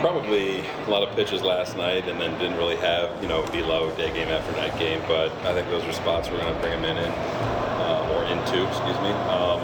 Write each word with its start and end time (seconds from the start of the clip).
Probably 0.00 0.60
a 0.60 0.90
lot 0.90 1.02
of 1.02 1.14
pitches 1.16 1.42
last 1.42 1.76
night, 1.76 2.08
and 2.08 2.20
then 2.20 2.38
didn't 2.38 2.56
really 2.56 2.76
have 2.76 3.20
you 3.20 3.28
know 3.28 3.42
velo 3.46 3.90
day 3.96 4.12
game 4.12 4.28
after 4.28 4.52
night 4.52 4.78
game. 4.78 5.02
But 5.08 5.32
I 5.44 5.52
think 5.52 5.68
those 5.68 5.82
are 5.84 5.92
spots 5.92 6.30
we're 6.30 6.38
going 6.38 6.54
to 6.54 6.60
bring 6.60 6.72
him 6.72 6.84
in 6.84 6.98
in 6.98 7.10
uh, 7.10 8.14
or 8.14 8.22
into, 8.30 8.66
excuse 8.68 8.96
me. 9.02 9.10
Um, 9.26 9.60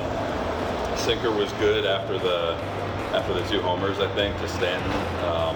sinker 0.98 1.30
was 1.30 1.52
good 1.54 1.86
after 1.86 2.18
the 2.18 2.54
after 3.14 3.32
the 3.32 3.46
two 3.48 3.60
homers, 3.60 4.00
I 4.00 4.12
think, 4.14 4.36
to 4.38 4.48
Stanton. 4.48 4.90
Um, 5.22 5.54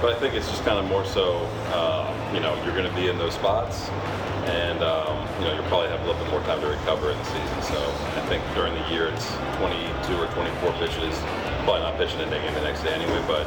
but 0.00 0.14
I 0.14 0.18
think 0.18 0.34
it's 0.34 0.48
just 0.48 0.64
kind 0.64 0.78
of 0.78 0.84
more 0.86 1.04
so, 1.04 1.38
uh, 1.74 2.06
you 2.34 2.40
know, 2.40 2.54
you're 2.64 2.74
going 2.74 2.88
to 2.88 2.94
be 2.94 3.08
in 3.08 3.18
those 3.18 3.34
spots, 3.34 3.88
and 4.46 4.82
um, 4.82 5.18
you 5.38 5.46
know, 5.46 5.54
you'll 5.54 5.70
probably 5.70 5.90
have 5.90 6.00
a 6.00 6.06
little 6.06 6.22
bit 6.22 6.30
more 6.30 6.42
time 6.42 6.60
to 6.60 6.66
recover 6.66 7.10
in 7.10 7.18
the 7.18 7.24
season. 7.24 7.62
So 7.62 7.78
I 8.18 8.22
think 8.26 8.42
during 8.54 8.74
the 8.74 8.86
year 8.90 9.06
it's 9.10 9.26
22 9.58 10.14
or 10.14 10.26
24 10.34 10.72
pitches. 10.78 11.18
Probably 11.66 11.82
not 11.82 11.96
pitching 11.98 12.20
a 12.20 12.30
day 12.30 12.42
game 12.42 12.54
the 12.54 12.62
next 12.62 12.82
day 12.82 12.94
anyway, 12.94 13.22
but 13.26 13.46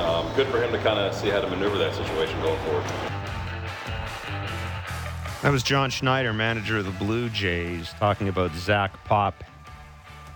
um, 0.00 0.34
good 0.34 0.46
for 0.48 0.62
him 0.62 0.72
to 0.72 0.78
kind 0.78 0.98
of 0.98 1.14
see 1.14 1.28
how 1.28 1.40
to 1.40 1.48
maneuver 1.48 1.78
that 1.78 1.94
situation 1.94 2.40
going 2.40 2.58
forward. 2.64 2.84
That 5.42 5.50
was 5.50 5.62
John 5.62 5.90
Schneider, 5.90 6.32
manager 6.32 6.78
of 6.78 6.84
the 6.84 6.92
Blue 6.92 7.28
Jays, 7.28 7.90
talking 7.98 8.28
about 8.28 8.54
Zach 8.54 8.92
Pop 9.04 9.42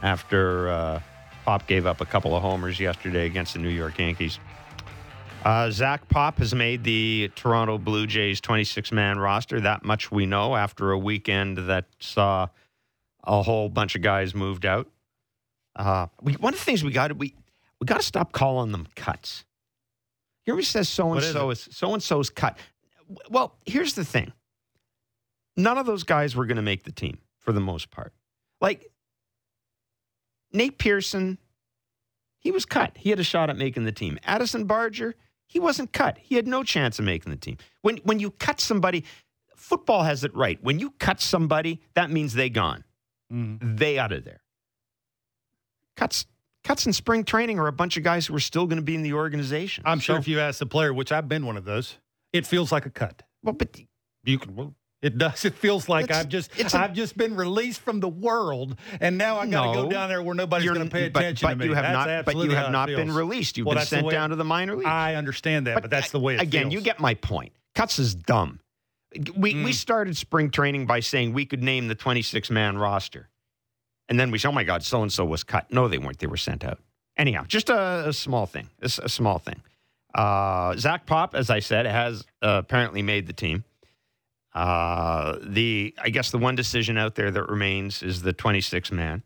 after 0.03 0.69
uh, 0.69 1.01
Pop 1.45 1.67
gave 1.69 1.87
up 1.87 2.01
a 2.01 2.07
couple 2.07 2.35
of 2.35 2.43
homers 2.43 2.81
yesterday 2.81 3.27
against 3.27 3.53
the 3.53 3.61
New 3.61 3.69
York 3.69 3.99
Yankees. 3.99 4.41
Uh, 5.45 5.71
Zach 5.71 6.09
Pop 6.09 6.39
has 6.39 6.57
made 6.57 6.83
the 6.83 7.31
Toronto 7.37 7.79
Blue 7.79 8.09
Jays 8.09 8.41
26 8.41 8.91
man 8.91 9.21
roster. 9.21 9.61
That 9.61 9.85
much 9.85 10.11
we 10.11 10.27
know 10.27 10.57
after 10.57 10.91
a 10.91 10.99
weekend 10.99 11.59
that 11.69 11.85
saw 12.01 12.49
a 13.23 13.43
whole 13.43 13.69
bunch 13.69 13.95
of 13.95 14.03
guys 14.03 14.35
moved 14.35 14.67
out. 14.67 14.89
Uh, 15.77 16.09
we, 16.21 16.33
one 16.33 16.53
of 16.53 16.59
the 16.59 16.65
things 16.65 16.83
we 16.83 16.91
got 16.91 17.17
we 17.17 17.35
we 17.81 17.87
got 17.87 18.01
to 18.01 18.07
stop 18.07 18.33
calling 18.33 18.73
them 18.73 18.87
cuts. 18.97 19.45
Here 20.45 20.57
he 20.57 20.63
says 20.63 20.89
so 20.89 21.13
and 21.13 21.23
so 21.23 21.51
is 21.51 21.69
so 21.73 21.93
and 21.93 22.03
so's 22.03 22.31
cut. 22.31 22.57
Well, 23.29 23.57
here's 23.67 23.95
the 23.95 24.05
thing. 24.05 24.33
None 25.57 25.79
of 25.79 25.87
those 25.87 26.05
guys 26.05 26.37
were 26.37 26.47
going 26.47 26.57
to 26.57 26.63
make 26.63 26.85
the 26.85 26.93
team 26.93 27.19
for 27.39 27.53
the 27.53 27.61
most 27.61 27.91
part. 27.91 28.13
Like 28.61 28.91
Nate 30.53 30.79
Pearson, 30.79 31.39
he 32.39 32.51
was 32.51 32.65
cut. 32.65 32.93
He 32.97 33.11
had 33.11 33.19
a 33.19 33.25
shot 33.25 33.51
at 33.51 33.57
making 33.57 33.85
the 33.85 33.93
team. 33.93 34.19
Addison 34.25 34.67
Barger, 34.67 35.15
he 35.47 35.59
wasn't 35.59 35.93
cut. 35.93 36.19
He 36.19 36.37
had 36.37 36.47
no 36.47 36.63
chance 36.63 36.99
of 36.99 37.05
making 37.05 37.31
the 37.31 37.39
team. 37.39 37.57
When 37.83 37.97
when 37.99 38.21
you 38.21 38.31
cut 38.31 38.61
somebody, 38.61 39.05
football 39.57 40.05
has 40.05 40.23
it 40.23 40.35
right. 40.35 40.63
When 40.63 40.79
you 40.79 40.91
cut 40.99 41.21
somebody, 41.21 41.81
that 41.95 42.11
means 42.11 42.35
they 42.35 42.51
gone. 42.51 42.85
Mm. 43.33 43.79
They 43.79 43.99
out 43.99 44.13
of 44.13 44.25
there. 44.25 44.43
Cuts 45.97 46.27
cuts 46.67 46.85
in 46.87 46.93
spring 46.93 47.25
training 47.25 47.59
are 47.59 47.69
a 47.69 47.73
bunch 47.73 47.97
of 47.97 48.03
guys 48.03 48.27
who 48.27 48.35
are 48.35 48.41
still 48.41 48.67
going 48.67 48.79
to 48.79 48.83
be 48.83 48.95
in 48.95 49.03
the 49.03 49.13
organization. 49.13 49.85
I'm 49.87 50.01
sure 50.01 50.17
if 50.17 50.27
you 50.27 50.41
ask 50.41 50.59
the 50.59 50.67
player, 50.67 50.93
which 50.93 51.13
I've 51.13 51.29
been 51.29 51.47
one 51.47 51.57
of 51.57 51.65
those, 51.65 51.99
it 52.33 52.47
feels 52.47 52.73
like 52.73 52.87
a 52.87 52.91
cut. 52.91 53.23
Well, 53.43 53.55
but 53.55 53.81
you 54.25 54.39
can 54.39 54.57
well, 54.57 54.75
it 55.01 55.17
does. 55.19 55.45
It 55.45 55.55
feels 55.55 55.89
like 55.89 56.11
I've 56.11 56.29
just 56.29 56.51
i 56.75 56.85
I've 56.85 56.93
just 56.93 57.17
been 57.17 57.37
released 57.37 57.81
from 57.81 58.01
the 58.01 58.09
world, 58.09 58.77
and 59.01 59.17
now 59.17 59.39
I 59.39 59.47
got 59.47 59.67
to 59.67 59.73
no, 59.73 59.83
go 59.85 59.91
down 59.91 60.09
there 60.09 60.23
where 60.23 60.35
nobody's 60.35 60.69
going 60.69 60.83
to 60.83 60.91
pay 60.91 61.07
attention 61.07 61.47
but, 61.47 61.51
to 61.51 61.57
me. 61.57 61.67
You 61.67 61.75
have 61.75 61.93
not, 61.93 62.25
but 62.25 62.37
you 62.37 62.51
have 62.51 62.73
not 62.73 62.89
been 62.89 63.13
released. 63.13 63.57
You've 63.57 63.67
well, 63.67 63.77
been 63.77 63.87
sent 63.87 64.11
down 64.11 64.31
to 64.31 64.37
the 64.37 64.45
minor 64.45 64.77
league. 64.77 64.87
I 64.87 65.15
understand 65.15 65.69
that, 65.69 65.75
but, 65.75 65.83
but 65.85 65.91
that's 65.91 66.11
the 66.11 66.21
way. 66.21 66.35
it 66.35 66.41
Again, 66.41 66.65
feels. 66.65 66.75
you 66.75 66.81
get 66.81 66.99
my 66.99 67.15
point. 67.15 67.53
Cuts 67.75 67.99
is 67.99 68.15
dumb. 68.15 68.61
We 69.37 69.55
mm. 69.55 69.65
we 69.65 69.73
started 69.73 70.17
spring 70.17 70.51
training 70.51 70.87
by 70.87 71.01
saying 71.01 71.33
we 71.33 71.47
could 71.47 71.63
name 71.63 71.87
the 71.87 71.95
26 71.95 72.51
man 72.51 72.77
roster, 72.77 73.29
and 74.09 74.19
then 74.19 74.31
we 74.31 74.39
said, 74.39 74.49
"Oh 74.49 74.53
my 74.53 74.65
God, 74.65 74.83
so 74.83 75.03
and 75.03 75.13
so 75.13 75.25
was 75.25 75.45
cut." 75.45 75.71
No, 75.71 75.89
they 75.89 75.99
weren't. 75.99 76.19
They 76.19 76.27
were 76.27 76.37
sent 76.37 76.65
out. 76.65 76.79
Anyhow, 77.17 77.45
just 77.47 77.71
a, 77.71 78.09
a 78.09 78.13
small 78.13 78.47
thing. 78.47 78.69
A, 78.83 78.87
a 78.87 79.09
small 79.09 79.39
thing. 79.39 79.63
Uh, 80.15 80.77
Zach 80.77 81.07
Pop, 81.07 81.35
as 81.35 81.51
I 81.51 81.61
said, 81.61 81.87
has 81.87 82.25
uh, 82.43 82.61
apparently 82.65 83.03
made 83.03 83.27
the 83.27 83.33
team. 83.33 83.65
Uh, 84.55 85.39
the 85.43 85.95
I 86.03 86.09
guess 86.11 86.31
the 86.31 86.39
one 86.39 86.57
decision 86.57 86.97
out 86.97 87.15
there 87.15 87.31
that 87.31 87.49
remains 87.49 88.03
is 88.03 88.23
the 88.23 88.33
26 88.33 88.91
man, 88.93 89.23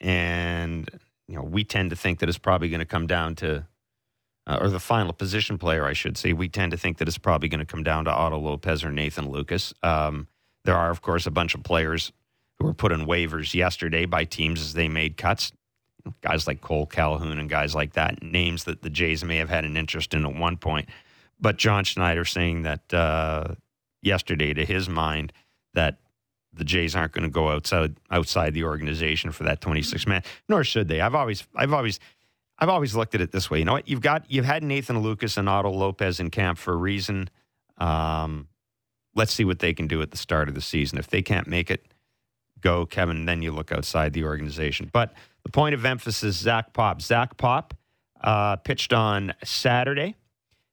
and 0.00 0.88
you 1.26 1.34
know 1.34 1.42
we 1.42 1.64
tend 1.64 1.90
to 1.90 1.96
think 1.96 2.20
that 2.20 2.28
it's 2.28 2.38
probably 2.38 2.68
going 2.68 2.80
to 2.80 2.86
come 2.86 3.06
down 3.08 3.34
to, 3.36 3.66
uh, 4.46 4.58
or 4.60 4.68
the 4.68 4.78
final 4.78 5.12
position 5.12 5.58
player, 5.58 5.84
I 5.84 5.94
should 5.94 6.16
say. 6.16 6.32
We 6.32 6.48
tend 6.48 6.70
to 6.72 6.76
think 6.78 6.98
that 6.98 7.08
it's 7.08 7.18
probably 7.18 7.48
going 7.48 7.60
to 7.60 7.66
come 7.66 7.82
down 7.82 8.04
to 8.04 8.12
Otto 8.12 8.38
Lopez 8.38 8.84
or 8.84 8.92
Nathan 8.92 9.26
Lukes. 9.26 9.72
Um, 9.82 10.28
there 10.64 10.76
are, 10.76 10.90
of 10.90 11.02
course, 11.02 11.26
a 11.26 11.30
bunch 11.32 11.54
of 11.56 11.64
players 11.64 12.12
who 12.58 12.66
were 12.66 12.74
put 12.74 12.92
on 12.92 13.06
waivers 13.06 13.54
yesterday 13.54 14.04
by 14.04 14.24
teams 14.24 14.60
as 14.60 14.74
they 14.74 14.88
made 14.88 15.16
cuts. 15.16 15.52
Guys 16.22 16.46
like 16.46 16.60
Cole 16.60 16.86
Calhoun 16.86 17.38
and 17.38 17.50
guys 17.50 17.74
like 17.74 17.92
that, 17.92 18.22
names 18.22 18.64
that 18.64 18.82
the 18.82 18.90
Jays 18.90 19.24
may 19.24 19.36
have 19.36 19.50
had 19.50 19.64
an 19.64 19.76
interest 19.76 20.14
in 20.14 20.24
at 20.24 20.34
one 20.34 20.56
point. 20.56 20.88
But 21.40 21.58
John 21.58 21.84
Schneider 21.84 22.24
saying 22.24 22.62
that 22.62 22.92
uh, 22.94 23.54
yesterday 24.02 24.54
to 24.54 24.64
his 24.64 24.88
mind 24.88 25.32
that 25.74 25.98
the 26.52 26.64
Jays 26.64 26.96
aren't 26.96 27.12
going 27.12 27.24
to 27.24 27.30
go 27.30 27.50
outside 27.50 27.96
outside 28.10 28.54
the 28.54 28.64
organization 28.64 29.32
for 29.32 29.44
that 29.44 29.60
26 29.60 30.06
man, 30.06 30.22
nor 30.48 30.64
should 30.64 30.88
they. 30.88 31.00
I've 31.00 31.14
always 31.14 31.46
I've 31.54 31.72
always 31.72 32.00
I've 32.58 32.68
always 32.68 32.96
looked 32.96 33.14
at 33.14 33.20
it 33.20 33.32
this 33.32 33.50
way. 33.50 33.60
You 33.60 33.64
know 33.64 33.74
what? 33.74 33.88
You've 33.88 34.00
got 34.00 34.24
you've 34.28 34.44
had 34.44 34.62
Nathan 34.62 35.02
Lukes 35.02 35.36
and 35.36 35.48
Otto 35.48 35.70
Lopez 35.70 36.20
in 36.20 36.30
camp 36.30 36.58
for 36.58 36.72
a 36.72 36.76
reason. 36.76 37.30
Um, 37.76 38.48
let's 39.14 39.32
see 39.32 39.44
what 39.44 39.60
they 39.60 39.72
can 39.72 39.86
do 39.86 40.02
at 40.02 40.10
the 40.10 40.16
start 40.16 40.48
of 40.48 40.54
the 40.54 40.60
season. 40.60 40.98
If 40.98 41.08
they 41.08 41.22
can't 41.22 41.46
make 41.46 41.70
it, 41.70 41.86
go 42.60 42.86
Kevin. 42.86 43.24
Then 43.26 43.42
you 43.42 43.52
look 43.52 43.72
outside 43.72 44.12
the 44.12 44.24
organization. 44.24 44.90
But 44.92 45.12
the 45.44 45.50
point 45.50 45.74
of 45.74 45.84
emphasis: 45.84 46.36
Zach 46.36 46.72
Pop. 46.72 47.00
Zach 47.00 47.36
Pop 47.36 47.74
uh, 48.20 48.56
pitched 48.56 48.92
on 48.92 49.34
Saturday, 49.44 50.14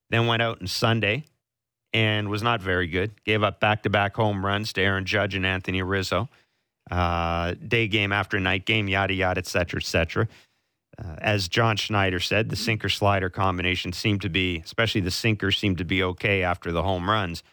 then 0.10 0.28
went 0.28 0.42
out 0.42 0.62
on 0.62 0.68
Sunday 0.68 1.26
and 1.94 2.28
was 2.28 2.44
not 2.44 2.62
very 2.62 2.88
good. 2.88 3.24
Gave 3.24 3.42
up 3.44 3.60
back 3.60 3.84
to 3.84 3.90
back 3.90 4.16
home 4.16 4.46
runs 4.46 4.74
to 4.74 4.82
Aaron 4.82 5.06
Judge 5.06 5.36
and 5.36 5.46
Anthony 5.46 5.82
Rizzo. 5.82 6.28
Uh, 6.92 7.56
day 7.68 7.88
game 7.88 8.12
after 8.12 8.40
night 8.40 8.66
game, 8.66 8.88
yada, 8.88 9.14
yada, 9.14 9.40
et 9.40 9.48
cetera, 9.48 9.80
et 9.80 9.86
cetera. 9.86 10.28
Uh, 10.98 11.16
as 11.20 11.48
John 11.48 11.78
Schneider 11.78 12.20
said, 12.20 12.50
the 12.50 12.56
sinker 12.56 12.90
slider 12.90 13.30
combination 13.30 13.92
seemed 13.92 14.22
to 14.22 14.30
be, 14.30 14.62
especially 14.64 15.02
the 15.02 15.12
sinker, 15.12 15.52
seemed 15.52 15.78
to 15.80 15.86
be 15.86 16.04
okay 16.04 16.44
after 16.44 16.72
the 16.72 16.84
home 16.84 17.10
runs. 17.10 17.44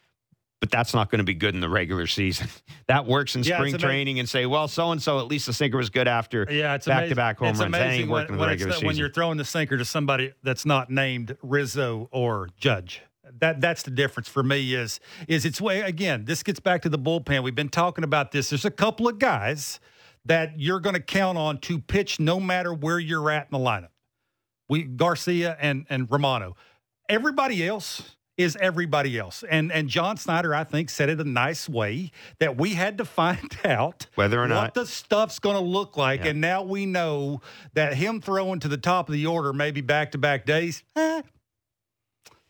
But 0.63 0.71
that's 0.71 0.95
not 0.95 1.11
going 1.11 1.19
to 1.19 1.25
be 1.25 1.35
good 1.35 1.57
in 1.57 1.61
the 1.61 1.69
regular 1.69 2.07
season. 2.07 2.47
that 2.87 3.05
works 3.05 3.35
in 3.35 3.43
yeah, 3.43 3.57
spring 3.57 3.77
training 3.79 4.21
and 4.21 4.29
say, 4.29 4.47
well, 4.47 4.69
so 4.69 4.93
and 4.93 5.03
so, 5.03 5.19
at 5.19 5.27
least 5.27 5.47
the 5.47 5.53
sinker 5.53 5.77
was 5.77 5.91
good 5.91 6.07
after 6.07 6.47
yeah, 6.49 6.77
it's 6.77 6.87
back 6.87 7.09
to 7.09 7.17
back 7.17 7.39
home 7.39 7.49
it's 7.49 7.59
runs. 7.59 7.75
Amazing 7.75 8.09
working 8.09 8.37
when, 8.37 8.39
in 8.39 8.39
the 8.39 8.47
regular 8.47 8.69
the, 8.69 8.75
season. 8.75 8.87
When 8.87 8.97
you're 8.97 9.11
throwing 9.11 9.39
the 9.39 9.45
sinker 9.45 9.77
to 9.77 9.85
somebody 9.85 10.33
that's 10.45 10.65
not 10.65 10.89
named 10.89 11.37
Rizzo 11.43 12.09
or 12.13 12.49
Judge 12.57 13.03
that 13.39 13.61
that's 13.61 13.83
the 13.83 13.91
difference 13.91 14.29
for 14.29 14.43
me 14.43 14.75
is 14.75 15.01
is 15.29 15.45
it's 15.45 15.61
way 15.61 15.81
again 15.81 16.25
this 16.25 16.43
gets 16.43 16.61
back 16.61 16.83
to 16.83 16.89
the 16.89 16.99
bullpen 16.99 17.43
we've 17.43 17.55
been 17.55 17.69
talking 17.69 18.05
about 18.05 18.33
this 18.33 18.51
there's 18.51 18.65
a 18.65 18.71
couple 18.71 19.09
of 19.09 19.19
guys 19.19 19.81
that 20.25 20.59
you're 20.61 20.81
going 20.81 20.95
to 20.95 21.01
count 21.01 21.39
on 21.39 21.59
to 21.59 21.79
pitch 21.79 22.21
no 22.21 22.39
matter 22.39 22.75
where 22.75 22.99
you're 22.99 23.31
at 23.31 23.49
in 23.51 23.59
the 23.59 23.65
lineup 23.65 23.89
we 24.69 24.83
garcia 24.83 25.57
and 25.61 25.87
and 25.89 26.11
romano 26.11 26.55
everybody 27.09 27.67
else 27.67 28.17
is 28.39 28.57
everybody 28.61 29.19
else 29.19 29.45
and 29.51 29.71
and 29.71 29.89
john 29.89 30.17
schneider 30.17 30.55
i 30.55 30.65
think 30.65 30.89
said 30.89 31.11
it 31.11 31.21
a 31.21 31.25
nice 31.25 31.69
way 31.69 32.11
that 32.39 32.57
we 32.57 32.71
had 32.71 32.97
to 32.99 33.05
find 33.21 33.59
out 33.65 34.07
whether 34.15 34.39
or 34.39 34.43
what 34.43 34.49
not 34.49 34.75
the 34.75 34.87
stuff's 34.87 35.39
going 35.39 35.57
to 35.57 35.63
look 35.63 35.97
like 35.97 36.25
yeah. 36.25 36.31
and 36.31 36.41
now 36.41 36.63
we 36.63 36.87
know 36.87 37.41
that 37.75 37.95
him 37.95 38.21
throwing 38.21 38.59
to 38.59 38.69
the 38.69 38.79
top 38.79 39.09
of 39.09 39.13
the 39.13 39.27
order 39.27 39.53
maybe 39.53 39.81
back-to-back 39.81 40.47
days 40.47 40.83
eh, 40.97 41.23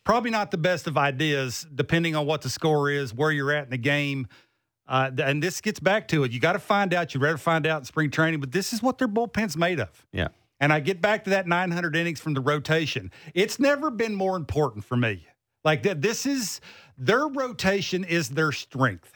probably 0.04 0.30
not 0.30 0.50
the 0.50 0.58
best 0.58 0.86
of 0.86 0.96
ideas, 0.96 1.66
depending 1.74 2.16
on 2.16 2.26
what 2.26 2.42
the 2.42 2.50
score 2.50 2.90
is, 2.90 3.14
where 3.14 3.30
you're 3.30 3.52
at 3.52 3.64
in 3.64 3.70
the 3.70 3.78
game. 3.78 4.26
Uh, 4.88 5.10
and 5.18 5.42
this 5.42 5.60
gets 5.60 5.80
back 5.80 6.08
to 6.08 6.24
it. 6.24 6.32
You 6.32 6.40
got 6.40 6.52
to 6.52 6.58
find 6.58 6.92
out. 6.92 7.14
You'd 7.14 7.22
rather 7.22 7.38
find 7.38 7.66
out 7.66 7.80
in 7.80 7.84
spring 7.84 8.10
training, 8.10 8.40
but 8.40 8.52
this 8.52 8.72
is 8.72 8.82
what 8.82 8.98
their 8.98 9.08
bullpen's 9.08 9.56
made 9.56 9.80
of. 9.80 10.06
Yeah. 10.12 10.28
And 10.60 10.72
I 10.72 10.80
get 10.80 11.00
back 11.00 11.24
to 11.24 11.30
that 11.30 11.46
900 11.46 11.96
innings 11.96 12.20
from 12.20 12.34
the 12.34 12.40
rotation. 12.40 13.10
It's 13.34 13.58
never 13.58 13.90
been 13.90 14.14
more 14.14 14.36
important 14.36 14.84
for 14.84 14.96
me. 14.96 15.26
Like 15.64 15.82
that, 15.84 16.02
this 16.02 16.26
is 16.26 16.60
their 16.98 17.26
rotation 17.26 18.04
is 18.04 18.30
their 18.30 18.52
strength, 18.52 19.12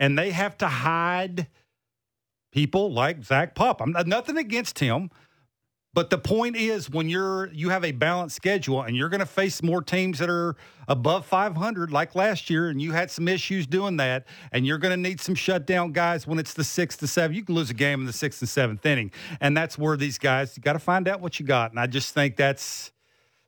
and 0.00 0.18
they 0.18 0.30
have 0.30 0.56
to 0.58 0.68
hide 0.68 1.46
people 2.52 2.92
like 2.92 3.22
Zach 3.24 3.54
Pop. 3.54 3.82
I'm 3.82 3.94
uh, 3.94 4.02
nothing 4.04 4.38
against 4.38 4.78
him. 4.78 5.10
But 5.94 6.10
the 6.10 6.18
point 6.18 6.56
is, 6.56 6.90
when 6.90 7.08
you're 7.08 7.52
you 7.52 7.68
have 7.70 7.84
a 7.84 7.92
balanced 7.92 8.34
schedule 8.34 8.82
and 8.82 8.96
you're 8.96 9.08
going 9.08 9.20
to 9.20 9.26
face 9.26 9.62
more 9.62 9.80
teams 9.80 10.18
that 10.18 10.28
are 10.28 10.56
above 10.88 11.24
500, 11.24 11.92
like 11.92 12.16
last 12.16 12.50
year, 12.50 12.68
and 12.68 12.82
you 12.82 12.90
had 12.90 13.12
some 13.12 13.28
issues 13.28 13.64
doing 13.64 13.96
that, 13.98 14.26
and 14.50 14.66
you're 14.66 14.78
going 14.78 14.90
to 14.90 15.00
need 15.00 15.20
some 15.20 15.36
shutdown 15.36 15.92
guys 15.92 16.26
when 16.26 16.40
it's 16.40 16.52
the 16.52 16.64
sixth 16.64 16.98
to 16.98 17.06
seventh. 17.06 17.36
You 17.36 17.44
can 17.44 17.54
lose 17.54 17.70
a 17.70 17.74
game 17.74 18.00
in 18.00 18.06
the 18.06 18.12
sixth 18.12 18.42
and 18.42 18.48
seventh 18.48 18.84
inning, 18.84 19.12
and 19.40 19.56
that's 19.56 19.78
where 19.78 19.96
these 19.96 20.18
guys 20.18 20.56
you 20.56 20.62
got 20.64 20.72
to 20.72 20.80
find 20.80 21.06
out 21.06 21.20
what 21.20 21.38
you 21.38 21.46
got. 21.46 21.70
And 21.70 21.78
I 21.78 21.86
just 21.86 22.12
think 22.12 22.36
that's 22.36 22.90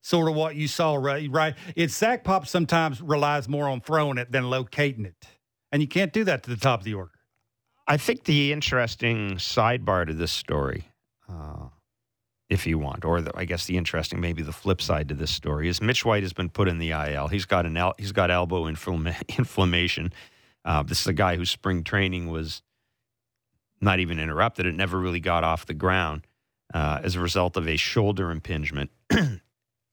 sort 0.07 0.29
of 0.29 0.37
what 0.37 0.55
you 0.55 0.69
saw, 0.69 0.95
right? 0.95 1.29
Right? 1.31 1.55
It's 1.75 1.97
Zach 1.97 2.23
Pop 2.23 2.47
sometimes 2.47 3.03
relies 3.03 3.49
more 3.49 3.69
on 3.69 3.81
throwing 3.81 4.19
it 4.19 4.31
than 4.31 4.49
locating 4.49 5.05
it, 5.05 5.27
and 5.73 5.83
you 5.83 5.89
can't 5.89 6.13
do 6.13 6.23
that 6.25 6.45
to 6.45 6.51
the 6.51 6.57
top 6.57 6.81
of 6.81 6.85
the 6.85 6.95
order. 6.95 7.11
I 7.89 7.97
think 7.97 8.25
the 8.25 8.53
interesting 8.53 9.37
sidebar 9.37 10.07
to 10.07 10.15
this 10.15 10.33
story. 10.33 10.89
Uh, 11.29 11.69
if 12.49 12.65
you 12.65 12.79
want. 12.79 13.05
Or 13.05 13.21
the, 13.21 13.37
I 13.37 13.45
guess 13.45 13.67
the 13.67 13.77
interesting, 13.77 14.21
maybe 14.21 14.41
the 14.41 14.53
flip 14.53 14.81
side 14.81 15.09
to 15.09 15.15
this 15.15 15.33
story 15.33 15.69
is 15.69 15.83
Mitch 15.83 16.05
White 16.05 16.23
has 16.23 16.33
been 16.33 16.49
put 16.49 16.69
in 16.69 16.79
the 16.79 16.91
IL. 16.91 17.27
He's 17.27 17.45
got 17.45 17.67
an 17.67 17.77
el- 17.77 17.97
he's 17.99 18.13
got 18.13 18.31
elbow 18.31 18.67
inflammation. 19.39 20.13
Uh, 20.65 20.83
this 20.85 21.01
is 21.01 21.07
a 21.09 21.13
guy 21.13 21.37
whose 21.37 21.51
spring 21.51 21.83
training 21.83 22.31
was 22.31 22.63
not 23.81 23.99
even 23.99 24.21
interrupted. 24.21 24.67
It 24.67 24.77
never 24.77 24.99
really 24.99 25.21
got 25.21 25.43
off 25.43 25.67
the 25.67 25.75
ground 25.75 26.27
uh, 26.73 27.01
as 27.03 27.17
a 27.17 27.21
result 27.21 27.57
of 27.57 27.67
a 27.69 27.77
shoulder 27.77 28.31
impingement. 28.31 28.91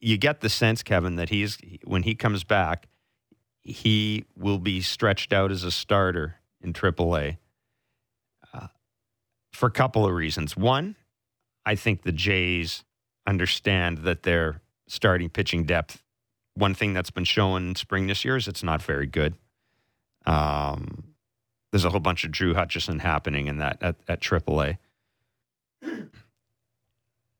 you 0.03 0.17
get 0.17 0.41
the 0.41 0.49
sense, 0.49 0.83
Kevin, 0.83 1.15
that 1.15 1.29
he's 1.29 1.57
when 1.85 2.03
he 2.03 2.13
comes 2.13 2.43
back, 2.43 2.87
he 3.61 4.25
will 4.35 4.57
be 4.57 4.81
stretched 4.81 5.31
out 5.31 5.51
as 5.51 5.63
a 5.63 5.71
starter 5.71 6.35
in 6.61 6.73
AAA 6.73 7.37
uh, 8.53 8.67
for 9.51 9.67
a 9.67 9.71
couple 9.71 10.05
of 10.05 10.13
reasons. 10.13 10.57
One, 10.57 10.97
I 11.65 11.75
think 11.75 12.03
the 12.03 12.11
Jays 12.11 12.83
understand 13.25 13.99
that 13.99 14.23
their 14.23 14.61
starting 14.87 15.29
pitching 15.29 15.63
depth. 15.63 16.03
One 16.55 16.73
thing 16.73 16.93
that's 16.93 17.11
been 17.11 17.23
shown 17.23 17.69
in 17.69 17.75
spring 17.75 18.07
this 18.07 18.25
year 18.25 18.35
is 18.35 18.47
it's 18.47 18.63
not 18.63 18.81
very 18.81 19.07
good. 19.07 19.35
Um, 20.25 21.15
there's 21.71 21.85
a 21.85 21.89
whole 21.89 21.99
bunch 21.99 22.23
of 22.25 22.31
Drew 22.31 22.53
Hutchison 22.53 22.99
happening 22.99 23.47
in 23.47 23.57
that 23.57 23.81
at, 23.81 23.95
at 24.07 24.21
AAA. 24.21 24.77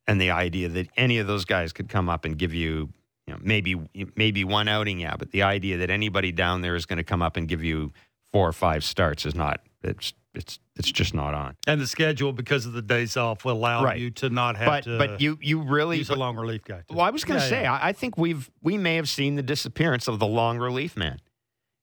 And 0.08 0.20
the 0.20 0.32
idea 0.32 0.68
that 0.70 0.88
any 0.98 1.20
of 1.20 1.28
those 1.28 1.46
guys 1.46 1.72
could 1.72 1.88
come 1.90 2.10
up 2.10 2.26
and 2.26 2.38
give 2.38 2.54
you, 2.54 2.90
you 3.28 3.34
know, 3.34 3.40
maybe 3.42 3.80
maybe 4.16 4.44
one 4.44 4.68
outing, 4.68 5.00
yeah, 5.00 5.16
but 5.18 5.32
the 5.32 5.44
idea 5.44 5.78
that 5.78 5.90
anybody 5.90 6.32
down 6.32 6.62
there 6.62 6.76
is 6.76 6.86
going 6.86 6.98
to 6.98 7.04
come 7.06 7.22
up 7.22 7.38
and 7.38 7.48
give 7.48 7.64
you 7.64 7.94
four 8.34 8.48
or 8.48 8.54
five 8.54 8.84
starts 8.84 9.26
is 9.26 9.34
not 9.36 9.62
it's 9.82 10.14
it's 10.34 10.60
it's 10.76 10.92
just 10.92 11.14
not 11.14 11.34
on. 11.34 11.56
And 11.68 11.80
the 11.80 11.88
schedule, 11.88 12.34
because 12.34 12.66
of 12.66 12.74
the 12.74 12.82
days 12.82 13.16
off, 13.16 13.46
will 13.46 13.54
allow 13.54 13.84
Right. 13.84 14.00
you 14.00 14.10
to 14.12 14.30
not 14.30 14.58
have 14.58 14.66
But 14.68 14.84
to 14.86 14.98
but 14.98 15.22
you 15.22 15.38
you 15.42 15.62
really 15.62 16.00
use 16.00 16.10
a 16.10 16.16
long 16.16 16.36
relief 16.36 16.64
guy. 16.66 16.80
too. 16.88 16.96
Well, 16.96 17.06
I 17.06 17.12
was 17.12 17.24
going 17.24 17.40
to 17.40 17.46
Yeah, 17.46 17.50
say, 17.50 17.62
yeah. 17.64 17.74
I, 17.74 17.90
I 17.90 17.94
think 17.94 18.18
we've 18.18 18.50
we 18.62 18.78
may 18.78 18.96
have 18.96 19.08
seen 19.08 19.36
the 19.36 19.44
disappearance 19.44 20.08
of 20.10 20.20
the 20.20 20.28
long 20.28 20.58
relief 20.58 20.98
man. 20.98 21.20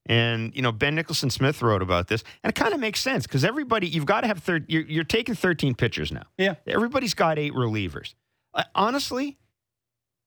And 0.06 0.54
you 0.54 0.62
know, 0.62 0.72
Ben 0.72 0.94
Nicholson 0.94 1.30
Smith 1.30 1.62
wrote 1.62 1.82
about 1.82 2.08
this, 2.08 2.24
and 2.42 2.50
it 2.50 2.54
kind 2.54 2.72
of 2.72 2.80
makes 2.80 3.00
sense 3.00 3.26
because 3.26 3.44
everybody 3.44 3.86
you've 3.86 4.06
got 4.06 4.22
to 4.22 4.26
have 4.26 4.38
thir- 4.38 4.64
you're, 4.66 4.82
you're 4.82 5.04
taking 5.04 5.34
13 5.34 5.74
pitchers 5.74 6.10
now. 6.10 6.24
Yeah. 6.38 6.54
everybody's 6.66 7.14
got 7.14 7.38
eight 7.38 7.52
relievers. 7.52 8.14
Uh, 8.54 8.64
honestly, 8.74 9.38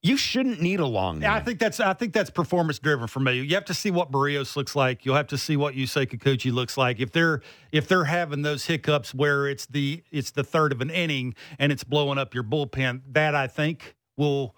you 0.03 0.17
shouldn't 0.17 0.61
need 0.61 0.81
a 0.81 0.85
long. 0.85 1.21
Yeah, 1.21 1.33
I 1.33 1.39
think 1.39 1.59
that's 1.59 1.79
I 1.79 1.93
think 1.93 2.13
that's 2.13 2.29
performance 2.29 2.77
driven 2.77 3.07
for 3.07 3.21
me. 3.21 3.39
You 3.41 3.55
have 3.55 3.65
to 3.65 3.73
see 3.73 3.89
what 3.89 4.11
Berrios 4.11 4.55
looks 4.55 4.75
like. 4.75 5.05
You'll 5.05 5.15
have 5.15 5.27
to 5.27 5.37
see 5.37 5.55
what 5.55 5.75
Yusei 5.75 6.05
Kikuchi 6.05 6.51
looks 6.51 6.77
like. 6.77 6.99
If 6.99 7.11
they're 7.11 7.41
if 7.71 7.87
they're 7.87 8.03
having 8.03 8.41
those 8.41 8.65
hiccups 8.65 9.13
where 9.13 9.47
it's 9.47 9.65
the 9.65 10.03
it's 10.11 10.31
the 10.31 10.43
third 10.43 10.73
of 10.73 10.81
an 10.81 10.89
inning 10.89 11.35
and 11.57 11.71
it's 11.71 11.85
blowing 11.85 12.17
up 12.17 12.33
your 12.33 12.43
bullpen, 12.43 13.01
that 13.13 13.33
I 13.33 13.47
think 13.47 13.95
will 14.17 14.55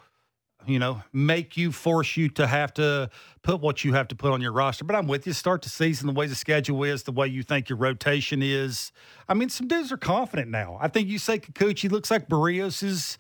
you 0.67 0.79
know 0.79 1.01
make 1.13 1.57
you 1.57 1.71
force 1.71 2.17
you 2.17 2.29
to 2.29 2.47
have 2.47 2.73
to 2.75 3.09
put 3.41 3.61
what 3.61 3.83
you 3.83 3.93
have 3.93 4.07
to 4.09 4.15
put 4.15 4.31
on 4.31 4.41
your 4.41 4.51
roster. 4.51 4.83
But 4.83 4.95
I'm 4.95 5.07
with 5.07 5.27
you. 5.27 5.33
Start 5.33 5.61
the 5.61 5.69
season 5.69 6.07
the 6.07 6.13
way 6.13 6.27
the 6.27 6.35
schedule 6.35 6.83
is, 6.83 7.03
the 7.03 7.11
way 7.11 7.27
you 7.27 7.43
think 7.43 7.69
your 7.69 7.77
rotation 7.77 8.41
is. 8.41 8.91
I 9.27 9.33
mean, 9.33 9.49
some 9.49 9.67
dudes 9.67 9.91
are 9.91 9.97
confident 9.97 10.49
now. 10.49 10.77
I 10.81 10.87
think 10.87 11.07
you 11.07 11.19
say 11.19 11.39
Kikuchi 11.39 11.91
looks 11.91 12.11
like 12.11 12.27
Berrios 12.27 12.83
is 12.83 13.17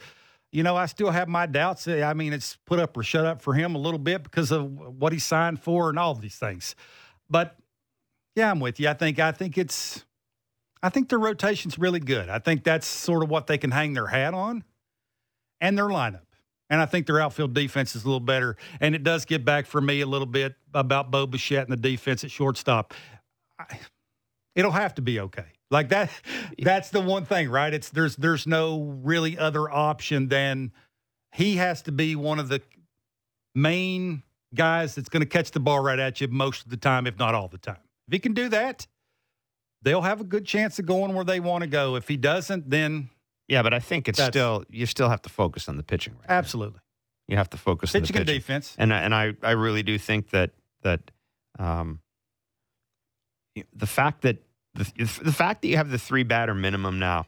you 0.51 0.63
know, 0.63 0.77
I 0.77 0.85
still 0.85 1.11
have 1.11 1.27
my 1.27 1.47
doubts. 1.47 1.85
Eh, 1.85 2.01
I 2.01 2.13
mean, 2.13 2.31
it's 2.31 2.57
put 2.65 2.79
up 2.79 2.95
or 2.95 3.03
shut 3.03 3.25
up 3.25 3.41
for 3.41 3.53
him 3.53 3.75
a 3.75 3.77
little 3.77 3.99
bit 3.99 4.23
because 4.23 4.51
of 4.51 4.71
what 4.71 5.11
he 5.11 5.19
signed 5.19 5.61
for 5.61 5.89
and 5.89 5.99
all 5.99 6.15
these 6.15 6.37
things. 6.37 6.75
But 7.29 7.57
yeah, 8.35 8.51
I'm 8.51 8.61
with 8.61 8.79
you. 8.79 8.87
I 8.87 8.93
think 8.93 9.19
I 9.19 9.33
think 9.33 9.57
it's 9.57 10.05
I 10.81 10.89
think 10.89 11.09
their 11.09 11.19
rotation's 11.19 11.77
really 11.77 11.99
good. 11.99 12.29
I 12.29 12.39
think 12.39 12.63
that's 12.63 12.87
sort 12.87 13.23
of 13.23 13.29
what 13.29 13.47
they 13.47 13.57
can 13.57 13.71
hang 13.71 13.93
their 13.93 14.07
hat 14.07 14.33
on 14.33 14.63
and 15.59 15.77
their 15.77 15.87
lineup. 15.87 16.24
And 16.69 16.81
I 16.81 16.85
think 16.85 17.05
their 17.05 17.21
outfield 17.21 17.53
defense 17.53 17.95
is 17.95 18.03
a 18.03 18.07
little 18.07 18.19
better. 18.19 18.57
And 18.79 18.95
it 18.95 19.03
does 19.03 19.25
get 19.25 19.45
back 19.45 19.65
for 19.65 19.79
me 19.81 20.01
a 20.01 20.07
little 20.07 20.25
bit 20.25 20.55
about 20.73 21.11
Bo 21.11 21.27
Bichette 21.27 21.67
and 21.67 21.71
the 21.71 21.89
defense 21.89 22.23
at 22.23 22.31
shortstop. 22.31 22.93
I, 23.59 23.79
it'll 24.55 24.71
have 24.71 24.95
to 24.95 25.01
be 25.01 25.19
okay. 25.19 25.45
Like 25.71 25.89
that 25.89 26.09
that's 26.59 26.89
the 26.89 27.01
one 27.01 27.25
thing, 27.25 27.49
right? 27.49 27.73
It's 27.73 27.89
there's 27.89 28.15
there's 28.15 28.45
no 28.47 28.97
really 29.03 29.37
other 29.37 29.69
option 29.69 30.27
than 30.29 30.71
he 31.33 31.57
has 31.57 31.81
to 31.83 31.91
be 31.91 32.15
one 32.15 32.39
of 32.39 32.49
the 32.49 32.61
main 33.53 34.23
guys 34.53 34.95
that's 34.95 35.09
going 35.09 35.21
to 35.21 35.27
catch 35.27 35.51
the 35.51 35.59
ball 35.59 35.79
right 35.79 35.99
at 35.99 36.21
you 36.21 36.27
most 36.27 36.63
of 36.63 36.69
the 36.69 36.77
time, 36.77 37.07
if 37.07 37.17
not 37.17 37.35
all 37.35 37.47
the 37.47 37.57
time. 37.57 37.79
If 38.07 38.13
he 38.13 38.19
can 38.19 38.33
do 38.33 38.47
that, 38.49 38.87
they'll 39.81 40.01
have 40.01 40.21
a 40.21 40.23
good 40.23 40.45
chance 40.45 40.79
of 40.79 40.85
going 40.85 41.13
where 41.13 41.25
they 41.25 41.39
want 41.39 41.63
to 41.63 41.67
go. 41.67 41.95
If 41.95 42.07
he 42.07 42.15
doesn't, 42.15 42.69
then 42.69 43.09
yeah, 43.47 43.61
but 43.63 43.73
I 43.73 43.79
think 43.79 44.07
it's 44.07 44.17
That's- 44.17 44.33
still 44.33 44.63
you 44.69 44.85
still 44.85 45.09
have 45.09 45.21
to 45.23 45.29
focus 45.29 45.67
on 45.69 45.77
the 45.77 45.83
pitching. 45.83 46.13
Right 46.19 46.29
now. 46.29 46.35
absolutely. 46.35 46.79
You 47.27 47.37
have 47.37 47.49
to 47.51 47.57
focus 47.57 47.93
on 47.95 48.01
the 48.01 48.07
Pitching 48.07 48.17
and 48.17 48.27
defense. 48.27 48.75
and 48.77 48.93
I- 48.93 48.99
and 49.01 49.13
I 49.15 49.33
I 49.41 49.51
really 49.51 49.83
do 49.83 49.97
think 49.97 50.29
that 50.31 50.51
that 50.83 51.11
um, 51.57 51.99
the 53.73 53.87
fact 53.87 54.21
that 54.21 54.37
the 54.73 54.83
the 55.23 55.31
fact 55.31 55.61
that 55.61 55.67
you 55.69 55.77
have 55.77 55.89
the 55.89 55.97
three 55.97 56.23
batter 56.23 56.53
minimum 56.53 56.99
now, 56.99 57.25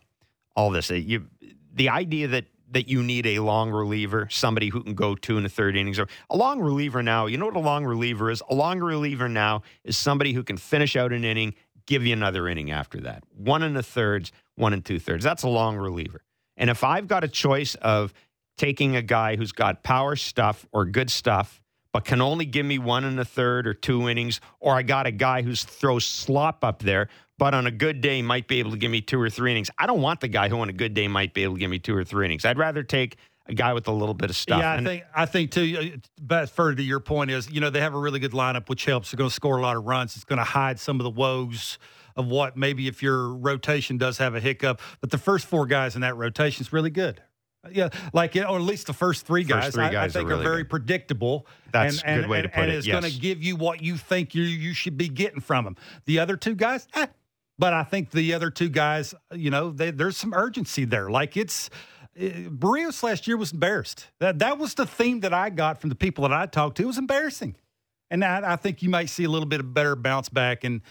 all 0.56 0.70
this 0.70 0.90
you 0.90 1.28
the 1.74 1.90
idea 1.90 2.28
that 2.28 2.46
that 2.70 2.90
you 2.90 3.02
need 3.02 3.26
a 3.26 3.40
long 3.40 3.72
reliever, 3.72 4.28
somebody 4.30 4.68
who 4.68 4.84
can 4.84 4.94
go 4.94 5.16
two 5.16 5.38
and 5.38 5.46
a 5.46 5.50
third 5.50 5.78
innings, 5.78 5.98
or 5.98 6.08
a 6.30 6.36
long 6.36 6.60
reliever 6.60 7.02
now. 7.02 7.26
You 7.26 7.38
know 7.38 7.46
what 7.46 7.56
a 7.56 7.60
long 7.60 7.86
reliever 7.86 8.30
is? 8.30 8.44
A 8.50 8.54
long 8.54 8.80
reliever 8.80 9.30
now 9.30 9.62
is 9.86 9.98
somebody 9.98 10.34
who 10.34 10.44
can 10.44 10.58
finish 10.58 10.98
out 10.98 11.14
an 11.14 11.24
inning, 11.24 11.54
give 11.86 12.06
you 12.06 12.12
another 12.12 12.48
inning 12.50 12.70
after 12.72 13.00
that. 13.02 13.24
One 13.38 13.64
and 13.64 13.78
a 13.78 13.84
thirds, 13.84 14.34
one 14.58 14.74
and 14.74 14.84
two 14.84 15.00
thirds. 15.00 15.24
That's 15.24 15.44
a 15.44 15.50
long 15.50 15.78
reliever. 15.78 16.22
And 16.58 16.70
if 16.70 16.84
I've 16.84 17.08
got 17.08 17.24
a 17.24 17.28
choice 17.28 17.76
of 17.76 18.14
taking 18.58 18.96
a 18.96 19.02
guy 19.02 19.36
who's 19.36 19.52
got 19.52 19.84
power 19.84 20.16
stuff 20.16 20.66
or 20.72 20.86
good 20.86 21.10
stuff, 21.10 21.62
but 21.94 22.04
can 22.06 22.22
only 22.22 22.46
give 22.46 22.66
me 22.66 22.78
one 22.80 23.04
and 23.04 23.20
a 23.20 23.26
third 23.26 23.68
or 23.68 23.74
two 23.74 24.10
innings, 24.10 24.42
or 24.60 24.76
I 24.76 24.82
got 24.82 25.06
a 25.08 25.12
guy 25.12 25.42
who 25.44 25.56
throws 25.56 26.06
slop 26.06 26.64
up 26.64 26.80
there, 26.80 27.08
but 27.38 27.54
on 27.54 27.66
a 27.68 27.72
good 27.72 28.02
day 28.02 28.22
might 28.22 28.48
be 28.48 28.60
able 28.60 28.72
to 28.72 28.78
give 28.78 28.92
me 28.92 29.00
two 29.02 29.22
or 29.22 29.30
three 29.30 29.52
innings. 29.52 29.70
I 29.78 29.86
don't 29.86 30.02
want 30.02 30.20
the 30.22 30.28
guy 30.28 30.50
who 30.50 30.60
on 30.60 30.70
a 30.70 30.74
good 30.74 30.94
day 30.96 31.08
might 31.08 31.34
be 31.34 31.44
able 31.44 31.54
to 31.54 31.60
give 31.60 31.70
me 31.70 31.80
two 31.80 31.96
or 31.96 32.04
three 32.04 32.26
innings. 32.26 32.44
I'd 32.46 32.58
rather 32.58 32.82
take 32.84 33.18
a 33.48 33.54
guy 33.54 33.74
with 33.74 33.88
a 33.88 33.92
little 33.92 34.14
bit 34.16 34.30
of 34.30 34.36
stuff. 34.36 34.60
Yeah, 34.60 34.72
I 34.72 34.76
And- 34.78 34.86
think 34.88 35.04
I 35.16 35.26
think 35.28 35.52
too. 35.52 35.92
uh, 35.96 35.98
But 36.20 36.50
further 36.50 36.76
to 36.76 36.84
your 36.84 37.00
point 37.00 37.32
is, 37.32 37.50
you 37.50 37.62
know, 37.62 37.70
they 37.70 37.80
have 37.82 37.94
a 37.94 38.00
really 38.00 38.20
good 38.20 38.34
lineup, 38.34 38.68
which 38.70 38.86
helps. 38.86 39.12
They're 39.12 39.18
going 39.18 39.30
to 39.30 39.34
score 39.34 39.58
a 39.58 39.62
lot 39.62 39.78
of 39.78 39.86
runs. 39.86 40.16
It's 40.16 40.26
going 40.26 40.38
to 40.40 40.44
hide 40.44 40.80
some 40.80 41.00
of 41.00 41.04
the 41.04 41.10
woes 41.12 41.78
of 42.18 42.28
what 42.28 42.58
maybe 42.58 42.88
if 42.88 43.02
your 43.02 43.34
rotation 43.34 43.98
does 43.98 44.18
have 44.18 44.36
a 44.36 44.40
hiccup. 44.40 44.82
But 45.00 45.12
the 45.12 45.18
first 45.18 45.46
four 45.46 45.66
guys 45.66 45.96
in 45.96 46.02
that 46.02 46.18
rotation 46.18 46.62
is 46.62 46.74
really 46.74 46.90
good. 46.90 47.22
Yeah, 47.72 47.90
like 48.14 48.36
or 48.36 48.40
at 48.40 48.62
least 48.62 48.88
the 48.88 48.94
first 48.94 49.26
three 49.26 49.44
guys, 49.44 49.74
three 49.74 49.84
I- 49.84 49.90
I, 49.90 49.92
guys 49.92 50.16
are 50.16 50.20
think 50.20 50.30
really 50.30 50.44
very 50.44 50.64
good. 50.64 50.70
predictable. 50.70 51.48
That's 51.72 52.02
and, 52.02 52.20
a 52.20 52.22
good 52.22 52.30
way 52.30 52.42
to 52.42 52.48
put 52.50 52.64
and 52.64 52.66
it, 52.66 52.70
And 52.70 52.78
it's 52.78 52.88
going 52.88 53.04
to 53.04 53.20
give 53.20 53.44
you 53.44 53.56
what 53.56 53.82
you 53.82 53.98
think 53.98 54.34
you 54.34 54.44
you 54.44 54.74
should 54.74 54.98
be 54.98 55.10
getting 55.10 55.42
from 55.42 55.66
them. 55.66 55.76
The 56.06 56.20
other 56.20 56.38
two 56.38 56.56
guys, 56.56 56.88
eh. 56.94 57.08
but 57.60 57.74
I 57.74 57.84
think 57.84 58.12
the 58.12 58.34
other 58.34 58.50
two 58.50 58.70
guys, 58.70 59.14
you 59.34 59.50
know, 59.50 59.72
they, 59.72 59.92
there's 59.92 60.16
some 60.16 60.34
urgency 60.34 60.86
there. 60.86 61.10
Like 61.10 61.36
it's 61.36 61.70
uh, 62.18 62.24
Berrios 62.24 63.04
last 63.04 63.28
year 63.28 63.36
was 63.36 63.52
embarrassed. 63.52 64.08
That 64.20 64.40
that 64.40 64.58
was 64.58 64.76
the 64.76 64.86
theme 64.86 65.20
that 65.22 65.34
I 65.34 65.50
got 65.50 65.82
from 65.82 65.90
the 65.90 65.96
people 65.96 66.22
that 66.22 66.34
I 66.34 66.46
talked 66.46 66.78
to. 66.78 66.84
It 66.84 66.88
was 66.88 66.98
embarrassing, 66.98 67.58
and 68.10 68.24
I, 68.24 68.54
I 68.54 68.56
think 68.56 68.82
you 68.82 68.90
might 68.90 69.10
see 69.10 69.26
a 69.26 69.30
little 69.30 69.48
bit 69.48 69.60
of 69.60 69.74
better 69.74 69.96
bounce 69.96 70.30
back 70.30 70.64
and. 70.64 70.82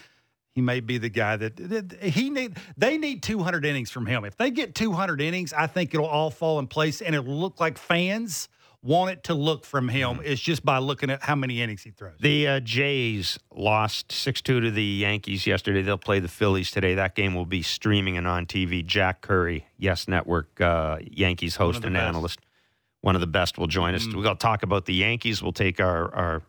He 0.57 0.61
may 0.61 0.79
be 0.79 0.97
the 0.97 1.09
guy 1.09 1.35
that, 1.35 1.55
that 1.55 2.01
he 2.01 2.31
need. 2.31 2.57
They 2.75 2.97
need 2.97 3.21
200 3.21 3.63
innings 3.63 3.91
from 3.91 4.07
him. 4.07 4.25
If 4.25 4.37
they 4.37 4.49
get 4.49 4.73
200 4.73 5.21
innings, 5.21 5.53
I 5.53 5.67
think 5.67 5.93
it'll 5.93 6.07
all 6.07 6.31
fall 6.31 6.57
in 6.57 6.65
place, 6.65 6.99
and 6.99 7.13
it'll 7.13 7.31
look 7.31 7.59
like 7.59 7.77
fans 7.77 8.49
want 8.81 9.11
it 9.11 9.23
to 9.25 9.35
look 9.35 9.65
from 9.65 9.87
him. 9.87 10.19
It's 10.23 10.41
just 10.41 10.65
by 10.65 10.79
looking 10.79 11.11
at 11.11 11.21
how 11.21 11.35
many 11.35 11.61
innings 11.61 11.83
he 11.83 11.91
throws. 11.91 12.15
The 12.19 12.47
uh, 12.47 12.59
Jays 12.61 13.37
lost 13.53 14.11
6 14.11 14.41
2 14.41 14.61
to 14.61 14.71
the 14.71 14.83
Yankees 14.83 15.45
yesterday. 15.45 15.83
They'll 15.83 15.99
play 15.99 16.19
the 16.19 16.27
Phillies 16.27 16.71
today. 16.71 16.95
That 16.95 17.13
game 17.13 17.35
will 17.35 17.45
be 17.45 17.61
streaming 17.61 18.17
and 18.17 18.27
on 18.27 18.47
TV. 18.47 18.83
Jack 18.83 19.21
Curry, 19.21 19.67
Yes 19.77 20.07
Network, 20.07 20.59
uh, 20.59 20.97
Yankees 21.03 21.57
host 21.57 21.83
and 21.83 21.93
best. 21.93 22.03
Mm. 22.03 22.07
analyst. 22.07 22.39
One 23.01 23.13
of 23.13 23.21
the 23.21 23.27
best 23.27 23.59
will 23.59 23.67
join 23.67 23.93
us. 23.93 24.07
Going 24.07 24.23
to 24.23 24.33
talk 24.33 24.63
about 24.63 24.85
the 24.85 24.95
Yankees. 24.95 25.43
We'll 25.43 25.53
take 25.53 25.79
our, 25.79 26.11
our 26.15 26.41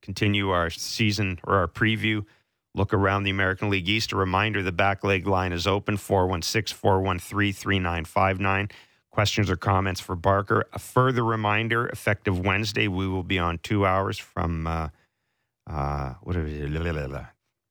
continue 0.00 0.48
our 0.48 0.70
season 0.70 1.38
or 1.44 1.56
our 1.56 1.68
preview. 1.68 2.24
Look 2.76 2.92
around 2.92 3.22
the 3.22 3.30
American 3.30 3.70
League 3.70 3.88
East. 3.88 4.12
A 4.12 4.16
reminder 4.16 4.62
the 4.62 4.72
back 4.72 5.04
leg 5.04 5.26
line 5.26 5.52
is 5.52 5.66
open 5.66 5.96
416 5.96 6.76
413 6.76 7.52
3959. 7.52 8.68
Questions 9.10 9.48
or 9.48 9.56
comments 9.56 10.00
for 10.00 10.16
Barker. 10.16 10.64
A 10.72 10.80
further 10.80 11.24
reminder 11.24 11.86
effective 11.86 12.40
Wednesday, 12.40 12.88
we 12.88 13.06
will 13.06 13.22
be 13.22 13.38
on 13.38 13.58
two 13.58 13.86
hours 13.86 14.18
from, 14.18 14.66
uh, 14.66 14.88
uh, 15.68 16.14
what 16.22 16.36
are 16.36 16.42
we, 16.42 16.66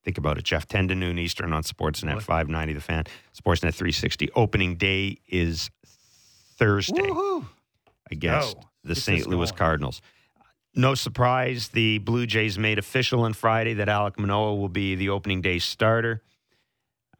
think 0.04 0.16
about 0.16 0.38
it, 0.38 0.44
Jeff, 0.44 0.66
10 0.66 0.88
to 0.88 0.94
noon 0.94 1.18
Eastern 1.18 1.52
on 1.52 1.62
Sportsnet 1.62 2.22
590, 2.22 2.72
the 2.72 2.80
fan, 2.80 3.04
Sportsnet 3.38 3.74
360. 3.74 4.30
Opening 4.34 4.76
day 4.76 5.18
is 5.28 5.70
Thursday 6.56 7.02
Woohoo! 7.02 7.46
against 8.10 8.54
Go. 8.54 8.62
the 8.84 8.94
St. 8.94 9.26
Louis. 9.26 9.52
Cardinals. 9.52 10.00
No 10.76 10.94
surprise, 10.94 11.68
the 11.68 11.98
Blue 11.98 12.26
Jays 12.26 12.58
made 12.58 12.78
official 12.78 13.22
on 13.22 13.32
Friday 13.32 13.74
that 13.74 13.88
Alek 13.88 14.18
Manoah 14.18 14.56
will 14.56 14.68
be 14.68 14.94
the 14.96 15.08
opening 15.10 15.40
day 15.40 15.58
starter. 15.60 16.22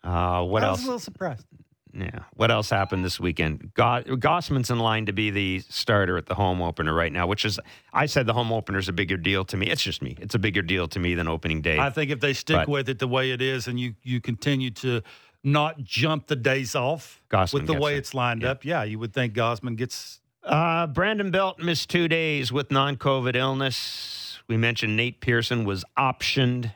Uh, 0.03 0.43
what 0.43 0.65
I 0.65 0.69
else? 0.69 0.81
a 0.83 0.85
little 0.85 0.99
surprised. 0.99 1.47
yeah. 1.93 2.21
What 2.35 2.51
else 2.51 2.69
happened 2.69 3.05
this 3.05 3.19
weekend? 3.21 3.73
Go- 3.75 4.03
Gausman's 4.05 4.71
in 4.71 4.79
line 4.81 5.07
to 5.07 5.13
be 5.13 5.31
the 5.31 5.61
starter 5.69 6.17
at 6.19 6.27
the 6.27 6.35
home 6.35 6.61
opener 6.61 6.93
right 6.93 7.13
now, 7.13 7.27
which 7.27 7.45
is 7.45 7.59
I 7.93 8.07
said 8.07 8.27
the 8.27 8.33
home 8.35 8.53
opener 8.53 8.79
is 8.79 8.89
a 8.89 8.93
bigger 8.93 9.17
deal 9.17 9.45
to 9.47 9.57
me. 9.57 9.69
It's 9.69 9.83
just 9.83 10.03
me. 10.03 10.17
It's 10.21 10.35
a 10.35 10.39
bigger 10.39 10.61
deal 10.63 10.89
to 10.89 10.99
me 10.99 11.15
than 11.15 11.29
opening 11.29 11.63
day. 11.63 11.79
I 11.79 11.91
think 11.91 12.11
if 12.11 12.21
they 12.21 12.33
stick 12.33 12.57
But- 12.57 12.69
with 12.69 12.89
it 12.89 12.99
the 12.99 13.09
way 13.09 13.31
it 13.31 13.41
is, 13.41 13.69
and 13.69 13.79
you 13.79 13.95
you 14.03 14.21
continue 14.21 14.71
to 14.73 15.01
not 15.45 15.83
jump 15.85 16.27
the 16.27 16.37
days 16.37 16.75
off 16.75 17.23
Gausman 17.31 17.53
with 17.55 17.67
the 17.67 17.75
way 17.75 17.95
it. 17.95 17.99
it's 17.99 18.15
lined 18.15 18.43
Yeah. 18.43 18.51
up, 18.51 18.65
yeah, 18.65 18.83
you 18.83 18.99
would 18.99 19.13
think 19.15 19.33
Gausman 19.35 19.77
gets. 19.77 20.21
Uh, 20.45 20.87
Brandon 20.87 21.31
Belt 21.31 21.59
missed 21.59 21.89
two 21.89 22.07
days 22.07 22.53
with 22.53 22.71
non-COVID 22.71 23.35
illness. 23.35 24.41
We 24.47 24.59
mentioned 24.59 24.95
Nate 24.95 25.21
Pearson 25.23 25.65
was 25.65 25.85
optioned, 25.99 26.75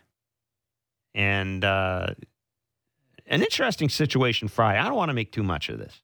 and 1.14 1.62
uh, 1.62 2.14
an 3.26 3.42
interesting 3.42 3.90
situation. 3.90 4.48
Fry. 4.48 4.78
I 4.78 4.84
don't 4.84 4.94
want 4.94 5.10
to 5.10 5.14
make 5.14 5.32
too 5.32 5.42
much 5.42 5.68
of 5.68 5.78
this, 5.78 6.00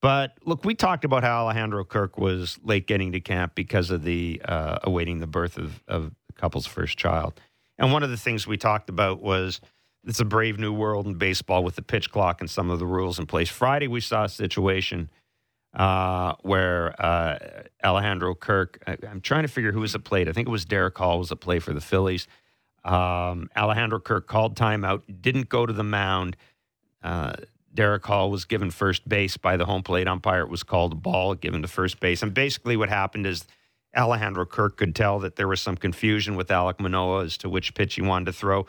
but 0.00 0.38
look, 0.46 0.64
we 0.64 0.74
talked 0.74 1.04
about 1.04 1.22
how 1.22 1.44
Alejandro 1.44 1.84
Kirk 1.84 2.16
was 2.16 2.58
late 2.64 2.86
getting 2.86 3.12
to 3.12 3.20
camp 3.20 3.54
because 3.54 3.90
of 3.90 4.02
the 4.02 4.40
uh, 4.46 4.78
awaiting 4.82 5.20
the 5.20 5.26
birth 5.26 5.58
of, 5.58 5.82
of 5.86 6.14
the 6.26 6.32
couple's 6.32 6.66
first 6.66 6.96
child, 6.96 7.38
and 7.78 7.92
one 7.92 8.02
of 8.02 8.08
the 8.08 8.16
things 8.16 8.46
we 8.46 8.56
talked 8.56 8.88
about 8.88 9.22
was. 9.22 9.60
It's 10.08 10.20
a 10.20 10.24
brave 10.24 10.56
new 10.56 10.72
world 10.72 11.08
in 11.08 11.14
baseball 11.14 11.64
with 11.64 11.74
the 11.74 11.82
pitch 11.82 12.12
clock 12.12 12.40
and 12.40 12.48
some 12.48 12.70
of 12.70 12.78
the 12.78 12.86
rules 12.86 13.18
in 13.18 13.26
place. 13.26 13.48
Friday, 13.48 13.88
we 13.88 14.00
saw 14.00 14.22
a 14.22 14.28
situation 14.28 15.10
uh, 15.76 16.34
where 16.40 17.00
uh, 17.00 17.38
Alejandro 17.84 18.34
Kirk, 18.34 18.82
I, 18.86 18.96
I'm 19.08 19.20
trying 19.20 19.42
to 19.42 19.48
figure 19.48 19.72
who 19.72 19.80
was 19.80 19.94
at 19.94 20.04
plate. 20.04 20.26
I 20.26 20.32
think 20.32 20.48
it 20.48 20.50
was 20.50 20.64
Darick 20.64 20.96
Hall 20.96 21.18
was 21.18 21.30
at 21.30 21.40
play 21.40 21.58
for 21.58 21.74
the 21.74 21.82
Phillies. 21.82 22.26
Um, 22.82 23.50
Alejandro 23.54 24.00
Kirk 24.00 24.26
called 24.26 24.56
timeout, 24.56 25.02
didn't 25.20 25.48
go 25.48 25.66
to 25.66 25.72
the 25.72 25.84
mound. 25.84 26.36
Uh, 27.02 27.34
Darick 27.74 28.06
Hall 28.06 28.30
was 28.30 28.46
given 28.46 28.70
first 28.70 29.06
base 29.06 29.36
by 29.36 29.58
the 29.58 29.66
home 29.66 29.82
plate 29.82 30.08
umpire. 30.08 30.40
It 30.40 30.48
was 30.48 30.62
called 30.62 30.92
a 30.92 30.96
ball, 30.96 31.34
given 31.34 31.60
to 31.60 31.68
first 31.68 32.00
base. 32.00 32.22
And 32.22 32.32
basically, 32.32 32.76
what 32.78 32.88
happened 32.88 33.26
is 33.26 33.44
Alejandro 33.94 34.46
Kirk 34.46 34.78
could 34.78 34.94
tell 34.94 35.18
that 35.18 35.36
there 35.36 35.48
was 35.48 35.60
some 35.60 35.76
confusion 35.76 36.36
with 36.36 36.48
Alek 36.48 36.80
Manoah 36.80 37.24
as 37.24 37.36
to 37.38 37.50
which 37.50 37.74
pitch 37.74 37.96
he 37.96 38.02
wanted 38.02 38.26
to 38.26 38.32
throw. 38.32 38.66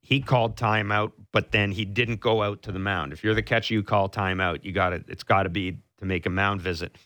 He 0.00 0.20
called 0.20 0.56
timeout, 0.56 1.12
but 1.30 1.52
then 1.52 1.70
he 1.70 1.84
didn't 1.84 2.18
go 2.18 2.42
out 2.42 2.62
to 2.62 2.72
the 2.72 2.80
mound. 2.80 3.12
If 3.12 3.22
you're 3.22 3.34
the 3.34 3.42
catcher, 3.42 3.74
you 3.74 3.84
call 3.84 4.08
timeout. 4.08 4.64
You 4.64 4.72
got 4.72 4.90
to 4.90 5.04
It's 5.06 5.22
got 5.22 5.44
to 5.44 5.48
be 5.48 5.78
to 6.02 6.06
make 6.06 6.26
a 6.26 6.30
mound 6.30 6.60
visit. 6.60 6.96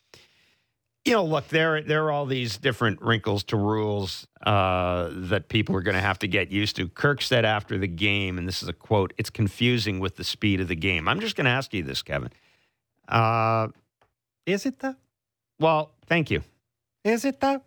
You 1.04 1.12
know, 1.12 1.24
look, 1.24 1.48
there 1.48 1.82
there 1.82 2.04
are 2.06 2.10
all 2.10 2.26
these 2.26 2.58
different 2.58 3.00
wrinkles 3.00 3.44
to 3.44 3.56
rules 3.56 4.26
uh, 4.44 5.08
that 5.12 5.48
people 5.48 5.76
are 5.76 5.80
going 5.80 5.94
to 5.94 6.00
have 6.00 6.18
to 6.20 6.26
get 6.26 6.50
used 6.50 6.74
to. 6.76 6.88
Kirk 6.88 7.22
said 7.22 7.44
after 7.44 7.78
the 7.78 7.86
game, 7.86 8.38
and 8.38 8.48
this 8.48 8.60
is 8.60 8.68
a 8.68 8.72
quote: 8.72 9.12
"It's 9.16 9.30
confusing 9.30 10.00
with 10.00 10.16
the 10.16 10.24
speed 10.24 10.60
of 10.60 10.66
the 10.66 10.74
game." 10.74 11.06
I'm 11.06 11.20
just 11.20 11.36
going 11.36 11.44
to 11.44 11.50
ask 11.52 11.72
you 11.72 11.84
this, 11.84 12.02
Kevin. 12.02 12.30
Uh, 13.08 13.68
Is 14.46 14.66
it 14.66 14.80
though? 14.80 14.96
well, 15.60 15.92
thank 16.06 16.28
you. 16.28 16.42
Is 17.04 17.24
it 17.24 17.38
though? 17.38 17.62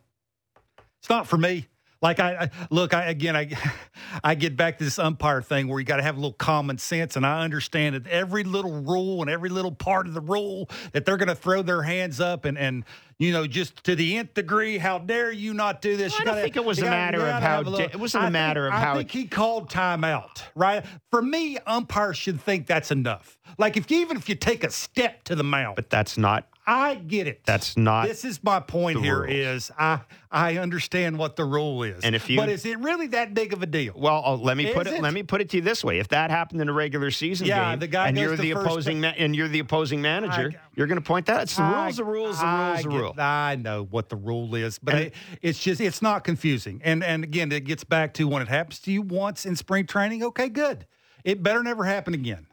It's 1.00 1.09
not 1.09 1.25
for 1.25 1.38
me. 1.38 1.68
Like 2.01 2.20
I, 2.22 2.44
I 2.44 2.50
look, 2.70 2.94
I 2.94 3.06
again, 3.06 3.36
I, 3.36 3.50
I 4.24 4.36
get 4.36 4.56
back 4.56 4.77
to 4.77 4.84
this 4.86 4.98
umpire 4.98 5.41
thing 5.41 5.68
where 5.68 5.79
you 5.79 5.86
got 5.86 5.98
to 5.98 6.03
have 6.03 6.15
a 6.15 6.20
little 6.20 6.32
common 6.34 6.77
sense, 6.77 7.15
and 7.18 7.25
I 7.25 7.44
understand 7.44 7.96
that 7.96 8.08
every 8.08 8.44
little 8.46 8.82
rule 8.82 9.22
and 9.22 9.29
every 9.29 9.50
little 9.50 9.74
part 9.74 10.08
of 10.08 10.13
the 10.13 10.22
rule 10.22 10.70
that 10.94 11.06
they're 11.06 11.18
going 11.18 11.27
to 11.27 11.36
throw 11.36 11.62
their 11.62 11.82
hands 11.82 12.22
up 12.22 12.46
and 12.46 12.58
and 12.58 12.86
you 13.18 13.34
know 13.34 13.46
just 13.46 13.84
to 13.84 13.96
the 13.96 14.18
nth 14.18 14.34
degree. 14.34 14.77
How 14.77 14.98
dare 15.00 15.29
you 15.32 15.53
not 15.53 15.82
do 15.82 15.98
this? 15.98 16.13
I 16.13 16.20
You 16.20 16.25
don't 16.25 16.34
gotta- 16.36 16.41
think 16.44 16.56
it 16.56 16.63
was 16.65 16.77
a 16.77 16.84
gotta- 16.84 16.96
matter 16.96 17.27
of 17.27 17.44
how 17.44 17.62
little- 17.63 17.79
it 17.82 17.96
wasn't 18.00 18.24
a 18.24 18.27
I 18.27 18.29
matter 18.29 18.63
think- 18.70 18.75
of 18.75 18.82
how 18.82 18.94
I 18.94 18.98
think 19.00 19.12
he 19.12 19.25
called 19.27 19.70
timeout. 19.70 20.44
Right 20.56 20.86
for 21.12 21.22
me, 21.22 21.58
umpires 21.68 22.18
should 22.18 22.39
think 22.39 22.65
that's 22.65 22.91
enough. 22.91 23.38
Like 23.58 23.75
if 23.75 23.91
you, 23.91 24.00
even 24.00 24.15
if 24.15 24.29
you 24.29 24.36
take 24.36 24.63
a 24.63 24.72
step 24.72 25.25
to 25.25 25.36
the 25.36 25.44
mound, 25.44 25.75
But 25.75 25.89
that's 25.89 26.18
not. 26.18 26.48
I 26.71 26.93
get 26.93 27.25
it. 27.25 27.41
That's 27.45 27.75
not. 27.75 28.07
This 28.07 28.23
is 28.23 28.43
my 28.43 28.59
point 28.59 28.99
here 28.99 29.21
rules. 29.21 29.31
is 29.31 29.71
I 29.77 30.01
I 30.31 30.57
understand 30.57 31.17
what 31.17 31.35
the 31.35 31.43
rule 31.43 31.81
is. 31.81 32.03
And 32.03 32.15
if 32.15 32.29
you- 32.29 32.38
But 32.38 32.49
is 32.49 32.63
it 32.63 32.77
really 32.77 33.07
that 33.07 33.33
big 33.33 33.53
of 33.53 33.63
a 33.63 33.65
deal? 33.65 33.93
Well, 33.95 34.21
oh, 34.23 34.35
let 34.35 34.55
me 34.55 34.71
put 34.71 34.85
it, 34.85 34.93
it? 34.93 35.01
Let 35.01 35.11
me 35.13 35.23
put 35.23 35.41
it 35.41 35.49
to 35.49 35.57
you 35.57 35.63
this 35.63 35.83
way: 35.83 35.97
If 35.97 36.09
that 36.09 36.29
happened 36.29 36.61
in 36.61 36.69
a 36.69 36.73
regular 36.73 37.09
season 37.09 37.47
Yeah, 37.47 37.71
game, 37.71 37.79
the 37.79 37.88
guy 37.88 38.09
and 38.09 38.17
you're 38.17 38.35
the 38.38 38.51
opposing 38.51 39.01
ma- 39.01 39.13
and 39.17 39.35
you're 39.35 39.47
the 39.47 39.59
opposing 39.59 40.01
manager, 40.01 40.51
I- 40.53 40.69
you're 40.75 40.88
going 40.88 40.99
to 41.01 41.05
point 41.05 41.25
that. 41.25 41.43
It's 41.43 41.55
the 41.55 41.63
I- 41.63 41.83
rules, 41.85 41.97
the 41.97 42.03
rules, 42.03 42.39
the 42.39 42.45
rules, 42.45 42.83
the 42.83 42.89
rule. 42.89 43.15
I 43.17 43.55
know 43.55 43.88
what 43.89 44.09
the 44.09 44.15
rule 44.15 44.53
is, 44.53 44.77
but 44.77 44.93
And- 44.93 45.03
it, 45.05 45.13
it's 45.41 45.59
just 45.59 45.81
it's 45.81 46.01
not 46.01 46.23
confusing. 46.23 46.81
And 46.83 47.03
and 47.03 47.23
again, 47.23 47.51
it 47.51 47.65
gets 47.65 47.83
back 47.83 48.13
to 48.15 48.27
when 48.27 48.41
it 48.41 48.47
happens 48.47 48.79
to 48.81 48.91
you 48.91 49.01
once 49.01 49.45
in 49.45 49.55
spring 49.55 49.85
training. 49.88 50.23
Okay, 50.23 50.49
good. 50.49 50.85
It 51.23 51.41
better 51.43 51.63
never 51.63 51.83
happen 51.85 52.13
again. 52.13 52.47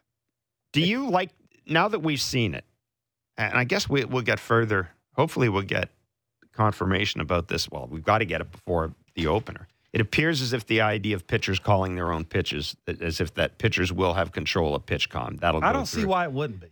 Do 0.72 0.80
you 0.80 1.08
like 1.10 1.30
now 1.66 1.88
that 1.88 2.00
we've 2.00 2.20
seen 2.20 2.54
it? 2.54 2.64
And 3.38 3.58
I 3.58 3.64
guess 3.64 3.88
we, 3.88 4.04
we'll 4.04 4.22
get 4.22 4.40
further. 4.40 4.90
Hopefully, 5.14 5.48
we'll 5.48 5.62
get 5.62 5.90
confirmation 6.52 7.20
about 7.20 7.48
this. 7.48 7.70
Well, 7.70 7.86
we've 7.90 8.04
got 8.04 8.18
to 8.18 8.24
get 8.24 8.40
it 8.40 8.50
before 8.50 8.92
the 9.14 9.26
opener. 9.26 9.68
It 9.92 10.00
appears 10.00 10.42
as 10.42 10.52
if 10.52 10.66
the 10.66 10.80
idea 10.82 11.14
of 11.16 11.26
pitchers 11.26 11.58
calling 11.58 11.94
their 11.96 12.12
own 12.12 12.24
pitches, 12.24 12.76
as 12.86 13.20
if 13.20 13.34
that 13.34 13.58
pitchers 13.58 13.92
will 13.92 14.14
have 14.14 14.32
control 14.32 14.74
of 14.74 14.84
PitchCom. 14.84 15.40
That'll. 15.40 15.64
I 15.64 15.72
don't 15.72 15.86
see 15.86 16.04
why 16.04 16.24
it 16.24 16.32
wouldn't 16.32 16.60
be. 16.60 16.68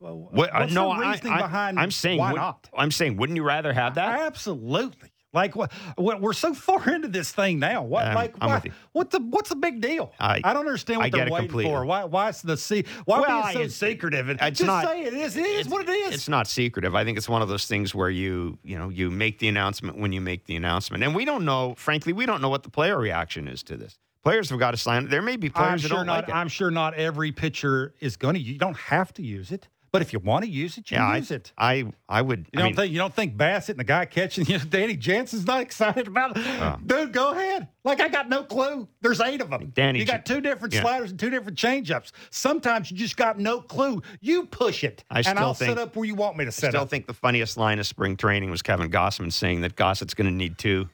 Well, 0.00 0.28
What, 0.30 0.54
uh, 0.54 0.66
no, 0.66 0.94
the 0.96 1.04
I- 1.04 1.20
I, 1.24 1.40
behind? 1.42 1.78
I'm 1.80 1.90
saying, 1.90 2.18
why 2.18 2.32
would- 2.32 2.38
not? 2.38 2.68
I'm 2.76 2.92
saying, 2.92 3.16
wouldn't 3.16 3.36
you 3.36 3.42
rather 3.42 3.72
have 3.72 3.96
that? 3.96 4.20
Absolutely. 4.20 5.08
Like 5.34 5.54
what? 5.54 5.72
what- 5.96 6.20
We're 6.20 6.32
so 6.32 6.54
far 6.54 6.88
into 6.94 7.08
this 7.08 7.30
thing 7.32 7.58
now. 7.58 7.82
What? 7.82 8.06
Um, 8.08 8.14
like 8.14 8.36
why, 8.38 8.54
with 8.54 8.64
you. 8.66 8.72
what 8.92 9.10
the? 9.10 9.18
What's 9.20 9.50
the 9.50 9.56
big 9.56 9.80
deal? 9.80 10.12
I- 10.18 10.40
don't 10.40 10.56
understand 10.56 10.98
what 11.00 11.06
I 11.06 11.10
they're 11.10 11.20
waiting 11.30 11.48
completely. 11.48 11.70
for. 11.70 11.84
Why? 11.84 12.04
Why 12.04 12.30
is 12.30 12.40
the 12.42 12.84
Why 13.04 13.20
Well, 13.20 13.42
being 13.42 13.52
so 13.54 13.58
it's- 13.60 13.74
secretive? 13.74 14.28
And 14.30 14.40
it's 14.40 14.58
just 14.58 14.66
not- 14.66 14.84
say 14.86 15.02
it 15.02 15.12
is. 15.12 15.36
It 15.36 15.44
is 15.44 15.68
what 15.68 15.86
it 15.88 15.90
is. 15.92 16.14
It's 16.14 16.28
not 16.28 16.46
secretive. 16.46 16.94
I 16.94 17.04
think 17.04 17.18
it's 17.18 17.28
one 17.28 17.42
of 17.42 17.48
those 17.48 17.66
things 17.66 17.94
where 17.94 18.10
you, 18.10 18.58
you 18.62 18.78
know, 18.78 18.88
you 18.88 19.10
make 19.10 19.38
the 19.38 19.48
announcement 19.48 19.98
when 19.98 20.12
you 20.12 20.20
make 20.20 20.46
the 20.46 20.56
announcement, 20.56 21.04
and 21.04 21.14
we 21.14 21.24
don't 21.24 21.44
know. 21.44 21.74
Frankly, 21.76 22.12
we 22.12 22.24
don't 22.26 22.40
know 22.40 22.48
what 22.48 22.62
the 22.62 22.70
player 22.70 22.98
reaction 22.98 23.48
is 23.48 23.62
to 23.64 23.76
this. 23.76 23.98
Players 24.24 24.50
have 24.50 24.58
got 24.58 24.72
to 24.72 24.76
sign. 24.76 25.04
it. 25.04 25.10
There 25.10 25.22
may 25.22 25.36
be 25.36 25.48
players 25.48 25.68
I'm 25.68 25.76
that 25.76 25.88
sure 25.88 25.96
don't 25.98 26.06
not. 26.06 26.20
like 26.20 26.28
it. 26.28 26.34
I'm 26.34 26.48
sure 26.48 26.70
not 26.70 26.94
every 26.94 27.32
pitcher 27.32 27.94
is 28.00 28.16
going 28.16 28.34
to. 28.34 28.40
You 28.40 28.58
don't 28.58 28.76
have 28.76 29.12
to 29.14 29.22
use 29.22 29.52
it, 29.52 29.68
but 29.90 30.02
if 30.02 30.12
you 30.12 30.18
want 30.18 30.44
to 30.44 30.50
use 30.50 30.76
it, 30.78 30.90
you 30.90 30.96
yeah, 30.96 31.16
use 31.16 31.32
I, 31.32 31.34
it. 31.34 31.52
I, 31.56 31.84
I 32.08 32.22
would. 32.22 32.40
You 32.40 32.44
I 32.54 32.58
don't 32.58 32.66
mean, 32.66 32.76
think 32.76 32.92
you 32.92 32.98
don't 32.98 33.14
think 33.14 33.36
Bassitt 33.36 33.70
and 33.70 33.78
the 33.78 33.84
guy 33.84 34.04
catching 34.04 34.46
you 34.46 34.58
know, 34.58 34.64
Danny 34.64 34.96
Jansen's 34.96 35.46
not 35.46 35.60
excited 35.60 36.06
about 36.06 36.36
it? 36.36 36.46
Oh. 36.60 36.76
Dude, 36.84 37.12
go 37.12 37.32
ahead. 37.32 37.68
Like 37.84 38.00
I 38.00 38.08
got 38.08 38.28
no 38.28 38.42
clue. 38.42 38.86
There's 39.00 39.20
eight 39.20 39.40
of 39.40 39.50
them. 39.50 39.72
Danny 39.74 39.98
you 39.98 40.04
got 40.04 40.26
two 40.26 40.40
different 40.40 40.74
yeah. 40.74 40.82
sliders 40.82 41.10
and 41.10 41.18
two 41.18 41.30
different 41.30 41.56
changeups. 41.56 42.12
Sometimes 42.30 42.90
you 42.90 42.96
just 42.96 43.16
got 43.16 43.38
no 43.38 43.60
clue. 43.60 44.02
You 44.20 44.46
push 44.46 44.84
it, 44.84 45.04
I 45.10 45.20
and 45.20 45.38
I'll 45.38 45.54
think- 45.54 45.70
set 45.70 45.78
up 45.78 45.96
where 45.96 46.04
you 46.04 46.14
want 46.14 46.36
me 46.36 46.44
to 46.44 46.48
I 46.48 46.50
set 46.50 46.70
still 46.72 46.82
up. 46.82 46.90
think 46.90 47.06
the 47.06 47.14
funniest 47.14 47.56
line 47.56 47.78
of 47.78 47.86
spring 47.86 48.16
training 48.16 48.50
was 48.50 48.62
Kevin 48.62 48.90
Gausman 48.90 49.32
saying 49.32 49.62
that 49.62 49.76
Gossett's 49.76 50.14
going 50.14 50.28
to 50.28 50.34
need 50.34 50.58
two, 50.58 50.88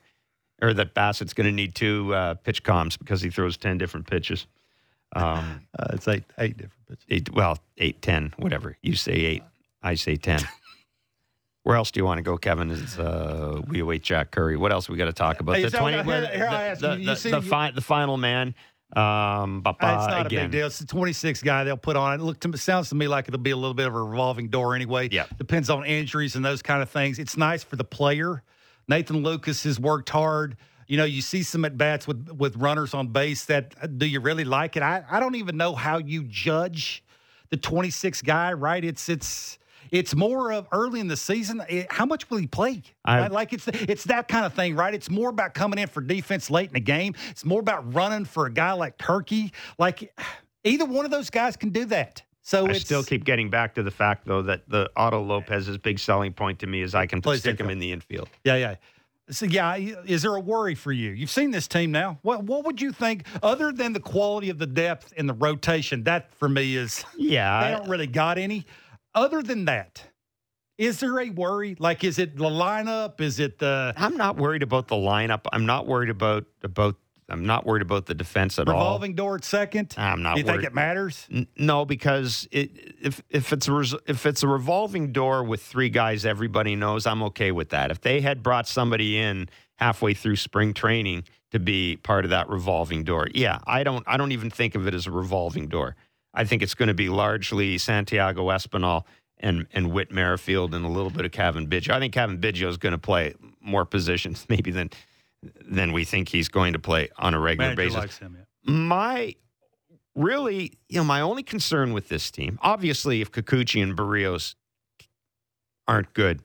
or 0.63 0.73
that 0.75 0.95
Bassitt's 0.95 1.35
going 1.35 1.47
to 1.47 1.53
need 1.53 1.75
two 1.75 2.15
uh, 2.15 2.35
pitch 2.35 2.63
comms 2.63 2.99
because 2.99 3.21
he 3.21 3.31
throws 3.31 3.57
ten 3.57 3.77
different 3.77 4.07
pitches. 4.07 4.47
Um, 5.14 5.61
Uh, 5.78 5.87
it's 5.94 6.06
eight 6.06 6.23
eight 6.38 6.56
different 6.56 6.87
pitches. 6.88 7.04
eight, 7.11 7.33
well, 7.35 7.59
eight, 7.78 8.00
ten, 8.00 8.33
whatever. 8.38 8.76
You 8.83 8.94
say 8.94 9.12
eight, 9.12 9.42
I 9.83 9.97
say 9.97 10.14
ten. 10.16 10.40
Where 11.64 11.76
else 11.76 11.90
do 11.90 11.99
you 11.99 12.04
want 12.04 12.18
to 12.18 12.23
go, 12.23 12.37
Kevin? 12.37 12.71
Is 12.71 12.99
uh, 12.99 13.61
we 13.66 13.80
await 13.80 14.02
Jack 14.02 14.30
Curry? 14.30 14.56
What 14.56 14.71
else 14.71 14.88
we 14.88 14.97
got 14.99 15.06
to 15.06 15.12
talk 15.12 15.40
about? 15.40 15.56
Hey, 15.56 15.62
the 15.62 15.71
so, 15.71 15.78
twenty, 15.78 16.02
here- 16.02 16.26
here 16.33 16.47
I 16.47 16.64
ask 16.64 16.80
the, 16.80 16.92
you, 16.92 16.99
you 17.00 17.06
the, 17.06 17.16
see- 17.16 17.30
the, 17.30 17.40
you- 17.40 17.49
fi- 17.49 17.71
the 17.71 17.80
final 17.80 18.16
man. 18.16 18.54
Um, 18.94 19.62
Uh, 19.66 19.71
it's 19.71 19.80
not 19.83 20.26
again, 20.26 20.40
a 20.40 20.44
big 20.44 20.50
deal. 20.52 20.66
It's 20.68 20.78
the 20.78 20.87
26 20.87 21.42
guy 21.42 21.64
they'll 21.64 21.76
put 21.76 21.97
on 21.97 22.14
it. 22.21 22.23
Look 22.23 22.38
to 22.40 22.49
me, 22.49 22.56
sounds 22.59 22.90
to 22.90 22.94
me 22.94 23.09
like 23.09 23.26
it'll 23.26 23.40
be 23.40 23.50
a 23.50 23.56
little 23.56 23.75
bit 23.75 23.88
of 23.88 23.94
a 23.97 24.00
revolving 24.00 24.49
door 24.50 24.76
anyway. 24.76 25.09
Yeah. 25.11 25.25
Depends 25.37 25.68
on 25.68 25.85
injuries 25.85 26.37
and 26.37 26.44
those 26.44 26.62
kind 26.62 26.80
of 26.80 26.90
things. 26.90 27.18
It's 27.18 27.37
nice 27.37 27.64
for 27.64 27.75
the 27.75 27.83
player. 27.83 28.42
Nathan 28.87 29.25
Lukes 29.25 29.64
has 29.64 29.80
worked 29.80 30.11
hard. 30.11 30.56
You 30.87 30.97
know, 30.97 31.05
you 31.05 31.23
see 31.23 31.43
some 31.43 31.64
at 31.64 31.76
bats 31.79 32.07
with 32.07 32.29
with 32.31 32.57
runners 32.57 32.95
on 32.95 33.09
base 33.09 33.45
that 33.47 33.75
uh, 33.81 33.87
do 33.87 34.07
you 34.07 34.21
really 34.21 34.45
like 34.45 34.76
it? 34.76 34.83
I, 34.83 35.05
I 35.11 35.21
don't 35.21 35.35
even 35.37 35.57
know 35.57 35.75
how 35.75 35.99
you 35.99 36.25
judge 36.25 37.03
the 37.50 37.57
26 37.57 38.23
guy, 38.23 38.53
right? 38.53 38.85
It's 38.85 39.09
it's 39.09 39.59
it's 39.91 40.14
more 40.14 40.53
of 40.53 40.67
early 40.73 40.99
in 41.00 41.09
the 41.09 41.17
season. 41.17 41.62
It- 41.69 41.91
how 41.93 42.05
much 42.07 42.29
will 42.31 42.38
he 42.38 42.47
play? 42.47 42.83
I- 43.05 43.21
Right? 43.21 43.33
Like 43.33 43.53
it's 43.53 43.69
it's 43.69 44.05
that 44.05 44.29
kind 44.29 44.45
of 44.45 44.53
thing, 44.55 44.76
right? 44.76 44.93
It's 44.95 45.11
more 45.11 45.31
about 45.31 45.55
coming 45.55 45.79
in 45.79 45.88
for 45.88 46.00
defense 46.00 46.50
late 46.50 46.69
in 46.69 46.75
the 46.75 46.81
game. 46.81 47.14
It's 47.31 47.45
more 47.45 47.61
about 47.61 47.95
running 47.95 48.25
for 48.25 48.47
a 48.47 48.53
guy 48.53 48.73
like 48.73 48.99
Turkey. 48.99 49.53
Like 49.79 50.12
either 50.64 50.85
one 50.85 51.05
of 51.05 51.11
those 51.11 51.31
guys 51.31 51.57
can 51.57 51.71
do 51.71 51.85
that. 51.87 52.23
So 52.47 52.67
I 52.67 52.73
still 52.75 53.03
keep 53.03 53.25
getting 53.25 53.49
back 53.49 53.75
to 53.76 53.83
the 53.83 53.91
fact, 53.91 54.26
though, 54.26 54.43
that 54.43 54.69
the 54.69 54.91
Otto 54.97 55.23
Lopez's 55.23 55.79
big 55.79 55.99
selling 55.99 56.35
point 56.35 56.59
to 56.59 56.67
me 56.67 56.83
is 56.83 56.95
I 56.95 57.07
can 57.07 57.23
stick 57.41 57.59
him 57.59 57.71
in 57.71 57.79
the 57.79 57.91
infield. 57.91 58.29
Yeah, 58.45 58.57
yeah. 58.57 58.75
So 59.31 59.47
yeah, 59.47 59.76
is 59.76 60.23
there 60.23 60.35
a 60.35 60.40
worry 60.40 60.75
for 60.75 60.93
you? 60.93 61.11
You've 61.11 61.31
seen 61.31 61.50
this 61.50 61.66
team 61.66 61.90
now. 61.90 62.19
What 62.23 62.45
what 62.45 62.64
would 62.66 62.81
you 62.81 62.93
think, 62.93 63.26
other 63.43 63.73
than 63.73 63.95
the 63.95 64.00
quality 64.00 64.50
of 64.50 64.59
the 64.59 64.66
depth 64.66 65.14
and 65.16 65.28
the 65.28 65.35
rotation? 65.35 66.04
That 66.04 66.35
for 66.35 66.49
me 66.49 66.76
is 66.76 67.04
Yeah, 67.16 67.64
they 67.64 67.76
don't 67.76 67.88
really 67.88 68.07
got 68.07 68.37
any. 68.37 68.66
Other 69.14 69.43
than 69.43 69.64
that, 69.64 70.02
is 70.76 71.00
there 71.00 71.21
a 71.21 71.31
worry? 71.31 71.76
Like, 71.78 72.04
is 72.04 72.19
it 72.19 72.37
the 72.37 72.45
lineup? 72.45 73.21
Is 73.21 73.40
it 73.40 73.59
the 73.59 73.95
I'm 73.97 74.16
not 74.16 74.37
worried 74.37 74.62
about 74.62 74.88
the 74.88 74.97
lineup. 74.97 75.47
I'm 75.52 75.64
not 75.64 75.87
worried 75.87 76.11
about 76.11 76.45
about 76.62 76.97
I'm 77.28 77.47
not 77.47 77.64
worried 77.64 77.83
about 77.83 78.07
the 78.07 78.14
defense 78.14 78.59
at 78.59 78.69
all. 78.69 78.75
Revolving 78.75 79.14
door 79.14 79.37
at 79.37 79.45
second. 79.45 79.95
I'm 79.97 80.23
not 80.23 80.37
you 80.37 80.45
think 80.45 80.62
it 80.62 80.75
matters? 80.75 81.26
N- 81.33 81.47
No, 81.57 81.85
because 81.85 82.47
it, 82.50 82.71
if 83.00 83.23
if 83.31 83.52
it's 83.52 83.66
a 83.69 83.73
res- 83.73 83.95
if 84.07 84.26
it's 84.26 84.43
a 84.43 84.49
revolving 84.49 85.12
door 85.12 85.43
with 85.43 85.62
three 85.62 85.88
guys 85.88 86.26
everybody 86.26 86.76
knows, 86.76 87.07
I'm 87.07 87.23
okay 87.25 87.50
with 87.50 87.71
that. 87.71 87.90
If 87.90 88.00
they 88.02 88.21
had 88.21 88.43
brought 88.43 88.69
somebody 88.69 89.19
in 89.19 89.49
halfway 89.76 90.14
through 90.14 90.37
spring 90.37 90.75
training 90.75 91.25
to 91.50 91.59
be 91.59 91.97
part 91.97 92.25
of 92.25 92.31
that 92.31 92.49
revolving 92.49 93.04
door, 93.04 93.28
yeah, 93.35 93.59
I 93.66 93.85
don't 93.85 94.04
I 94.07 94.16
don't 94.16 94.33
even 94.33 94.50
think 94.50 94.75
of 94.75 94.87
it 94.87 94.93
as 94.95 95.07
a 95.07 95.11
revolving 95.11 95.69
door. 95.69 95.97
I 96.35 96.45
think 96.45 96.62
it's 96.62 96.75
going 96.75 96.88
to 96.88 96.95
be 96.95 97.09
largely 97.09 97.78
Santiago 97.78 98.49
Espinal 98.49 99.04
and 99.38 99.66
and 99.73 99.93
Whit 99.93 100.11
Merrifield 100.12 100.75
and 100.75 100.85
a 100.85 100.88
little 100.88 101.11
bit 101.11 101.25
of 101.25 101.33
Cavan 101.33 101.69
Biggio. 101.69 101.90
I 101.93 102.00
think 102.00 102.12
Cavan 102.12 102.38
Biggio 102.38 102.69
is 102.69 102.76
going 102.76 102.93
to 102.93 102.99
play 102.99 103.35
more 103.62 103.87
positions 103.87 104.45
maybe 104.50 104.71
than 104.71 104.90
than 105.69 105.93
we 105.93 106.05
think 106.05 106.29
he's 106.29 106.49
going 106.49 106.73
to 106.73 106.79
play 106.79 107.09
on 107.19 107.35
a 107.35 107.41
regular 107.41 107.71
Manager 107.71 107.83
basis 107.83 107.97
likes 107.99 108.19
him. 108.19 108.37
Yeah. 108.39 108.73
my 108.73 109.35
really, 110.15 110.73
you 110.89 110.99
know, 110.99 111.05
my 111.05 111.21
only 111.21 111.43
concern 111.43 111.93
with 111.93 112.09
this 112.09 112.31
team, 112.31 112.59
obviously, 112.63 113.21
if 113.21 113.31
Kikuchi 113.33 113.83
and 113.83 113.97
Berrios 113.97 114.55
aren't 115.87 116.13
good, 116.15 116.43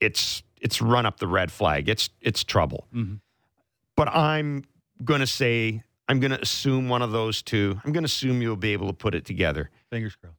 it's 0.00 0.42
it's 0.60 0.80
run 0.80 1.06
up 1.06 1.18
the 1.18 1.26
red 1.28 1.52
flag. 1.52 1.88
It's 1.88 2.10
it's 2.20 2.42
trouble. 2.44 2.86
Mhm. 2.94 3.20
But 3.96 4.08
I'm 4.08 4.64
going 5.04 5.20
to 5.20 5.26
say 5.26 5.82
I'm 6.08 6.20
going 6.20 6.32
to 6.32 6.40
assume 6.40 6.88
one 6.88 7.02
of 7.02 7.12
those 7.12 7.42
two. 7.42 7.80
I'm 7.84 7.92
going 7.92 8.02
to 8.04 8.06
assume 8.06 8.42
you'll 8.42 8.56
be 8.56 8.72
able 8.72 8.88
to 8.88 8.92
put 8.92 9.14
it 9.14 9.24
together. 9.24 9.70
Fingers 9.90 10.16
crossed. 10.16 10.36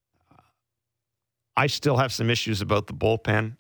I 1.58 1.68
still 1.68 1.98
have 1.98 2.12
some 2.12 2.30
issues 2.30 2.62
about 2.62 2.88
the 2.88 2.94
bullpen. 2.94 3.56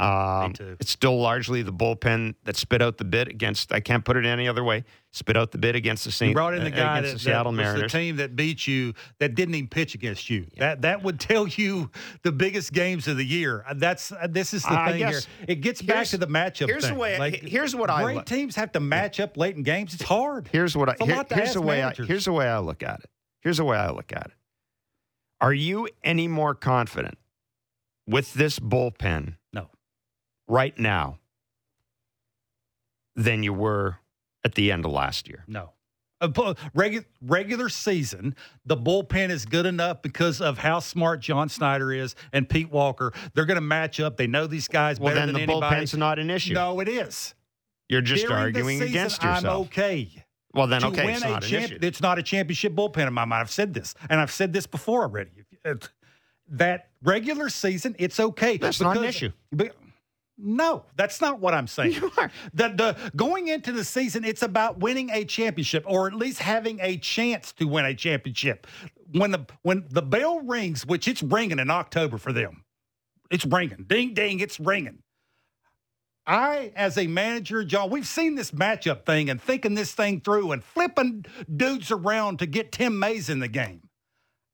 Um. 0.00 0.54
It's 0.80 0.90
still 0.90 1.20
largely 1.20 1.60
the 1.62 1.72
bullpen 1.72 2.34
that 2.44 2.56
spit 2.56 2.80
out 2.80 2.96
the 2.96 3.04
bid 3.04 3.28
against. 3.28 3.70
I 3.72 3.80
can't 3.80 4.04
put 4.04 4.16
it 4.16 4.24
any 4.24 4.48
other 4.48 4.64
way. 4.64 4.84
Spit 5.12 5.36
out 5.36 5.50
the 5.52 5.58
bid 5.58 5.76
against 5.76 6.04
the 6.04 6.12
Saint. 6.12 6.30
You 6.30 6.34
brought 6.34 6.54
in 6.54 6.64
the 6.64 6.72
uh, 6.72 6.76
guy 6.76 7.00
that, 7.02 7.12
the 7.14 7.18
Seattle 7.18 7.52
that 7.52 7.58
was 7.58 7.64
Mariners. 7.66 7.92
the 7.92 7.98
team 7.98 8.16
that 8.16 8.34
beat 8.36 8.66
you 8.66 8.94
that 9.18 9.34
didn't 9.34 9.56
even 9.56 9.68
pitch 9.68 9.94
against 9.94 10.30
you. 10.30 10.46
That 10.56 10.82
that 10.82 11.02
would 11.02 11.20
tell 11.20 11.46
you 11.46 11.90
the 12.22 12.32
biggest 12.32 12.72
games 12.72 13.08
of 13.08 13.16
the 13.18 13.24
year. 13.24 13.64
Uh, 13.68 13.74
That's 13.76 14.10
uh, 14.12 14.26
this 14.30 14.54
is 14.54 14.62
the 14.62 14.72
I 14.72 14.92
thing 14.92 15.06
here. 15.06 15.20
It 15.46 15.56
gets 15.56 15.82
back 15.82 16.06
to 16.08 16.16
the 16.18 16.26
matchup. 16.28 16.66
here's 16.68 16.88
the 16.88 16.94
way- 16.94 17.18
Like, 17.18 17.34
here's 17.42 17.76
what 17.76 17.90
I 17.90 18.02
great 18.02 18.16
look- 18.16 18.26
teams 18.26 18.56
have 18.56 18.72
to 18.72 18.80
match 18.80 19.20
up 19.20 19.36
late 19.36 19.56
in 19.56 19.62
games. 19.64 19.92
It's 19.92 20.02
hard. 20.04 20.48
Here's 20.52 20.76
what 20.76 20.88
I 20.88 20.92
It's 20.92 21.00
a 21.02 21.04
here- 21.06 21.24
here's 21.30 21.52
the 21.54 21.60
way 21.62 21.82
I, 21.82 21.92
here's 21.92 22.24
the 22.24 22.32
way 22.32 22.48
I 22.48 22.58
look 22.60 22.82
at 22.82 23.00
it. 23.00 23.10
Here's 23.42 23.58
the 23.58 23.64
way 23.64 23.76
I 23.76 23.90
look 23.90 24.12
at 24.12 24.26
it. 24.26 24.32
Are 25.42 25.52
you 25.52 25.88
any 26.04 26.28
more 26.28 26.54
confident 26.54 27.18
with 28.06 28.34
this 28.34 28.58
bullpen. 28.58 29.36
Right 30.50 30.76
now 30.76 31.18
than 33.14 33.42
you 33.44 33.52
were 33.52 33.98
at 34.44 34.54
the 34.56 34.72
end 34.72 34.84
of 34.84 34.90
last 34.90 35.28
year? 35.28 35.44
No. 35.46 35.70
Uh, 36.20 36.54
Regular, 36.74 37.06
regular 37.22 37.68
season, 37.68 38.34
the 38.66 38.76
bullpen 38.76 39.30
is 39.30 39.46
good 39.46 39.64
enough 39.64 40.02
because 40.02 40.40
of 40.40 40.58
how 40.58 40.80
smart 40.80 41.20
John 41.20 41.48
Schneider 41.48 41.92
is 41.92 42.14
and 42.32 42.46
Pete 42.48 42.70
Walker. 42.70 43.12
They're 43.32 43.46
going 43.46 43.54
to 43.58 43.60
match 43.62 44.00
up. 44.00 44.16
They 44.16 44.26
know 44.26 44.46
these 44.46 44.66
guys 44.68 44.98
Well, 45.00 45.14
better 45.14 45.20
then 45.26 45.34
than 45.34 45.46
the 45.46 45.52
anybody. 45.52 45.76
bullpen's 45.76 45.96
not 45.96 46.18
an 46.18 46.28
issue. 46.30 46.52
No, 46.54 46.80
it 46.80 46.88
is. 46.88 47.34
You're 47.88 48.02
just 48.02 48.22
During 48.26 48.36
the 48.36 48.42
arguing 48.42 48.78
season, 48.80 48.88
against 48.88 49.22
yourself. 49.22 49.44
I'm 49.44 49.60
okay. 49.68 50.10
Well, 50.52 50.66
then 50.66 50.80
to 50.82 50.88
okay, 50.88 51.06
win 51.06 51.14
it's 51.14 51.24
a 51.24 51.28
not 51.28 51.44
an 51.44 51.48
champ- 51.48 51.64
issue. 51.72 51.78
it's 51.80 52.00
not 52.02 52.18
a 52.18 52.22
championship 52.24 52.74
bullpen 52.74 53.06
in 53.06 53.12
my 53.14 53.24
mind. 53.24 53.40
I've 53.40 53.50
said 53.52 53.72
this, 53.72 53.94
and 54.10 54.20
I've 54.20 54.32
said 54.32 54.52
this 54.52 54.66
before 54.66 55.02
already. 55.02 55.30
That 56.48 56.88
regular 57.04 57.48
season, 57.48 57.94
it's 58.00 58.18
okay. 58.18 58.56
That's 58.56 58.80
not 58.80 58.96
an 58.96 59.04
issue. 59.04 59.30
but- 59.52 59.76
no, 60.42 60.84
that's 60.96 61.20
not 61.20 61.40
what 61.40 61.54
I'm 61.54 61.66
saying. 61.66 61.92
You 61.92 62.10
are. 62.16 62.30
The, 62.54 62.68
the 62.68 63.12
going 63.16 63.48
into 63.48 63.72
the 63.72 63.84
season, 63.84 64.24
it's 64.24 64.42
about 64.42 64.78
winning 64.78 65.10
a 65.10 65.24
championship, 65.24 65.84
or 65.86 66.06
at 66.06 66.14
least 66.14 66.40
having 66.40 66.78
a 66.80 66.96
chance 66.96 67.52
to 67.54 67.66
win 67.66 67.84
a 67.84 67.94
championship. 67.94 68.66
When 69.12 69.30
the 69.30 69.46
when 69.62 69.86
the 69.90 70.02
bell 70.02 70.40
rings, 70.40 70.86
which 70.86 71.08
it's 71.08 71.22
ringing 71.22 71.58
in 71.58 71.70
October 71.70 72.18
for 72.18 72.32
them, 72.32 72.64
it's 73.30 73.44
ringing, 73.44 73.84
ding 73.86 74.14
ding, 74.14 74.40
it's 74.40 74.58
ringing. 74.58 75.02
I, 76.26 76.72
as 76.76 76.96
a 76.96 77.06
manager, 77.06 77.64
John, 77.64 77.90
we've 77.90 78.06
seen 78.06 78.36
this 78.36 78.52
matchup 78.52 79.04
thing 79.04 79.30
and 79.30 79.40
thinking 79.40 79.74
this 79.74 79.92
thing 79.92 80.20
through 80.20 80.52
and 80.52 80.62
flipping 80.62 81.24
dudes 81.54 81.90
around 81.90 82.38
to 82.38 82.46
get 82.46 82.72
Tim 82.72 83.00
Mayza 83.00 83.30
in 83.30 83.40
the 83.40 83.48
game. 83.48 83.82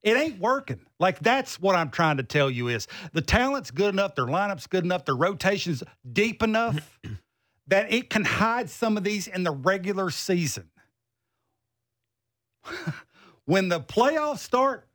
It 0.06 0.16
ain't 0.16 0.38
working. 0.38 0.80
Like 1.00 1.18
that's 1.18 1.58
what 1.60 1.74
I'm 1.74 1.90
trying 1.90 2.18
to 2.18 2.22
tell 2.22 2.48
you 2.48 2.68
is 2.68 2.86
the 3.12 3.20
talent's 3.20 3.72
good 3.72 3.92
enough, 3.92 4.14
their 4.14 4.26
lineup's 4.26 4.68
good 4.68 4.84
enough, 4.84 5.04
their 5.04 5.16
rotation's 5.16 5.82
deep 6.10 6.44
enough 6.44 6.96
that 7.66 7.92
it 7.92 8.08
can 8.08 8.24
hide 8.24 8.70
some 8.70 8.96
of 8.96 9.02
these 9.02 9.26
in 9.26 9.42
the 9.42 9.50
regular 9.50 10.10
season. 10.10 10.70
when 13.46 13.68
the 13.68 13.80
playoffs 13.80 14.38
start, 14.38 14.86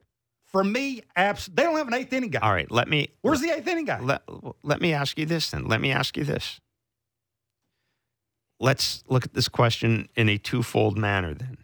for 0.46 0.64
me, 0.64 1.02
abs- 1.14 1.46
they 1.46 1.62
don't 1.62 1.76
have 1.76 1.88
an 1.88 1.94
eighth 1.94 2.12
inning 2.14 2.30
guy. 2.30 2.40
All 2.40 2.52
right, 2.52 2.70
let 2.70 2.88
me 2.88 3.08
Where's 3.20 3.42
the 3.42 3.50
eighth 3.50 3.68
inning 3.68 3.84
guy? 3.84 4.00
let, 4.00 4.22
let 4.62 4.80
me 4.80 4.94
ask 4.94 5.18
you 5.18 5.26
this 5.26 5.50
then. 5.50 5.66
Let 5.66 5.82
me 5.82 5.92
ask 5.92 6.16
you 6.16 6.24
this. 6.24 6.58
Let's 8.58 9.04
look 9.08 9.24
at 9.26 9.34
this 9.34 9.48
question 9.48 10.08
in 10.16 10.30
a 10.30 10.38
twofold 10.38 10.96
manner 10.96 11.34
then. 11.34 11.58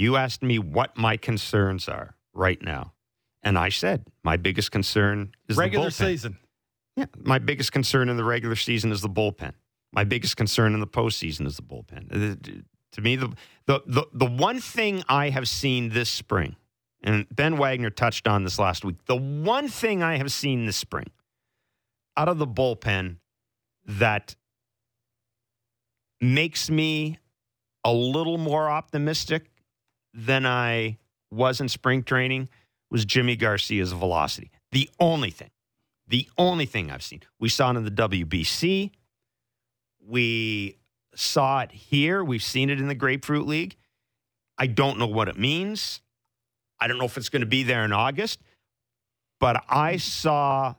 You 0.00 0.16
asked 0.16 0.42
me 0.42 0.58
what 0.58 0.96
my 0.96 1.18
concerns 1.18 1.86
are 1.86 2.16
right 2.32 2.62
now. 2.62 2.94
And 3.42 3.58
I 3.58 3.68
said 3.68 4.06
my 4.22 4.38
biggest 4.38 4.72
concern 4.72 5.32
is 5.46 5.58
regular 5.58 5.90
season. 5.90 6.38
Yeah, 6.96 7.04
my 7.18 7.38
biggest 7.38 7.70
concern 7.70 8.08
in 8.08 8.16
the 8.16 8.24
regular 8.24 8.56
season 8.56 8.92
is 8.92 9.02
the 9.02 9.10
bullpen. 9.10 9.52
My 9.92 10.04
biggest 10.04 10.38
concern 10.38 10.72
in 10.72 10.80
the 10.80 10.86
postseason 10.86 11.46
is 11.46 11.56
the 11.56 11.62
bullpen. 11.62 12.10
Uh, 12.10 12.62
To 12.92 13.00
me, 13.02 13.16
the, 13.16 13.28
the 13.66 13.82
the 13.86 14.06
the 14.14 14.24
one 14.24 14.58
thing 14.58 15.04
I 15.06 15.28
have 15.28 15.46
seen 15.46 15.90
this 15.90 16.08
spring, 16.08 16.56
and 17.02 17.26
Ben 17.30 17.58
Wagner 17.58 17.90
touched 17.90 18.26
on 18.26 18.42
this 18.42 18.58
last 18.58 18.86
week. 18.86 19.04
The 19.04 19.16
one 19.16 19.68
thing 19.68 20.02
I 20.02 20.16
have 20.16 20.32
seen 20.32 20.64
this 20.64 20.78
spring 20.78 21.10
out 22.16 22.28
of 22.28 22.38
the 22.38 22.46
bullpen 22.46 23.16
that 23.86 24.34
makes 26.22 26.70
me 26.70 27.18
a 27.84 27.92
little 27.92 28.38
more 28.38 28.70
optimistic 28.70 29.49
than 30.12 30.46
I 30.46 30.98
was 31.30 31.60
in 31.60 31.68
spring 31.68 32.02
training 32.02 32.48
was 32.90 33.06
Yimi 33.06 33.38
Garcia's 33.38 33.92
velocity. 33.92 34.50
The 34.72 34.90
only 34.98 35.30
thing. 35.30 35.50
The 36.08 36.28
only 36.36 36.66
thing 36.66 36.90
I've 36.90 37.02
seen. 37.02 37.22
We 37.38 37.48
saw 37.48 37.70
it 37.70 37.76
in 37.76 37.84
the 37.84 37.90
WBC. 37.90 38.90
We 40.06 40.76
saw 41.14 41.60
it 41.60 41.70
here. 41.70 42.24
We've 42.24 42.42
seen 42.42 42.70
it 42.70 42.80
in 42.80 42.88
the 42.88 42.94
Grapefruit 42.94 43.46
League. 43.46 43.76
I 44.58 44.66
don't 44.66 44.98
know 44.98 45.06
what 45.06 45.28
it 45.28 45.38
means. 45.38 46.00
I 46.80 46.88
don't 46.88 46.98
know 46.98 47.04
if 47.04 47.16
it's 47.16 47.28
going 47.28 47.40
to 47.40 47.46
be 47.46 47.62
there 47.62 47.84
in 47.84 47.92
August, 47.92 48.40
but 49.38 49.62
I 49.68 49.98
saw 49.98 50.74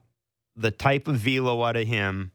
the 0.56 0.72
type 0.72 1.08
of 1.08 1.16
velo 1.16 1.64
out 1.64 1.76
of 1.76 1.88
him 1.88 2.32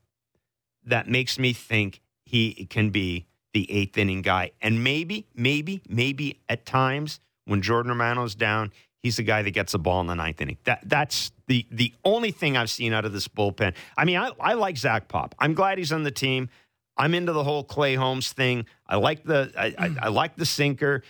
that 0.84 1.08
makes 1.08 1.38
me 1.38 1.52
think 1.52 2.00
he 2.24 2.66
can 2.66 2.90
be 2.90 3.26
the 3.56 3.72
eighth 3.72 3.96
inning 3.96 4.20
guy. 4.20 4.50
And 4.60 4.84
maybe, 4.84 5.26
maybe, 5.34 5.80
maybe 5.88 6.40
at 6.46 6.66
times 6.66 7.20
when 7.46 7.62
Jordan 7.62 7.90
Romano's 7.90 8.34
down, 8.34 8.70
he's 9.02 9.16
the 9.16 9.22
guy 9.22 9.40
that 9.40 9.52
gets 9.52 9.72
the 9.72 9.78
ball 9.78 10.02
in 10.02 10.08
the 10.08 10.14
ninth 10.14 10.42
inning. 10.42 10.58
That 10.64 10.80
that's 10.84 11.32
the 11.46 11.66
the 11.70 11.94
only 12.04 12.32
thing 12.32 12.58
I've 12.58 12.68
seen 12.68 12.92
out 12.92 13.06
of 13.06 13.14
this 13.14 13.28
bullpen. 13.28 13.74
I 13.96 14.04
mean, 14.04 14.18
I, 14.18 14.30
I 14.38 14.52
like 14.52 14.76
Zach 14.76 15.08
Pop. 15.08 15.34
I'm 15.38 15.54
glad 15.54 15.78
he's 15.78 15.90
on 15.90 16.02
the 16.02 16.10
team. 16.10 16.50
I'm 16.98 17.14
into 17.14 17.32
the 17.32 17.42
whole 17.42 17.64
Clay 17.64 17.94
Holmes 17.94 18.30
thing. 18.30 18.66
I 18.86 18.96
like 18.96 19.24
the 19.24 19.50
I, 19.56 19.74
I, 19.78 19.88
hmm. 19.88 19.98
I 20.02 20.08
like 20.08 20.36
the 20.36 20.44
sinker. 20.44 21.02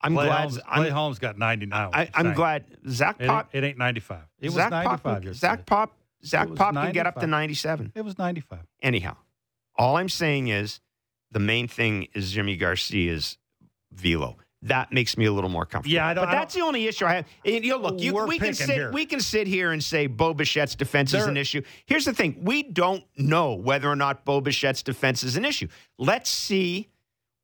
I'm 0.00 0.14
Clay 0.14 0.26
glad. 0.26 0.40
Holmes, 0.42 0.60
I'm, 0.68 0.82
Clay 0.82 0.90
Holmes 0.90 1.18
got 1.18 1.36
99. 1.36 1.90
I, 1.92 2.08
I'm 2.14 2.32
glad 2.32 2.64
Zach 2.88 3.16
It 3.18 3.24
ain't, 3.24 3.30
Pop. 3.30 3.48
it 3.52 3.64
ain't 3.64 3.78
95. 3.78 4.18
It 4.38 4.46
was 4.46 4.54
Zach 4.54 4.70
95. 4.70 5.02
Pop. 5.02 5.34
Zach 5.34 5.66
Pop. 5.66 5.96
Zach 6.24 6.48
was 6.48 6.58
Pop 6.58 6.74
can 6.74 6.92
get 6.92 7.08
up 7.08 7.18
to 7.18 7.26
97. 7.26 7.90
It 7.96 8.04
was 8.04 8.16
95. 8.18 8.60
Anyhow, 8.82 9.16
all 9.74 9.96
I'm 9.96 10.08
saying 10.08 10.46
is 10.46 10.78
the 11.30 11.38
main 11.40 11.68
thing 11.68 12.08
is 12.14 12.34
Yimi 12.34 12.58
Garcia's 12.58 13.38
velo. 13.92 14.36
That 14.62 14.92
makes 14.92 15.16
me 15.16 15.26
a 15.26 15.32
little 15.32 15.50
more 15.50 15.64
comfortable. 15.64 15.94
Yeah, 15.94 16.06
I 16.08 16.14
don't- 16.14 16.24
But 16.24 16.30
I 16.34 16.38
that's 16.40 16.54
the 16.54 16.62
only 16.62 16.86
issue 16.88 17.06
I 17.06 17.14
have. 17.14 17.26
And, 17.44 17.64
you 17.64 17.70
know, 17.70 17.76
look, 17.78 18.00
you, 18.00 18.12
we 18.26 18.40
can 18.40 18.54
sit 18.54 18.70
here. 18.70 18.90
we 18.90 19.06
can 19.06 19.20
sit 19.20 19.46
here 19.46 19.70
and 19.70 19.82
say 19.84 20.08
Bo 20.08 20.34
Bichette's 20.34 20.74
defense 20.74 21.14
is 21.14 21.26
an 21.26 21.36
issue. 21.36 21.62
Here's 21.86 22.04
the 22.04 22.12
thing: 22.12 22.38
we 22.42 22.64
don't 22.64 23.04
know 23.16 23.54
whether 23.54 23.88
or 23.88 23.94
not 23.94 24.24
Bo 24.24 24.40
Bichette's 24.40 24.82
defense 24.82 25.22
is 25.22 25.36
an 25.36 25.44
issue. 25.44 25.68
Let's 25.96 26.28
see 26.28 26.88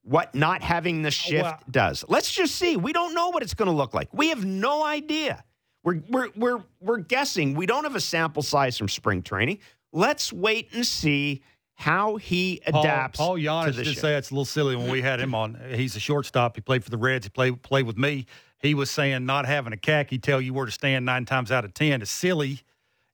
what 0.02 0.34
not 0.34 0.62
having 0.62 1.02
the 1.02 1.12
shift 1.12 1.44
Well- 1.44 1.60
does. 1.70 2.04
Let's 2.08 2.32
just 2.32 2.56
see. 2.56 2.76
We 2.76 2.92
don't 2.92 3.14
know 3.14 3.28
what 3.28 3.42
it's 3.44 3.54
going 3.54 3.70
to 3.70 3.76
look 3.76 3.94
like. 3.94 4.08
We 4.12 4.30
have 4.30 4.44
no 4.44 4.84
idea. 4.84 5.44
We're 5.84 6.02
we're 6.08 6.30
we're 6.34 6.62
we're 6.80 6.98
guessing. 6.98 7.54
We 7.54 7.66
don't 7.66 7.84
have 7.84 7.94
a 7.94 8.00
sample 8.00 8.42
size 8.42 8.76
from 8.76 8.88
spring 8.88 9.22
training. 9.22 9.58
Let's 9.92 10.32
wait 10.32 10.70
and 10.74 10.84
see 10.84 11.42
how 11.76 12.16
he 12.16 12.60
adapts. 12.66 13.18
Paul, 13.18 13.36
Paul 13.36 13.38
Janish 13.38 13.76
did 13.76 13.86
shift. 13.86 14.00
say 14.00 14.14
it's 14.14 14.30
a 14.30 14.34
little 14.34 14.44
silly 14.44 14.76
when 14.76 14.90
we 14.90 15.02
had 15.02 15.20
him 15.20 15.34
on. 15.34 15.60
He's 15.74 15.96
a 15.96 16.00
shortstop. 16.00 16.54
He 16.56 16.60
played 16.60 16.84
for 16.84 16.90
the 16.90 16.96
Reds. 16.98 17.26
He 17.26 17.30
played 17.30 17.62
played 17.62 17.86
with 17.86 17.98
me. 17.98 18.26
He 18.60 18.74
was 18.74 18.90
saying 18.90 19.26
not 19.26 19.44
having 19.46 19.72
a 19.72 19.76
khaki 19.76 20.18
tell 20.18 20.40
you 20.40 20.54
where 20.54 20.66
to 20.66 20.72
stand 20.72 21.04
nine 21.04 21.24
times 21.24 21.50
out 21.52 21.64
of 21.64 21.74
ten 21.74 22.00
is 22.00 22.10
silly. 22.10 22.60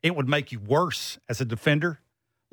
It 0.02 0.14
would 0.14 0.28
make 0.28 0.52
you 0.52 0.60
worse 0.60 1.18
as 1.28 1.40
a 1.40 1.44
defender. 1.44 2.00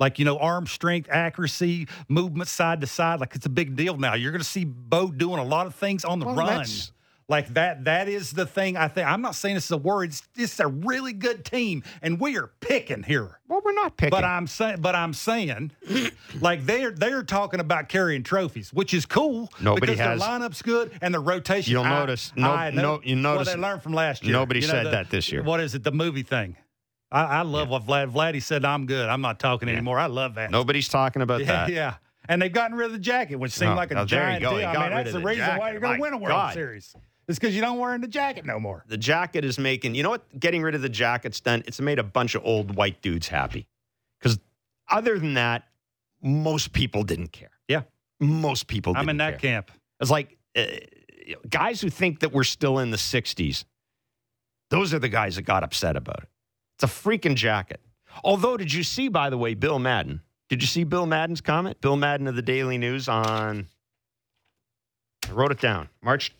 Like, 0.00 0.18
you 0.18 0.24
know, 0.24 0.38
arm 0.38 0.66
strength, 0.66 1.08
accuracy, 1.10 1.88
movement 2.08 2.48
side 2.48 2.80
to 2.82 2.86
side. 2.86 3.18
Like, 3.20 3.34
it's 3.34 3.46
a 3.46 3.50
big 3.50 3.74
deal 3.74 3.96
now. 3.96 4.14
You're 4.14 4.30
going 4.30 4.40
to 4.42 4.46
see 4.48 4.64
Bo 4.64 5.10
doing 5.10 5.38
a 5.40 5.44
lot 5.44 5.66
of 5.66 5.74
things 5.74 6.04
on 6.04 6.20
the 6.20 6.26
Well, 6.26 6.36
run. 6.36 6.46
that's- 6.46 6.92
Like 7.30 7.52
that, 7.54 7.84
that 7.84 8.08
is 8.08 8.30
the 8.30 8.46
thing 8.46 8.78
I 8.78 8.88
think. 8.88 9.06
I'm 9.06 9.20
not 9.20 9.34
saying 9.34 9.54
this 9.56 9.66
is 9.66 9.70
a 9.70 9.76
worry. 9.76 10.06
It's, 10.06 10.22
it's 10.34 10.58
a 10.60 10.66
really 10.66 11.12
good 11.12 11.44
team, 11.44 11.82
and 12.00 12.18
we 12.18 12.38
are 12.38 12.50
picking 12.60 13.02
here. 13.02 13.38
Well, 13.48 13.60
we're 13.62 13.74
not 13.74 13.98
picking. 13.98 14.12
But 14.12 14.24
I'm 14.24 14.46
saying, 14.46 14.78
but 14.80 14.94
I'm 14.94 15.12
saying, 15.12 15.72
like 16.40 16.64
they're 16.64 16.90
they're 16.90 17.22
talking 17.22 17.60
about 17.60 17.90
carrying 17.90 18.22
trophies, 18.22 18.72
which 18.72 18.94
is 18.94 19.04
cool. 19.04 19.50
Nobody 19.60 19.92
because 19.92 19.98
has- 19.98 20.20
their 20.20 20.28
lineup's 20.28 20.62
good 20.62 20.90
and 21.02 21.12
the 21.12 21.20
rotation. 21.20 21.70
You'll 21.70 21.84
I- 21.84 21.98
notice- 22.00 22.32
no- 22.34 22.50
I 22.50 22.70
know- 22.70 22.82
no- 22.96 23.00
you 23.04 23.14
notice- 23.14 23.48
what 23.48 23.56
they 23.56 23.60
learned 23.60 23.82
from 23.82 23.92
last 23.92 24.24
year. 24.24 24.32
nobody 24.32 24.60
You 24.60 24.66
know, 24.68 24.72
said 24.72 24.86
the- 24.86 24.90
that 24.92 25.10
this 25.10 25.30
year. 25.30 25.42
What 25.42 25.60
is 25.60 25.74
it? 25.74 25.84
The 25.84 25.92
movie 25.92 26.22
thing. 26.22 26.56
I, 27.12 27.24
I 27.24 27.42
love 27.42 27.68
what 27.68 27.86
Vlad 27.86 28.10
Vladdy 28.10 28.42
said. 28.42 28.64
I'm 28.64 28.86
good. 28.86 29.06
I'm 29.06 29.20
not 29.20 29.38
talking 29.38 29.68
anymore. 29.68 29.98
I 29.98 30.06
love 30.06 30.34
that. 30.36 30.50
Nobody's 30.50 30.88
talking 30.88 31.20
about 31.20 31.40
Yeah, 31.40 31.46
that. 31.46 31.68
yeah. 31.72 31.94
And 32.26 32.40
they've 32.40 32.52
gotten 32.52 32.74
rid 32.76 32.86
of 32.86 32.92
the 32.92 32.98
jacket, 32.98 33.36
which 33.36 33.52
seemed 33.52 33.72
Oh, 33.72 33.76
like 33.76 33.90
a 33.92 34.00
oh, 34.00 34.04
giant 34.06 34.40
deal. 34.40 34.50
I 34.52 34.54
mean, 34.54 34.90
that's 34.90 35.12
the 35.12 35.18
the 35.18 35.24
reason 35.24 35.56
why 35.58 35.72
you're 35.72 35.80
going 35.80 35.96
to 35.96 36.00
win 36.02 36.12
a 36.14 36.18
World 36.18 36.30
God. 36.32 36.54
Series. 36.54 36.94
It's 37.28 37.38
because 37.38 37.54
you 37.54 37.60
don't 37.60 37.78
wear 37.78 37.98
the 37.98 38.08
jacket 38.08 38.46
no 38.46 38.58
more. 38.58 38.84
The 38.88 38.96
jacket 38.96 39.44
is 39.44 39.58
making, 39.58 39.94
you 39.94 40.02
know 40.02 40.10
what 40.10 40.40
getting 40.40 40.62
rid 40.62 40.74
of 40.74 40.80
the 40.80 40.88
jacket's 40.88 41.40
done? 41.40 41.62
It's 41.66 41.80
made 41.80 41.98
a 41.98 42.02
bunch 42.02 42.34
of 42.34 42.42
old 42.44 42.74
white 42.74 43.02
dudes 43.02 43.28
happy. 43.28 43.68
Because 44.18 44.38
other 44.88 45.18
than 45.18 45.34
that, 45.34 45.64
most 46.22 46.72
people 46.72 47.02
didn't 47.02 47.28
care. 47.32 47.50
Yeah. 47.68 47.82
Most 48.18 48.66
people 48.66 48.94
didn't 48.94 49.02
I'm 49.02 49.08
in 49.10 49.16
that 49.18 49.40
care. 49.40 49.52
camp. 49.52 49.70
It's 50.00 50.10
like 50.10 50.38
uh, 50.56 50.64
guys 51.48 51.82
who 51.82 51.90
think 51.90 52.20
that 52.20 52.32
we're 52.32 52.44
still 52.44 52.78
in 52.78 52.90
the 52.90 52.96
60s, 52.96 53.64
those 54.70 54.94
are 54.94 54.98
the 54.98 55.08
guys 55.08 55.36
that 55.36 55.42
got 55.42 55.62
upset 55.62 55.96
about 55.96 56.22
it. 56.22 56.28
It's 56.76 56.84
a 56.84 56.86
freaking 56.86 57.34
jacket. 57.34 57.80
Although, 58.24 58.56
did 58.56 58.72
you 58.72 58.82
see, 58.82 59.08
by 59.08 59.28
the 59.28 59.36
way, 59.38 59.54
Bill 59.54 59.78
Madden? 59.78 60.22
Did 60.48 60.62
you 60.62 60.66
see 60.66 60.84
Bill 60.84 61.04
Madden's 61.04 61.40
comment? 61.42 61.80
Bill 61.80 61.96
Madden 61.96 62.26
of 62.26 62.36
the 62.36 62.42
Daily 62.42 62.78
News 62.78 63.08
on. 63.08 63.66
I 65.28 65.32
wrote 65.32 65.52
it 65.52 65.60
down. 65.60 65.88
March. 66.02 66.32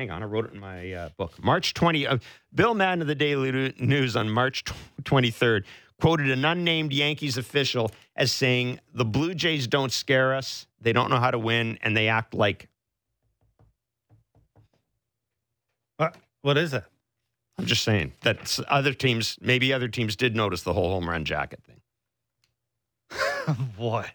Hang 0.00 0.10
on, 0.10 0.22
I 0.22 0.24
wrote 0.24 0.46
it 0.46 0.54
in 0.54 0.60
my 0.60 0.94
uh, 0.94 1.08
book. 1.18 1.34
March 1.44 1.74
20. 1.74 2.06
Uh, 2.06 2.16
Bill 2.54 2.72
Madden 2.72 3.02
of 3.02 3.06
the 3.06 3.14
Daily 3.14 3.74
News 3.78 4.16
on 4.16 4.30
March 4.30 4.64
tw- 4.64 4.72
23rd 5.02 5.64
quoted 6.00 6.30
an 6.30 6.42
unnamed 6.42 6.90
Yankees 6.90 7.36
official 7.36 7.90
as 8.16 8.32
saying, 8.32 8.80
The 8.94 9.04
Blue 9.04 9.34
Jays 9.34 9.66
don't 9.66 9.92
scare 9.92 10.34
us. 10.34 10.66
They 10.80 10.94
don't 10.94 11.10
know 11.10 11.18
how 11.18 11.30
to 11.30 11.38
win, 11.38 11.78
and 11.82 11.94
they 11.94 12.08
act 12.08 12.32
like 12.32 12.70
What, 15.98 16.16
what 16.40 16.56
is 16.56 16.72
it? 16.72 16.84
I'm 17.58 17.66
just 17.66 17.84
saying 17.84 18.14
that 18.22 18.58
other 18.68 18.94
teams, 18.94 19.36
maybe 19.42 19.70
other 19.70 19.88
teams 19.88 20.16
did 20.16 20.34
notice 20.34 20.62
the 20.62 20.72
whole 20.72 20.88
home 20.88 21.10
run 21.10 21.26
jacket 21.26 21.60
thing. 21.62 21.82
Boy. 23.76 24.06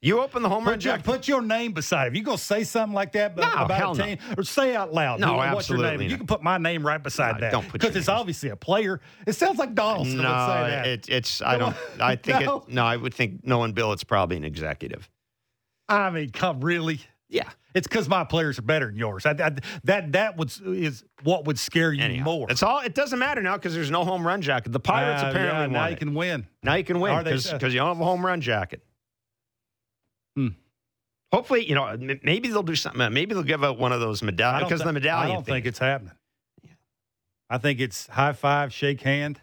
You 0.00 0.20
open 0.20 0.42
the 0.42 0.50
home 0.50 0.64
run 0.64 0.74
your, 0.74 0.78
jacket. 0.78 1.04
put 1.04 1.26
your 1.26 1.40
name 1.40 1.72
beside 1.72 2.04
it. 2.04 2.08
If 2.08 2.14
you're 2.16 2.24
going 2.24 2.36
to 2.36 2.42
say 2.42 2.62
something 2.64 2.94
like 2.94 3.12
that 3.12 3.34
No, 3.36 3.42
about 3.50 3.70
hell 3.70 4.00
a 4.02 4.16
no. 4.16 4.16
or 4.36 4.44
say 4.44 4.76
out 4.76 4.92
loud 4.92 5.18
No, 5.18 5.36
what's 5.36 5.46
your 5.46 5.56
absolutely 5.78 5.90
name. 5.92 6.00
and 6.02 6.10
You 6.10 6.16
can 6.18 6.26
put 6.26 6.42
my 6.42 6.58
name 6.58 6.86
right 6.86 7.02
beside 7.02 7.36
No, 7.36 7.40
that. 7.40 7.52
don't 7.52 7.64
put 7.68 7.80
Because 7.80 7.96
it's 7.96 8.08
name. 8.08 8.16
obviously 8.18 8.50
a 8.50 8.56
player. 8.56 9.00
It 9.26 9.32
sounds 9.32 9.58
like 9.58 9.74
Donaldson 9.74 10.18
would 10.18 10.22
say 10.24 10.28
no, 10.28 10.46
that. 10.68 10.86
it, 10.86 11.08
it's. 11.08 11.40
I 11.40 11.56
don't. 11.56 11.74
I 11.98 12.16
think 12.16 12.40
No. 12.44 12.58
it. 12.58 12.68
No, 12.68 12.84
I 12.84 12.96
would 12.96 13.14
think 13.14 13.44
no. 13.46 13.56
knowing 13.56 13.72
Bill, 13.72 13.92
it's 13.92 14.04
probably 14.04 14.36
an 14.36 14.44
executive. 14.44 15.08
I 15.88 16.10
mean, 16.10 16.30
come 16.30 16.60
really? 16.60 17.00
Yeah. 17.30 17.48
It's 17.74 17.86
because 17.88 18.06
my 18.08 18.24
players 18.24 18.58
are 18.58 18.62
better 18.62 18.86
than 18.86 18.96
yours. 18.96 19.24
I, 19.24 19.30
I, 19.30 19.52
that 19.84 20.12
that 20.12 20.36
would 20.36 20.52
is 20.66 21.02
what 21.22 21.46
would 21.46 21.58
scare 21.58 21.92
you 21.94 22.02
Anyhow, 22.02 22.24
more. 22.24 22.46
It's 22.50 22.62
all. 22.62 22.80
It 22.80 22.94
doesn't 22.94 23.18
matter 23.18 23.40
now 23.40 23.56
because 23.56 23.74
there's 23.74 23.90
no 23.90 24.04
home 24.04 24.24
run 24.26 24.42
jacket. 24.42 24.70
The 24.70 24.80
Pirates 24.80 25.22
Uh, 25.22 25.28
apparently 25.30 25.74
yeah, 25.74 25.80
now 25.80 25.86
it. 25.86 25.92
you 25.92 25.96
can 25.96 26.14
win. 26.14 26.46
now 26.62 26.74
you 26.74 26.84
can 26.84 27.00
win 27.00 27.24
because 27.24 27.46
you 27.72 27.80
don't 27.80 27.88
have 27.88 28.00
a 28.00 28.04
home 28.04 28.24
run 28.24 28.42
jacket. 28.42 28.82
Hmm. 30.36 30.48
Hopefully, 31.32 31.68
you 31.68 31.74
know, 31.74 31.86
m- 31.86 32.20
maybe 32.22 32.48
they'll 32.48 32.62
do 32.62 32.76
something. 32.76 33.12
Maybe 33.12 33.34
they'll 33.34 33.42
give 33.42 33.64
out 33.64 33.78
one 33.78 33.92
of 33.92 34.00
those 34.00 34.22
I 34.22 34.26
medallions 34.26 34.64
because 34.68 34.80
thi- 34.80 34.86
the 34.86 34.92
medallion. 34.92 35.30
I 35.30 35.34
don't 35.34 35.44
thing, 35.44 35.54
think 35.54 35.66
it's 35.66 35.78
happening. 35.78 36.12
Yeah. 36.62 36.70
I 37.50 37.58
think 37.58 37.80
it's 37.80 38.06
high 38.06 38.32
five, 38.32 38.72
shake 38.72 39.00
hand, 39.00 39.40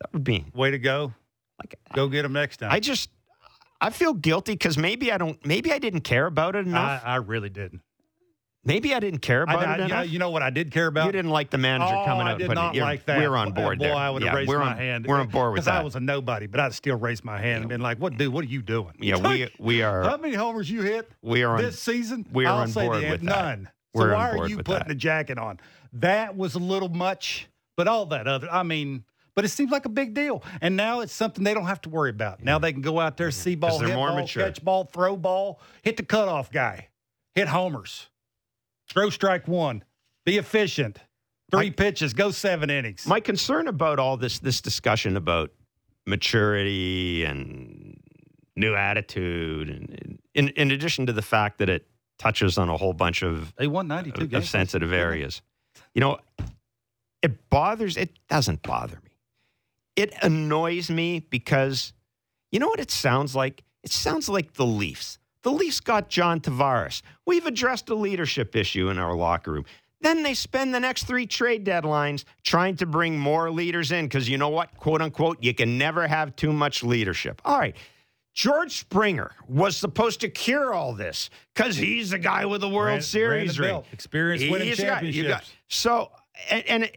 that 0.00 0.12
would 0.12 0.24
be 0.24 0.44
way 0.54 0.70
to 0.70 0.78
go. 0.78 1.12
like. 1.60 1.78
Go 1.94 2.08
get 2.08 2.22
them 2.22 2.32
next 2.32 2.58
time. 2.58 2.70
I 2.72 2.80
just. 2.80 3.10
I 3.80 3.90
feel 3.90 4.12
guilty 4.12 4.52
because 4.54 4.76
maybe 4.76 5.12
I 5.12 5.18
don't. 5.18 5.44
Maybe 5.46 5.72
I 5.72 5.78
didn't 5.78 6.00
care 6.00 6.26
about 6.26 6.56
it 6.56 6.66
I, 6.66 6.68
enough. 6.68 7.02
I 7.04 7.16
really 7.16 7.48
didn't. 7.48 7.80
Maybe 8.68 8.94
I 8.94 9.00
didn't 9.00 9.20
care 9.20 9.48
I, 9.48 9.54
about 9.54 9.66
I- 9.66 9.72
it 9.72 9.72
you, 9.72 9.78
know, 9.78 9.84
enough. 9.84 10.12
you 10.12 10.18
know 10.20 10.30
what 10.30 10.42
I 10.42 10.50
did 10.50 10.70
care 10.70 10.86
about? 10.86 11.06
You 11.06 11.12
didn't 11.12 11.32
like 11.32 11.50
the 11.50 11.58
manager 11.58 11.94
oh, 11.96 12.04
coming 12.04 12.28
out. 12.28 12.34
I 12.34 12.38
did 12.38 12.54
not 12.54 12.76
it- 12.76 12.80
like 12.80 13.06
that. 13.06 13.18
We're 13.18 13.34
on 13.34 13.48
oh, 13.48 13.52
board 13.52 13.78
boy, 13.78 13.86
there. 13.86 13.94
I 13.96 14.10
would 14.10 14.22
have 14.22 14.32
yeah, 14.32 14.38
raised 14.38 14.48
we're 14.48 14.60
my 14.60 14.76
hand. 14.76 15.06
We're 15.06 15.16
on 15.16 15.28
board 15.28 15.52
with 15.52 15.64
Because 15.64 15.64
that. 15.64 15.80
I 15.80 15.84
was 15.84 15.96
a 15.96 16.00
nobody, 16.00 16.46
but 16.46 16.60
I'd 16.60 16.74
still 16.74 16.96
raise 16.96 17.24
my 17.24 17.38
hand 17.40 17.62
and 17.62 17.68
been 17.68 17.80
like, 17.80 17.98
"What, 17.98 18.16
dude? 18.16 18.32
What 18.32 18.44
are 18.44 18.48
you 18.48 18.62
doing? 18.62 18.94
yeah, 19.00 19.16
we 19.16 19.48
we 19.58 19.82
are. 19.82 20.02
How 20.04 20.16
many 20.18 20.34
homers 20.34 20.70
you 20.70 20.82
hit 20.82 21.10
we 21.22 21.42
are 21.42 21.56
on. 21.56 21.62
this 21.62 21.80
season? 21.80 22.26
we 22.32 22.44
are 22.44 22.54
I'll 22.54 22.60
on 22.60 22.68
say 22.68 22.86
board 22.86 23.02
with 23.02 23.10
that. 23.10 23.22
none. 23.22 23.68
We're 23.94 24.10
so 24.10 24.16
on 24.16 24.36
why 24.36 24.44
are 24.44 24.48
you 24.48 24.58
putting 24.58 24.74
that. 24.74 24.88
the 24.88 24.94
jacket 24.94 25.38
on? 25.38 25.58
That 25.94 26.36
was 26.36 26.54
a 26.54 26.58
little 26.58 26.90
much, 26.90 27.48
but 27.76 27.88
all 27.88 28.06
that 28.06 28.28
other, 28.28 28.48
I 28.50 28.62
mean. 28.62 29.04
But 29.34 29.44
it 29.44 29.50
seems 29.50 29.70
like 29.70 29.84
a 29.84 29.88
big 29.88 30.14
deal, 30.14 30.42
and 30.60 30.76
now 30.76 30.98
it's 30.98 31.12
something 31.12 31.44
they 31.44 31.54
don't 31.54 31.66
have 31.66 31.80
to 31.82 31.88
worry 31.88 32.10
about. 32.10 32.42
Now 32.42 32.58
they 32.58 32.72
can 32.72 32.82
go 32.82 32.98
out 32.98 33.16
there, 33.16 33.30
see 33.30 33.54
ball, 33.54 33.78
hit 33.78 33.94
ball, 33.94 34.16
mature. 34.16 34.42
catch 34.42 34.64
ball, 34.64 34.82
throw 34.82 35.16
ball, 35.16 35.60
hit 35.82 35.96
the 35.96 36.02
cutoff 36.02 36.50
guy, 36.50 36.88
hit 37.36 37.46
homers, 37.46 38.08
throw 38.88 39.10
strike 39.10 39.46
one, 39.48 39.84
be 40.24 40.38
efficient, 40.38 40.98
three 41.50 41.70
pitches, 41.70 42.14
go 42.14 42.30
seven 42.30 42.70
innings. 42.70 43.06
My 43.06 43.20
concern 43.20 43.68
about 43.68 43.98
all 43.98 44.16
this 44.16 44.38
this 44.38 44.60
discussion 44.60 45.16
about 45.16 45.50
maturity 46.06 47.24
and 47.24 48.00
new 48.56 48.74
attitude, 48.74 49.68
and 49.68 50.18
in 50.34 50.48
in 50.48 50.70
addition 50.70 51.06
to 51.06 51.12
the 51.12 51.22
fact 51.22 51.58
that 51.58 51.68
it 51.68 51.86
touches 52.18 52.58
on 52.58 52.68
a 52.68 52.76
whole 52.76 52.92
bunch 52.92 53.22
of 53.22 53.54
they 53.56 53.66
won 53.66 53.88
ninety 53.88 54.10
two 54.10 54.24
of 54.24 54.30
games. 54.30 54.50
sensitive 54.50 54.92
areas. 54.92 55.42
You 55.94 56.00
know, 56.00 56.18
it 57.22 57.48
bothers, 57.50 57.96
it 57.96 58.10
doesn't 58.28 58.62
bother 58.62 58.96
me. 59.04 59.10
It 59.96 60.14
annoys 60.22 60.90
me 60.90 61.20
because 61.20 61.92
you 62.52 62.60
know 62.60 62.68
what 62.68 62.80
it 62.80 62.90
sounds 62.90 63.34
like? 63.34 63.64
It 63.82 63.92
sounds 63.92 64.28
like 64.28 64.54
the 64.54 64.66
Leafs. 64.66 65.18
The 65.48 65.54
Leafs 65.54 65.80
got 65.80 66.10
John 66.10 66.40
Tavares. 66.40 67.00
We've 67.24 67.46
addressed 67.46 67.88
a 67.88 67.94
leadership 67.94 68.54
issue 68.54 68.90
in 68.90 68.98
our 68.98 69.14
locker 69.14 69.50
room. 69.50 69.64
Then 70.02 70.22
they 70.22 70.34
spend 70.34 70.74
the 70.74 70.78
next 70.80 71.04
three 71.04 71.24
trade 71.26 71.64
deadlines 71.64 72.24
trying 72.44 72.76
to 72.76 72.84
bring 72.86 73.18
more 73.18 73.50
leaders 73.50 73.90
in 73.90 74.04
because 74.04 74.28
you 74.28 74.36
know 74.36 74.50
what? 74.50 74.76
Quote 74.76 75.00
unquote, 75.00 75.38
you 75.42 75.54
can 75.54 75.78
never 75.78 76.06
have 76.06 76.36
too 76.36 76.52
much 76.52 76.84
leadership. 76.84 77.40
All 77.46 77.58
right. 77.58 77.74
George 78.34 78.78
Springer 78.78 79.30
was 79.48 79.74
supposed 79.74 80.20
to 80.20 80.28
cure 80.28 80.74
all 80.74 80.92
this 80.92 81.30
because 81.54 81.76
he's 81.76 82.10
the 82.10 82.18
guy 82.18 82.44
with 82.44 82.60
the 82.60 82.68
World 82.68 82.88
Brand- 82.96 83.04
Series 83.04 83.56
Brandon 83.56 83.62
ring. 83.64 83.82
Belt, 83.84 83.86
experience 83.94 84.42
winning 84.52 84.68
He's 84.68 84.76
the 84.76 84.82
guy. 84.82 85.00
You 85.00 85.12
championships. 85.24 85.28
got- 85.48 85.52
so, 85.68 86.10
and, 86.50 86.64
and 86.66 86.82
it- 86.84 86.94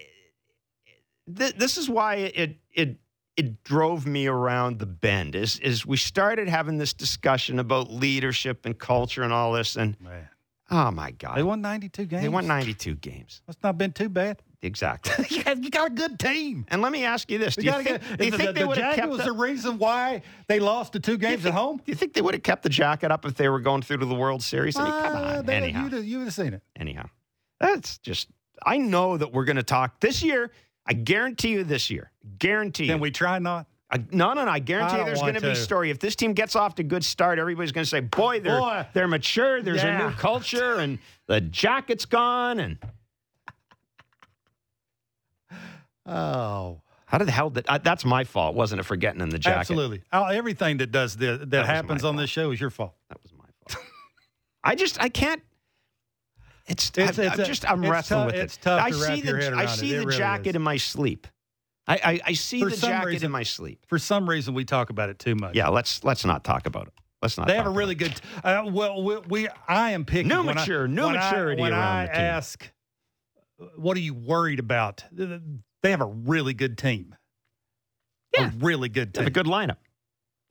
th- 1.38 1.56
this 1.56 1.78
is 1.78 1.90
why 1.90 2.16
it 2.16 2.58
it 2.74 2.98
it 3.46 3.64
drove 3.64 4.06
me 4.06 4.28
around 4.28 4.80
the 4.80 4.86
bend. 4.86 5.36
Is 5.36 5.60
is 5.60 5.86
we 5.86 5.98
started 5.98 6.48
having 6.48 6.78
this 6.78 6.94
discussion 6.94 7.60
about 7.60 7.92
leadership 7.92 8.66
and 8.66 8.78
culture 8.78 9.24
and 9.24 9.34
all 9.34 9.54
this, 9.54 9.76
and 9.76 10.00
Man, 10.00 10.28
oh 10.70 10.92
my 10.92 11.12
god, 11.12 11.38
they 11.38 11.44
won 11.44 11.62
ninety 11.62 11.90
two 11.90 12.06
games. 12.06 12.22
they 12.24 12.30
won 12.30 12.48
ninety 12.48 12.74
two 12.74 12.96
games 12.96 13.42
That's 13.48 13.62
not 13.64 13.78
been 13.78 13.92
too 13.92 14.10
bad. 14.10 14.42
exactly. 14.62 15.26
you, 15.36 15.44
got, 15.44 15.64
you 15.64 15.70
got 15.70 15.88
a 15.92 15.94
good 15.94 16.20
team. 16.20 16.66
and 16.70 16.82
let 16.82 16.92
me 16.92 17.04
ask 17.04 17.30
you 17.32 17.38
this: 17.40 17.56
Do 17.56 17.64
You 17.66 17.72
think, 17.74 17.86
get- 17.88 18.18
do 18.20 18.26
you 18.26 18.32
the, 18.32 18.38
think 18.38 18.50
the, 18.50 18.54
they 18.54 18.62
the 18.62 18.68
would 18.68 18.78
have 18.78 18.96
jacket 18.96 19.02
kept 19.02 19.10
was 19.10 19.20
the, 19.20 19.26
the 19.26 19.32
reason 19.34 19.78
why 19.80 20.22
they 20.48 20.60
lost 20.60 20.94
the 20.94 21.00
two 21.00 21.18
games 21.18 21.44
think- 21.44 21.56
at 21.56 21.60
home? 21.60 21.78
Do 21.78 21.84
you 21.92 21.96
think 21.96 22.14
they 22.14 22.22
would 22.22 22.34
have 22.36 22.44
kept 22.44 22.64
the 22.64 22.70
jacket 22.70 23.12
up 23.12 23.26
if 23.26 23.36
they 23.36 23.50
were 23.50 23.60
going 23.60 23.82
through 23.82 23.98
to 23.98 24.06
the 24.06 24.16
World 24.16 24.44
Series? 24.44 24.76
I 24.78 24.84
mean, 24.84 25.04
come 25.04 25.16
Uh, 25.16 25.38
on, 25.40 25.46
they- 25.46 25.56
anyhow. 25.56 25.84
you'd, 25.84 25.94
have- 25.94 26.06
you 26.06 26.18
would 26.20 26.26
have 26.26 26.34
seen 26.34 26.54
it. 26.54 26.62
anyhow. 26.76 27.08
That's 27.60 27.98
just 28.00 28.28
I 28.64 28.78
know 28.78 29.18
that 29.18 29.34
we're 29.34 29.46
going 29.46 29.56
to 29.58 29.64
talk 29.64 30.00
this 30.00 30.22
year. 30.24 30.52
I 30.86 30.94
guarantee 30.94 31.50
you 31.50 31.64
this 31.64 31.90
year. 31.90 32.12
Guarantee 32.40 32.88
Can 32.88 32.98
you. 32.98 33.02
we 33.02 33.12
try 33.12 33.40
not? 33.40 33.68
I, 33.94 33.98
no, 34.12 34.34
no, 34.34 34.46
no. 34.46 34.52
I 34.52 34.56
I 34.56 34.60
guarantee 34.60 34.98
you 34.98 35.06
there's 35.06 35.20
going 35.22 35.34
to 35.34 35.42
be 35.42 35.50
a 35.50 35.56
story. 35.56 35.90
If 35.90 36.00
this 36.00 36.16
team 36.16 36.34
gets 36.34 36.56
off 36.56 36.76
to 36.76 36.82
a 36.82 36.86
good 36.86 37.04
start, 37.04 37.40
everybody's 37.40 37.72
going 37.74 37.84
to 37.84 37.90
say, 37.90 38.00
boy, 38.00 38.40
they're, 38.40 38.60
Boy. 38.60 38.86
they're 38.94 39.08
mature. 39.08 39.62
There's 39.62 39.84
a 39.84 39.98
new 39.98 40.12
culture 40.12 40.76
and 40.76 40.98
the 41.28 41.42
jacket's 41.42 42.06
gone. 42.06 42.60
And 42.60 42.78
Oh, 46.06 46.82
how 47.06 47.18
did 47.18 47.28
the 47.28 47.32
hell 47.32 47.50
did 47.50 47.66
I, 47.68 47.78
that's 47.78 48.06
my 48.06 48.24
fault, 48.24 48.56
wasn't 48.56 48.80
it, 48.80 48.84
for 48.86 48.96
getting 48.96 49.22
in 49.22 49.30
the 49.30 49.38
jacket? 49.40 49.60
absolutely. 49.60 50.02
Oh, 50.12 50.26
everything 50.26 50.78
that 50.78 50.92
does 50.92 51.16
the, 51.16 51.38
that, 51.48 51.60
was 51.60 51.68
happens 51.68 52.04
on 52.04 52.14
fault. 52.14 52.24
this 52.24 52.30
show 52.30 52.52
is 52.52 52.60
your 52.60 52.70
fault. 52.70 52.96
That 53.10 53.22
was 53.22 53.32
my 53.34 53.46
fault. 53.70 53.86
I 54.64 54.76
just, 54.76 55.00
I 55.02 55.10
can't. 55.10 55.42
It's, 56.72 56.90
It's- 56.98 57.20
I, 57.20 57.24
it's 57.26 57.40
am 57.40 57.46
just, 57.46 57.70
I'm 57.70 57.84
it's 57.84 57.92
wrestling 57.92 58.20
tough- 58.20 58.26
with 58.28 58.36
it's 58.36 58.56
it. 58.58 58.62
tough 58.62 58.82
I 58.82 58.90
to 58.90 58.96
see 58.96 59.22
the, 59.22 59.56
I 59.56 59.64
it. 59.64 59.70
see 59.70 59.94
It 59.94 60.00
the 60.00 60.06
really 60.06 60.18
jacket 60.18 60.50
is. 60.50 60.56
in 60.56 60.62
my 60.62 60.78
sleep. 60.78 61.28
I, 61.88 61.96
I, 62.04 62.20
I 62.28 62.34
see 62.34 62.62
For 62.62 62.70
the 62.70 62.78
jacket 62.78 63.06
reason- 63.08 63.26
in 63.28 63.32
my 63.32 63.44
sleep. 63.44 63.86
For 63.88 64.00
some 64.00 64.30
reason, 64.30 64.54
we 64.54 64.66
talk 64.66 64.90
about 64.90 65.10
it 65.10 65.20
too 65.20 65.36
much. 65.36 65.56
Yeah, 65.56 65.68
let's 65.70 66.04
let's 66.04 66.24
not 66.26 66.44
talk 66.44 66.66
about 66.68 66.88
it. 66.88 66.94
Let's 67.22 67.38
not. 67.38 67.48
They 67.48 67.56
have 67.56 67.68
a 67.68 67.72
really 67.72 67.94
it. 67.94 67.98
good. 67.98 68.22
Uh, 68.44 68.64
well, 68.72 69.04
we, 69.04 69.18
we 69.28 69.48
I 69.68 69.92
am 69.92 70.06
picking 70.06 70.28
New 70.30 70.44
when 70.44 70.58
I- 70.58 70.62
mature- 70.62 70.88
new 70.88 71.06
when 71.08 71.18
I- 71.18 71.32
maturity 71.32 71.62
when 71.62 71.74
I 71.74 72.06
the 72.08 72.12
team. 72.14 72.22
ask, 72.22 72.72
what 73.78 73.98
are 73.98 74.02
you 74.02 74.14
worried 74.14 74.60
about? 74.60 75.04
They 75.12 75.92
have 75.92 76.02
a 76.02 76.06
really 76.06 76.54
good 76.54 76.78
team. 76.78 77.16
Yeah. 78.34 78.48
a 78.48 78.52
really 78.60 78.88
good 78.90 79.14
They 79.14 79.20
have 79.24 79.34
team. 79.34 79.42
a 79.42 79.44
good 79.44 79.52
lineup. 79.52 79.78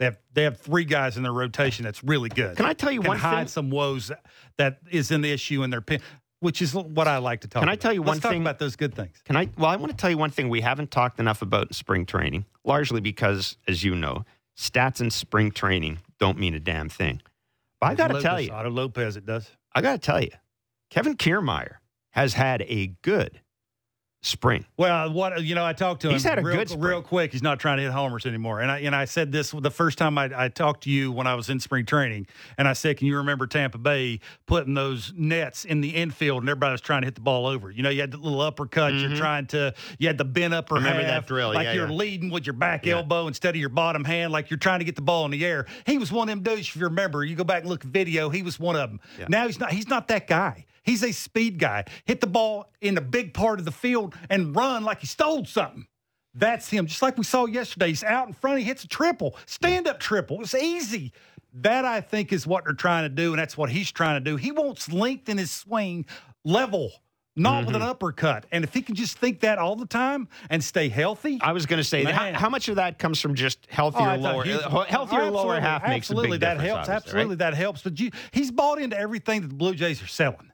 They 0.00 0.06
have 0.06 0.18
they 0.32 0.42
have 0.44 0.58
three 0.58 0.84
guys 0.84 1.16
in 1.18 1.22
their 1.22 1.32
rotation 1.32 1.84
that's 1.84 2.02
really 2.02 2.30
good. 2.30 2.56
Can 2.56 2.66
I 2.66 2.72
tell 2.72 2.90
you 2.90 3.00
Can 3.02 3.08
one 3.08 3.18
hide 3.18 3.38
thing? 3.42 3.48
some 3.48 3.70
woes 3.70 4.10
that 4.56 4.78
is 4.90 5.10
an 5.12 5.24
issue 5.24 5.62
in 5.62 5.68
their 5.70 5.82
pin, 5.82 6.00
which 6.40 6.60
is 6.62 6.74
what 6.74 7.06
I 7.06 7.18
like 7.18 7.42
to 7.42 7.48
talk. 7.48 7.60
Can 7.60 7.68
I 7.68 7.74
about. 7.74 7.80
tell 7.82 7.92
you 7.92 8.00
Let's 8.00 8.08
one 8.08 8.20
talk 8.20 8.32
thing- 8.32 8.40
about 8.40 8.58
those 8.58 8.76
good 8.76 8.94
things? 8.94 9.22
Can 9.26 9.36
I? 9.36 9.50
Well, 9.58 9.70
I 9.70 9.76
want 9.76 9.92
to 9.92 9.96
tell 9.96 10.08
you 10.10 10.16
one 10.16 10.30
thing 10.30 10.48
we 10.48 10.62
haven't 10.62 10.90
talked 10.90 11.20
enough 11.20 11.42
about 11.42 11.66
in 11.68 11.72
spring 11.74 12.06
training, 12.06 12.46
largely 12.64 13.00
because, 13.02 13.58
as 13.68 13.84
you 13.84 13.94
know, 13.94 14.24
stats 14.58 15.02
in 15.02 15.10
spring 15.10 15.50
training 15.50 15.98
don't 16.18 16.38
mean 16.38 16.54
a 16.54 16.60
damn 16.60 16.88
thing. 16.88 17.20
But 17.78 17.90
I 17.90 17.94
got 17.94 18.08
to 18.08 18.22
tell 18.22 18.40
you, 18.40 18.50
Otto 18.52 18.70
Lopez, 18.70 19.16
it 19.18 19.26
does. 19.26 19.50
I 19.74 19.82
got 19.82 19.92
to 19.92 19.98
tell 19.98 20.22
you, 20.22 20.30
Kevin 20.88 21.14
Kiermaier 21.16 21.74
has 22.12 22.32
had 22.32 22.62
a 22.62 22.88
good 23.02 23.40
spring. 24.22 24.66
Well, 24.76 25.10
what 25.12 25.42
you 25.42 25.54
know, 25.54 25.64
I 25.64 25.72
talked 25.72 26.02
to 26.02 26.08
him. 26.08 26.12
He's 26.14 26.24
had 26.24 26.38
a 26.38 26.42
real, 26.42 26.56
good 26.56 26.68
spring. 26.68 26.82
real 26.84 27.02
quick. 27.02 27.32
He's 27.32 27.42
not 27.42 27.58
trying 27.58 27.78
to 27.78 27.84
hit 27.84 27.92
homers 27.92 28.26
anymore. 28.26 28.60
And 28.60 28.70
I 28.70 28.80
and 28.80 28.94
I 28.94 29.04
said 29.06 29.32
this 29.32 29.50
the 29.50 29.70
first 29.70 29.96
time 29.98 30.18
I, 30.18 30.30
I 30.34 30.48
talked 30.48 30.82
to 30.84 30.90
you 30.90 31.10
when 31.10 31.26
I 31.26 31.34
was 31.34 31.48
in 31.48 31.58
spring 31.60 31.86
training, 31.86 32.26
and 32.58 32.68
I 32.68 32.74
said, 32.74 32.98
"Can 32.98 33.06
you 33.06 33.16
remember 33.16 33.46
Tampa 33.46 33.78
Bay 33.78 34.20
putting 34.46 34.74
those 34.74 35.12
nets 35.16 35.64
in 35.64 35.80
the 35.80 35.90
infield 35.90 36.42
and 36.42 36.48
everybody 36.50 36.72
was 36.72 36.80
trying 36.80 37.02
to 37.02 37.06
hit 37.06 37.14
the 37.14 37.20
ball 37.22 37.46
over? 37.46 37.70
You 37.70 37.82
know, 37.82 37.90
you 37.90 38.00
had 38.02 38.10
the 38.10 38.18
little 38.18 38.40
uppercut. 38.42 38.92
You're 38.94 39.16
trying 39.16 39.46
to 39.48 39.74
you 39.98 40.06
had 40.06 40.18
the 40.18 40.24
bent 40.24 40.54
upper 40.54 40.74
Mm-hmm. 40.74 40.84
Remember 40.84 41.02
that 41.02 41.12
half, 41.14 41.26
drill. 41.26 41.52
like 41.54 41.64
Yeah, 41.64 41.72
you're 41.72 41.88
yeah. 41.88 41.94
leading 41.94 42.30
with 42.30 42.46
your 42.46 42.52
back 42.54 42.84
Yeah. 42.86 42.96
elbow 42.96 43.26
instead 43.26 43.54
of 43.54 43.60
your 43.60 43.68
bottom 43.70 44.04
hand, 44.04 44.32
like 44.32 44.50
you're 44.50 44.58
trying 44.58 44.78
to 44.80 44.84
get 44.84 44.96
the 44.96 45.02
ball 45.02 45.24
in 45.24 45.30
the 45.30 45.44
air. 45.44 45.66
He 45.86 45.98
was 45.98 46.12
one 46.12 46.28
of 46.28 46.32
them 46.32 46.42
dudes. 46.42 46.68
If 46.68 46.76
you 46.76 46.84
remember, 46.84 47.24
you 47.24 47.34
go 47.36 47.44
back 47.44 47.62
and 47.62 47.70
look 47.70 47.84
at 47.84 47.90
video. 47.90 48.28
He 48.30 48.42
was 48.42 48.58
one 48.60 48.76
of 48.76 48.90
them. 48.90 49.00
Now 49.28 49.46
he's 49.46 49.58
not. 49.58 49.72
He's 49.72 49.88
not 49.88 50.08
that 50.08 50.26
guy. 50.26 50.66
He's 50.90 51.04
a 51.04 51.12
speed 51.12 51.60
guy. 51.60 51.84
Hit 52.04 52.20
the 52.20 52.26
ball 52.26 52.72
in 52.80 52.98
a 52.98 53.00
big 53.00 53.32
part 53.32 53.60
of 53.60 53.64
the 53.64 53.70
field 53.70 54.16
and 54.28 54.56
run 54.56 54.82
like 54.82 54.98
he 55.00 55.06
stole 55.06 55.44
something. 55.44 55.86
That's 56.34 56.68
him. 56.68 56.86
Just 56.86 57.00
like 57.00 57.16
we 57.16 57.22
saw 57.22 57.46
yesterday. 57.46 57.88
He's 57.88 58.02
out 58.02 58.26
in 58.26 58.34
front. 58.34 58.58
He 58.58 58.64
hits 58.64 58.82
a 58.82 58.88
triple, 58.88 59.36
stand 59.46 59.86
up 59.86 60.00
triple. 60.00 60.40
It's 60.40 60.54
easy. 60.54 61.12
That 61.54 61.84
I 61.84 62.00
think 62.00 62.32
is 62.32 62.44
what 62.44 62.64
they're 62.64 62.72
trying 62.74 63.04
to 63.04 63.08
do, 63.08 63.32
and 63.32 63.38
that's 63.38 63.56
what 63.56 63.70
he's 63.70 63.92
trying 63.92 64.22
to 64.22 64.30
do. 64.30 64.36
He 64.36 64.50
wants 64.50 64.92
length 64.92 65.28
in 65.28 65.38
his 65.38 65.50
swing, 65.52 66.06
level, 66.44 66.90
not 67.36 67.66
with 67.66 67.74
an 67.76 67.82
Mm-hmm. 67.82 67.90
uppercut. 67.90 68.46
And 68.52 68.64
if 68.64 68.74
he 68.74 68.82
can 68.82 68.94
just 68.96 69.16
think 69.18 69.40
that 69.40 69.58
all 69.58 69.74
the 69.76 69.86
time 69.86 70.28
and 70.50 70.62
stay 70.62 70.88
healthy, 70.88 71.38
I 71.40 71.52
was 71.52 71.66
going 71.66 71.78
to 71.78 71.84
say, 71.84 72.02
how, 72.04 72.32
how 72.34 72.48
much 72.48 72.68
of 72.68 72.76
that 72.76 72.98
comes 72.98 73.20
from 73.20 73.34
just 73.34 73.66
Oh, 73.70 73.74
healthier 73.74 74.00
thought 74.00 74.20
lower, 74.20 74.44
huge- 74.44 74.60
uh, 74.64 74.80
healthier 74.84 75.30
lower 75.30 75.54
Absolutely, 75.56 75.60
half 75.60 75.82
makes 75.82 75.92
a 75.92 75.94
absolutely, 76.12 76.30
big 76.38 76.40
that 76.42 76.60
helps. 76.60 76.88
Absolutely, 76.88 77.30
right? 77.30 77.38
that 77.38 77.54
helps. 77.54 77.82
But 77.82 77.98
you, 77.98 78.10
he's 78.32 78.50
bought 78.50 78.80
into 78.80 78.98
everything 78.98 79.40
that 79.42 79.48
the 79.48 79.54
Blue 79.54 79.74
Jays 79.74 80.02
are 80.02 80.06
selling. 80.08 80.49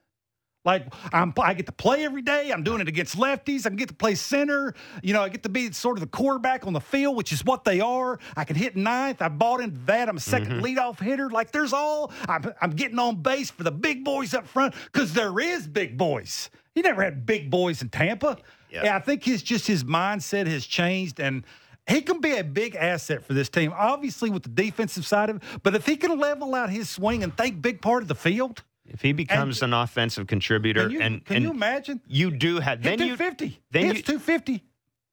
Like 0.67 0.93
I'm, 1.13 1.33
I 1.41 1.55
get 1.55 1.67
to 1.67 1.73
play 1.73 2.05
every 2.05 2.23
day. 2.23 2.51
I'm 2.51 2.65
doing 2.65 2.81
it 2.81 2.89
against 2.89 3.17
lefties. 3.17 3.65
I 3.65 3.71
can 3.71 3.77
get 3.77 3.89
to 3.89 3.95
play 3.95 4.17
center. 4.17 4.75
You 5.03 5.15
know, 5.15 5.23
I 5.23 5.29
get 5.29 5.45
to 5.45 5.49
be 5.49 5.71
sort 5.73 5.97
of 5.97 6.01
the 6.01 6.09
quarterback 6.09 6.67
on 6.67 6.73
the 6.73 6.81
field, 6.81 7.17
which 7.17 7.33
is 7.33 7.45
what 7.45 7.65
they 7.65 7.81
are. 7.81 8.19
I 8.37 8.45
can 8.45 8.57
hit 8.57 8.77
ninth. 8.77 9.23
I 9.23 9.29
bought 9.29 9.61
into 9.61 9.79
that. 9.87 10.09
I'm 10.09 10.17
a 10.17 10.21
2nd 10.21 10.47
Mm-hmm. 10.47 10.61
leadoff 10.65 11.01
hitter. 11.01 11.31
Like 11.31 11.53
there's 11.53 11.73
all. 11.73 12.13
I'm, 12.29 12.53
I'm 12.61 12.71
getting 12.73 12.99
on 12.99 13.23
base 13.23 13.51
for 13.51 13.63
the 13.63 13.71
big 13.71 14.05
boys 14.05 14.35
up 14.35 14.47
front 14.47 14.75
because 14.93 15.15
there 15.15 15.39
is 15.41 15.67
big 15.69 15.97
boys. 15.97 16.51
You 16.75 16.83
never 16.83 17.03
had 17.03 17.25
big 17.25 17.51
boys 17.51 17.81
in 17.81 17.89
Tampa. 17.89 18.37
Yeah. 18.71 18.85
Yeah, 18.85 18.97
I 18.97 18.99
think 19.01 19.23
his 19.25 19.43
just 19.43 19.67
his 19.67 19.85
mindset 19.85 20.47
has 20.49 20.67
changed 20.67 21.21
and. 21.21 21.45
He 21.89 22.01
can 22.01 22.21
be 22.21 22.37
a 22.37 22.43
big 22.43 22.75
asset 22.75 23.25
for 23.25 23.33
this 23.33 23.49
team, 23.49 23.73
obviously 23.73 24.29
with 24.29 24.43
the 24.43 24.49
defensive 24.49 25.07
side 25.07 25.31
of 25.31 25.37
it. 25.37 25.43
But 25.63 25.77
if 25.77 25.87
he 25.87 25.97
can 25.97 26.19
level 26.19 26.53
out 26.57 26.69
his 26.69 26.91
swing 26.91 27.23
and 27.23 27.33
think 27.37 27.63
big 27.63 27.81
part 27.81 28.03
of 28.03 28.09
the 28.09 28.17
field, 28.17 28.65
If 28.89 29.03
he 29.03 29.13
becomes 29.13 29.63
an 29.63 29.73
offensive 29.73 30.27
contributor, 30.27 30.83
can 30.83 30.91
you, 30.91 31.01
and 31.01 31.25
can 31.25 31.37
and 31.37 31.45
you 31.45 31.51
imagine? 31.51 32.01
you 32.07 32.31
do 32.31 32.61
have 32.61 32.83
then 32.83 32.99
you 32.99 33.17
250. 33.17 33.61
then 33.71 33.87
Hits 33.87 33.99
you- 33.99 34.19
250. 34.19 34.65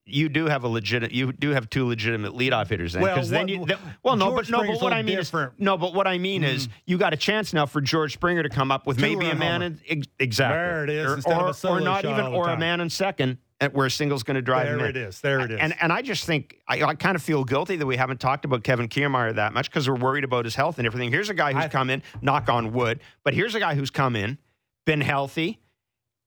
you 0.06 0.28
do 0.28 0.46
have 0.46 0.64
a 0.64 0.68
legit 0.68 1.12
you 1.12 1.32
do 1.32 1.50
have 1.50 1.70
two 1.70 1.86
legitimate 1.86 2.32
leadoff 2.32 2.68
hitters 2.68 2.92
then 2.92 3.02
Well, 3.02 3.14
because 3.14 3.30
then 3.30 3.48
you 3.48 3.66
well 4.02 4.16
no 4.16 4.30
George 4.30 4.36
but 4.46 4.50
no 4.50 4.58
Springer's 4.58 4.78
but 4.78 4.84
what 4.84 4.92
I 4.92 5.02
mean 5.02 5.16
different. 5.16 5.52
Is 5.54 5.60
no 5.60 5.76
but 5.78 5.94
what 5.94 6.06
I 6.06 6.18
mean 6.18 6.44
is 6.44 6.68
mm. 6.68 6.72
you 6.86 6.98
got 6.98 7.12
a 7.14 7.16
chance 7.16 7.52
now 7.52 7.66
for 7.66 7.80
George 7.80 8.12
Springer 8.12 8.42
to 8.42 8.50
come 8.50 8.70
up 8.70 8.86
with 8.86 8.98
Two 8.98 9.02
maybe 9.02 9.28
a 9.28 9.34
man 9.34 9.62
in, 9.62 10.04
exactly 10.18 10.56
There 10.58 10.84
it 10.84 10.90
is, 10.90 11.10
or, 11.10 11.14
instead 11.16 11.38
of 11.38 11.64
a 11.64 11.68
or, 11.68 11.78
or 11.78 11.80
not 11.80 12.04
even 12.04 12.26
or 12.26 12.50
a 12.50 12.58
man 12.58 12.80
in 12.80 12.90
second 12.90 13.38
where 13.72 13.86
a 13.86 13.90
single's 13.90 14.22
going 14.22 14.34
to 14.34 14.42
drive 14.42 14.66
him 14.68 14.78
There 14.78 14.88
in. 14.90 14.96
it 14.96 15.08
is. 15.08 15.20
There 15.20 15.40
it 15.40 15.50
is. 15.52 15.58
And 15.60 15.74
and 15.80 15.92
I 15.92 16.02
just 16.02 16.24
think 16.24 16.58
I, 16.68 16.82
I 16.82 16.94
kind 16.94 17.16
of 17.16 17.22
feel 17.22 17.44
guilty 17.44 17.76
that 17.76 17.86
we 17.86 17.96
haven't 17.96 18.20
talked 18.20 18.44
about 18.44 18.64
Kevin 18.64 18.88
Kiermaier 18.88 19.34
that 19.36 19.52
much 19.54 19.70
because 19.70 19.88
we're 19.88 19.94
worried 19.96 20.24
about 20.24 20.44
his 20.44 20.54
health 20.54 20.78
and 20.78 20.86
everything. 20.86 21.10
Here's 21.10 21.30
a 21.30 21.34
guy 21.34 21.52
who's 21.52 21.64
I- 21.64 21.68
come 21.68 21.88
in, 21.90 22.02
knock 22.20 22.48
on 22.48 22.72
wood, 22.72 23.00
but 23.22 23.32
here's 23.34 23.54
a 23.54 23.60
guy 23.60 23.74
who's 23.74 23.90
come 23.90 24.16
in, 24.16 24.38
been 24.84 25.00
healthy. 25.00 25.60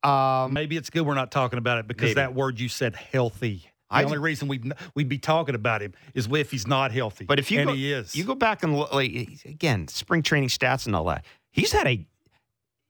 Um, 0.03 0.53
Maybe 0.53 0.77
it's 0.77 0.89
good 0.89 1.01
we're 1.05 1.15
not 1.15 1.31
talking 1.31 1.57
about 1.59 1.79
it 1.79 1.87
because 1.87 2.03
Maybe. 2.09 2.13
that 2.15 2.33
word 2.33 2.59
you 2.59 2.69
said, 2.69 2.95
healthy. 2.95 3.69
The 3.89 3.95
I- 3.95 4.03
only 4.03 4.17
reason 4.17 4.47
we'd, 4.47 4.71
we'd 4.95 5.09
be 5.09 5.17
talking 5.17 5.55
about 5.55 5.81
him 5.81 5.93
is 6.13 6.27
if 6.31 6.51
he's 6.51 6.67
not 6.67 6.91
healthy. 6.91 7.25
But 7.25 7.39
if 7.39 7.49
you 7.51 7.59
and 7.61 7.69
go, 7.69 7.73
he 7.73 7.91
is. 7.93 8.15
you 8.15 8.23
go 8.25 8.35
back 8.35 8.63
and 8.63 8.77
look, 8.77 8.93
like 8.93 9.11
again, 9.45 9.87
spring 9.87 10.21
training 10.23 10.49
stats 10.49 10.85
and 10.85 10.95
all 10.95 11.05
that. 11.05 11.25
He's 11.51 11.71
had 11.71 11.87
a 11.87 12.05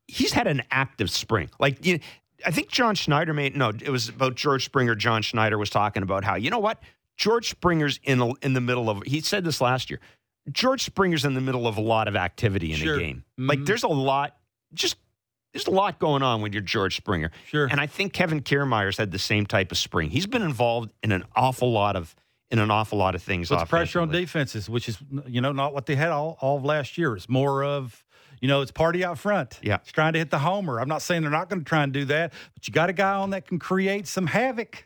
he's 0.08 0.34
had 0.34 0.48
an 0.48 0.64
active 0.72 1.10
spring. 1.12 1.50
Like 1.60 1.86
you, 1.86 2.00
I 2.46 2.52
think 2.52 2.70
John 2.70 2.96
Schneider 2.96 3.34
made 3.34 3.56
no. 3.56 3.70
It 3.70 3.90
was 3.90 4.10
about 4.10 4.36
George 4.36 4.66
Springer. 4.66 4.96
John 4.96 5.22
Schneider 5.22 5.58
was 5.58 5.70
talking 5.70 6.04
about 6.04 6.24
how 6.24 6.36
you 6.36 6.50
know 6.50 6.60
what 6.60 6.82
George 7.18 7.50
Springer's 7.50 8.00
in 8.04 8.22
a, 8.22 8.32
in 8.42 8.54
the 8.54 8.62
middle 8.62 8.90
of. 8.90 9.04
He 9.04 9.22
said 9.22 9.44
this 9.44 9.60
last 9.62 9.90
year. 9.90 10.00
George 10.52 10.84
Springer's 10.84 11.26
in 11.26 11.34
the 11.34 11.42
middle 11.42 11.68
of 11.68 11.78
a 11.78 11.82
lot 11.82 12.08
of 12.08 12.16
activity 12.16 12.72
in 12.72 12.78
Sure. 12.78 12.96
a 12.96 13.00
game. 13.00 13.24
Like 13.38 13.60
Mhm. 13.60 13.66
there's 13.66 13.84
a 13.84 13.88
lot. 13.90 14.38
Just 14.74 14.98
there's 15.54 15.68
a 15.68 15.72
lot 15.72 15.98
going 16.00 16.22
on 16.24 16.42
when 16.42 16.54
you're 16.54 16.62
George 16.62 16.96
Springer. 16.96 17.32
Sure. 17.48 17.66
And 17.66 17.80
I 17.82 17.88
think 17.88 18.14
Kevin 18.14 18.42
Kiermaier's 18.42 18.98
had 18.98 19.12
the 19.12 19.20
same 19.20 19.46
type 19.46 19.72
of 19.72 19.78
spring. 19.78 20.10
He's 20.12 20.28
been 20.28 20.42
involved 20.44 20.92
in 21.04 21.12
an 21.12 21.24
awful 21.36 21.72
lot 21.72 21.96
of 21.96 22.16
in 22.50 22.60
an 22.60 22.72
awful 22.72 22.98
lot 22.98 23.14
of 23.14 23.22
things. 23.22 23.50
puts 23.50 23.64
pressure 23.66 24.00
on 24.00 24.10
defenses, 24.10 24.70
which 24.70 24.88
is 24.88 24.98
you 25.26 25.42
know 25.42 25.52
not 25.52 25.74
what 25.74 25.86
they 25.86 25.96
had 25.96 26.10
all, 26.12 26.38
all 26.40 26.58
of 26.58 26.64
last 26.64 26.98
year. 26.98 27.16
It's 27.16 27.28
more 27.28 27.64
of 27.64 28.06
you 28.42 28.48
know 28.48 28.62
it's 28.62 28.72
party 28.72 29.04
out 29.04 29.18
front. 29.18 29.60
Yeah. 29.62 29.76
it's 29.76 29.92
trying 29.92 30.14
to 30.14 30.20
hit 30.20 30.30
the 30.30 30.40
homer. 30.40 30.80
I'm 30.80 30.88
not 30.88 31.02
saying 31.02 31.22
they're 31.22 31.32
not 31.32 31.50
going 31.50 31.60
to 31.64 31.66
try 31.66 31.84
and 31.84 31.92
do 31.92 32.06
that, 32.06 32.34
but 32.54 32.68
you 32.68 32.74
got 32.74 32.90
a 32.90 32.94
guy 32.94 33.14
on 33.16 33.32
that 33.32 33.48
can 33.48 33.60
create 33.60 34.08
some 34.08 34.28
havoc. 34.28 34.86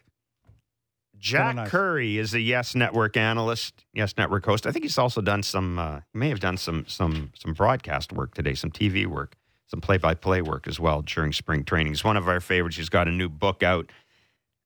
Jack 1.22 1.56
nice. 1.56 1.70
Curry 1.70 2.18
is 2.18 2.34
a 2.34 2.40
Yes 2.40 2.74
Network 2.74 3.16
analyst, 3.16 3.86
Yes 3.94 4.16
Network 4.18 4.44
host. 4.44 4.66
I 4.66 4.72
think 4.72 4.84
he's 4.84 4.98
also 4.98 5.22
done 5.22 5.44
some. 5.44 5.78
Uh, 5.78 6.00
he 6.12 6.18
may 6.18 6.30
have 6.30 6.40
done 6.40 6.58
some 6.58 6.86
some 6.88 7.32
some 7.38 7.54
broadcast 7.54 8.12
work 8.12 8.34
today, 8.34 8.56
some 8.56 8.72
TV 8.72 9.06
work, 9.06 9.36
some 9.68 9.82
play 9.82 9.98
by 9.98 10.16
play 10.16 10.42
work 10.42 10.68
as 10.68 10.80
well 10.80 11.04
during 11.04 11.32
spring 11.32 11.64
training. 11.64 11.94
He's 11.94 12.04
one 12.04 12.18
of 12.18 12.28
our 12.28 12.40
favorites. 12.40 12.78
He's 12.78 12.90
got 12.90 13.08
a 13.08 13.12
new 13.12 13.30
book 13.30 13.62
out. 13.62 13.92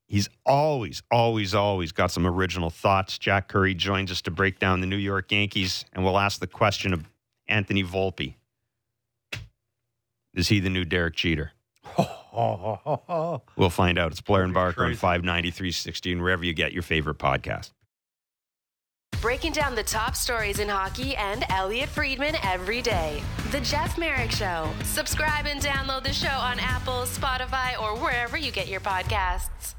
He's 0.07 0.29
always, 0.45 1.03
always, 1.11 1.53
always 1.53 1.91
got 1.91 2.11
some 2.11 2.25
original 2.25 2.69
thoughts. 2.69 3.17
Jack 3.17 3.49
Curry 3.49 3.73
joins 3.73 4.09
us 4.09 4.21
to 4.21 4.31
break 4.31 4.59
down 4.59 4.79
the 4.79 4.87
New 4.87 4.97
York 4.97 5.31
Yankees, 5.31 5.83
and 5.93 6.05
we'll 6.05 6.19
ask 6.19 6.39
the 6.39 6.47
question 6.47 6.93
of 6.93 7.03
Anthony 7.49 7.83
Volpe: 7.83 8.35
Is 10.35 10.49
he 10.49 10.59
the 10.59 10.69
new 10.69 10.85
Derek 10.85 11.15
Jeter? 11.15 11.51
We'll 12.35 13.69
find 13.69 13.97
out. 13.97 14.11
It's 14.11 14.19
Blair 14.19 14.43
and 14.43 14.53
Barker 14.53 14.83
on 14.83 14.89
Crazy. 14.97 14.99
593.60 15.23 16.11
and 16.11 16.21
wherever 16.21 16.43
you 16.43 16.51
get 16.51 16.73
your 16.73 16.83
favorite 16.83 17.17
podcast. 17.17 17.71
Breaking 19.21 19.53
down 19.53 19.73
the 19.73 19.83
top 19.83 20.17
stories 20.17 20.59
in 20.59 20.67
hockey 20.67 21.15
and 21.15 21.45
Elliotte 21.49 21.87
Friedman 21.87 22.35
every 22.43 22.81
day. 22.81 23.23
The 23.51 23.61
Jeff 23.61 23.97
Marek 23.97 24.31
Show. 24.31 24.69
Subscribe 24.83 25.45
and 25.45 25.61
download 25.61 26.03
the 26.03 26.11
show 26.11 26.27
on 26.27 26.59
Apple, 26.59 27.03
Spotify, 27.03 27.81
or 27.81 27.97
wherever 27.97 28.35
you 28.35 28.51
get 28.51 28.67
your 28.67 28.81
podcasts. 28.81 29.75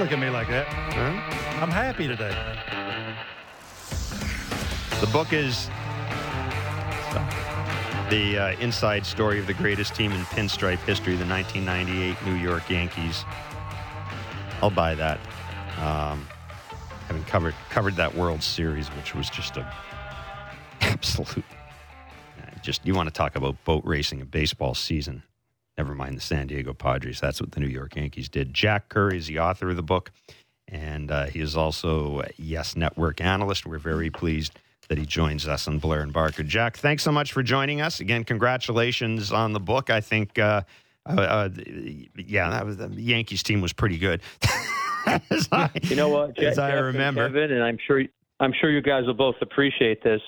Look 0.00 0.12
at 0.12 0.18
me 0.18 0.30
like 0.30 0.48
that. 0.48 0.66
Huh? 0.66 1.60
I'm 1.62 1.70
happy 1.70 2.08
today. 2.08 2.34
The 4.98 5.06
book 5.08 5.34
is 5.34 5.66
the 8.08 8.38
uh, 8.38 8.60
inside 8.60 9.04
story 9.04 9.38
of 9.38 9.46
the 9.46 9.52
greatest 9.52 9.94
team 9.94 10.12
in 10.12 10.22
pinstripe 10.22 10.78
history, 10.86 11.16
the 11.16 11.26
1998 11.26 12.16
New 12.24 12.34
York 12.34 12.70
Yankees. 12.70 13.26
I'll 14.62 14.70
buy 14.70 14.94
that. 14.94 15.18
Um, 15.78 16.26
having 17.06 17.24
covered 17.24 17.54
covered 17.68 17.96
that 17.96 18.14
World 18.14 18.42
Series, 18.42 18.88
which 18.88 19.14
was 19.14 19.28
just 19.28 19.58
a 19.58 19.70
absolute. 20.80 21.44
uh, 22.38 22.58
Just 22.62 22.86
you 22.86 22.94
want 22.94 23.08
to 23.08 23.12
talk 23.12 23.36
about 23.36 23.62
boat 23.64 23.82
racing 23.84 24.22
a 24.22 24.24
baseball 24.24 24.74
season? 24.74 25.24
Never 25.80 25.94
mind 25.94 26.14
the 26.14 26.20
San 26.20 26.46
Diego 26.46 26.74
Padres. 26.74 27.20
That's 27.20 27.40
what 27.40 27.52
the 27.52 27.60
New 27.60 27.66
York 27.66 27.96
Yankees 27.96 28.28
did. 28.28 28.52
Jack 28.52 28.90
Curry 28.90 29.16
is 29.16 29.28
the 29.28 29.38
author 29.38 29.70
of 29.70 29.76
the 29.76 29.82
book, 29.82 30.10
and 30.68 31.10
uh, 31.10 31.24
he 31.24 31.40
is 31.40 31.56
also 31.56 32.20
a 32.20 32.28
Yes 32.36 32.76
Network 32.76 33.22
analyst. 33.22 33.64
We're 33.64 33.78
very 33.78 34.10
pleased 34.10 34.58
that 34.90 34.98
he 34.98 35.06
joins 35.06 35.48
us 35.48 35.66
on 35.66 35.78
Blair 35.78 36.02
and 36.02 36.12
Barker. 36.12 36.42
Jack, 36.42 36.76
thanks 36.76 37.02
so 37.02 37.10
much 37.10 37.32
for 37.32 37.42
joining 37.42 37.80
us. 37.80 37.98
Again, 37.98 38.24
congratulations 38.24 39.32
on 39.32 39.54
the 39.54 39.58
book. 39.58 39.88
I 39.88 40.02
think, 40.02 40.38
uh, 40.38 40.64
uh, 41.08 41.12
uh, 41.18 41.48
yeah, 42.14 42.50
that 42.50 42.66
was 42.66 42.76
the 42.76 42.88
Yankees 42.90 43.42
team 43.42 43.62
was 43.62 43.72
pretty 43.72 43.96
good. 43.96 44.20
I, 45.06 45.70
You 45.84 45.96
know 45.96 46.10
what, 46.10 46.38
as 46.42 46.58
I 46.58 46.72
Jeff 46.72 46.82
remember. 46.82 47.26
Kevin, 47.26 47.52
and 47.52 47.64
I'm 47.64 47.78
sure 47.86 48.02
I'm 48.38 48.52
sure 48.60 48.70
you 48.70 48.82
guys 48.82 49.06
will 49.06 49.14
both 49.14 49.36
appreciate 49.40 50.02
this. 50.04 50.20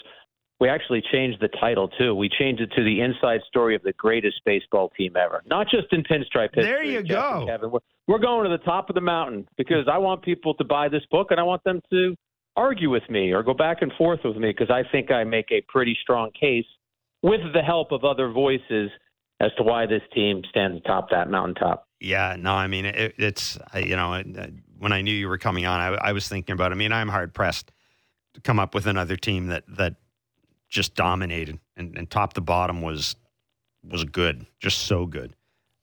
We 0.62 0.68
actually 0.68 1.02
changed 1.12 1.38
the 1.40 1.48
title 1.48 1.88
too. 1.88 2.14
We 2.14 2.28
changed 2.28 2.62
it 2.62 2.70
to 2.76 2.84
the 2.84 3.00
inside 3.00 3.40
story 3.48 3.74
of 3.74 3.82
the 3.82 3.92
greatest 3.94 4.36
baseball 4.46 4.90
team 4.96 5.16
ever. 5.16 5.42
Not 5.44 5.66
just 5.68 5.92
in 5.92 6.04
pinstripe 6.04 6.54
history. 6.54 6.62
There 6.70 6.84
you 6.84 7.02
Jeff 7.02 7.16
go. 7.40 7.46
Kevin. 7.46 7.72
We're, 7.72 7.80
we're 8.06 8.20
going 8.20 8.48
to 8.48 8.56
the 8.56 8.62
top 8.62 8.88
of 8.88 8.94
the 8.94 9.00
mountain 9.00 9.48
because 9.56 9.88
I 9.92 9.98
want 9.98 10.22
people 10.22 10.54
to 10.54 10.62
buy 10.64 10.88
this 10.88 11.02
book 11.10 11.32
and 11.32 11.40
I 11.40 11.42
want 11.42 11.64
them 11.64 11.80
to 11.90 12.14
argue 12.54 12.90
with 12.90 13.02
me 13.10 13.32
or 13.32 13.42
go 13.42 13.54
back 13.54 13.78
and 13.82 13.90
forth 13.98 14.20
with 14.24 14.36
me 14.36 14.50
because 14.56 14.70
I 14.70 14.84
think 14.92 15.10
I 15.10 15.24
make 15.24 15.50
a 15.50 15.62
pretty 15.68 15.98
strong 16.00 16.30
case 16.38 16.66
with 17.22 17.40
the 17.52 17.62
help 17.62 17.90
of 17.90 18.04
other 18.04 18.30
voices 18.30 18.90
as 19.40 19.50
to 19.56 19.64
why 19.64 19.86
this 19.86 20.02
team 20.14 20.42
stands 20.48 20.78
atop 20.84 21.10
that 21.10 21.28
mountaintop. 21.28 21.88
Yeah, 21.98 22.36
no, 22.38 22.52
I 22.52 22.68
mean 22.68 22.84
it, 22.84 23.14
it's 23.18 23.58
you 23.74 23.96
know 23.96 24.14
it- 24.14 24.38
uh, 24.38 24.46
when 24.78 24.92
I 24.92 25.00
knew 25.00 25.12
you 25.14 25.28
were 25.28 25.38
coming 25.38 25.66
on, 25.66 25.80
I, 25.80 26.08
I 26.10 26.12
was 26.12 26.28
thinking 26.28 26.52
about. 26.52 26.70
it. 26.70 26.74
I 26.74 26.78
mean, 26.78 26.92
I'm 26.92 27.08
hard 27.08 27.34
pressed 27.34 27.72
to 28.34 28.40
come 28.40 28.58
up 28.60 28.74
with 28.74 28.86
another 28.86 29.16
team 29.16 29.46
that 29.48 29.64
that 29.68 29.96
just 30.72 30.94
dominated 30.94 31.60
and, 31.76 31.96
and 31.96 32.10
top 32.10 32.32
to 32.32 32.40
bottom 32.40 32.82
was 32.82 33.14
was 33.88 34.04
good, 34.04 34.46
just 34.60 34.78
so 34.78 35.06
good. 35.06 35.34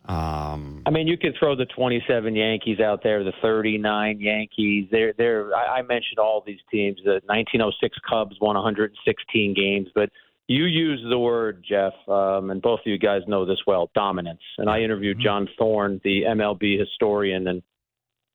Um, 0.05 0.81
I 0.85 0.89
mean, 0.89 1.07
you 1.07 1.17
could 1.17 1.35
throw 1.37 1.55
the 1.55 1.65
27 1.65 2.35
Yankees 2.35 2.79
out 2.79 3.03
there, 3.03 3.23
the 3.23 3.33
39 3.41 4.19
Yankees. 4.19 4.87
They're, 4.89 5.13
they're, 5.17 5.53
I 5.53 5.79
I 5.79 5.81
mentioned 5.81 6.17
all 6.17 6.41
these 6.45 6.61
teams. 6.71 6.97
The 7.03 7.21
1906 7.25 7.97
Cubs 8.09 8.37
won 8.41 8.55
116 8.55 9.53
games, 9.53 9.89
but 9.93 10.09
you 10.47 10.63
use 10.63 11.05
the 11.07 11.19
word, 11.19 11.63
Jeff, 11.67 11.93
um, 12.07 12.49
and 12.49 12.59
both 12.59 12.79
of 12.79 12.87
you 12.87 12.97
guys 12.97 13.21
know 13.27 13.45
this 13.45 13.59
well, 13.67 13.91
dominance. 13.93 14.41
And 14.57 14.67
I 14.69 14.79
interviewed 14.79 15.19
John 15.21 15.47
Thorn, 15.59 16.01
the 16.03 16.23
MLB 16.23 16.79
historian, 16.79 17.47
and 17.47 17.61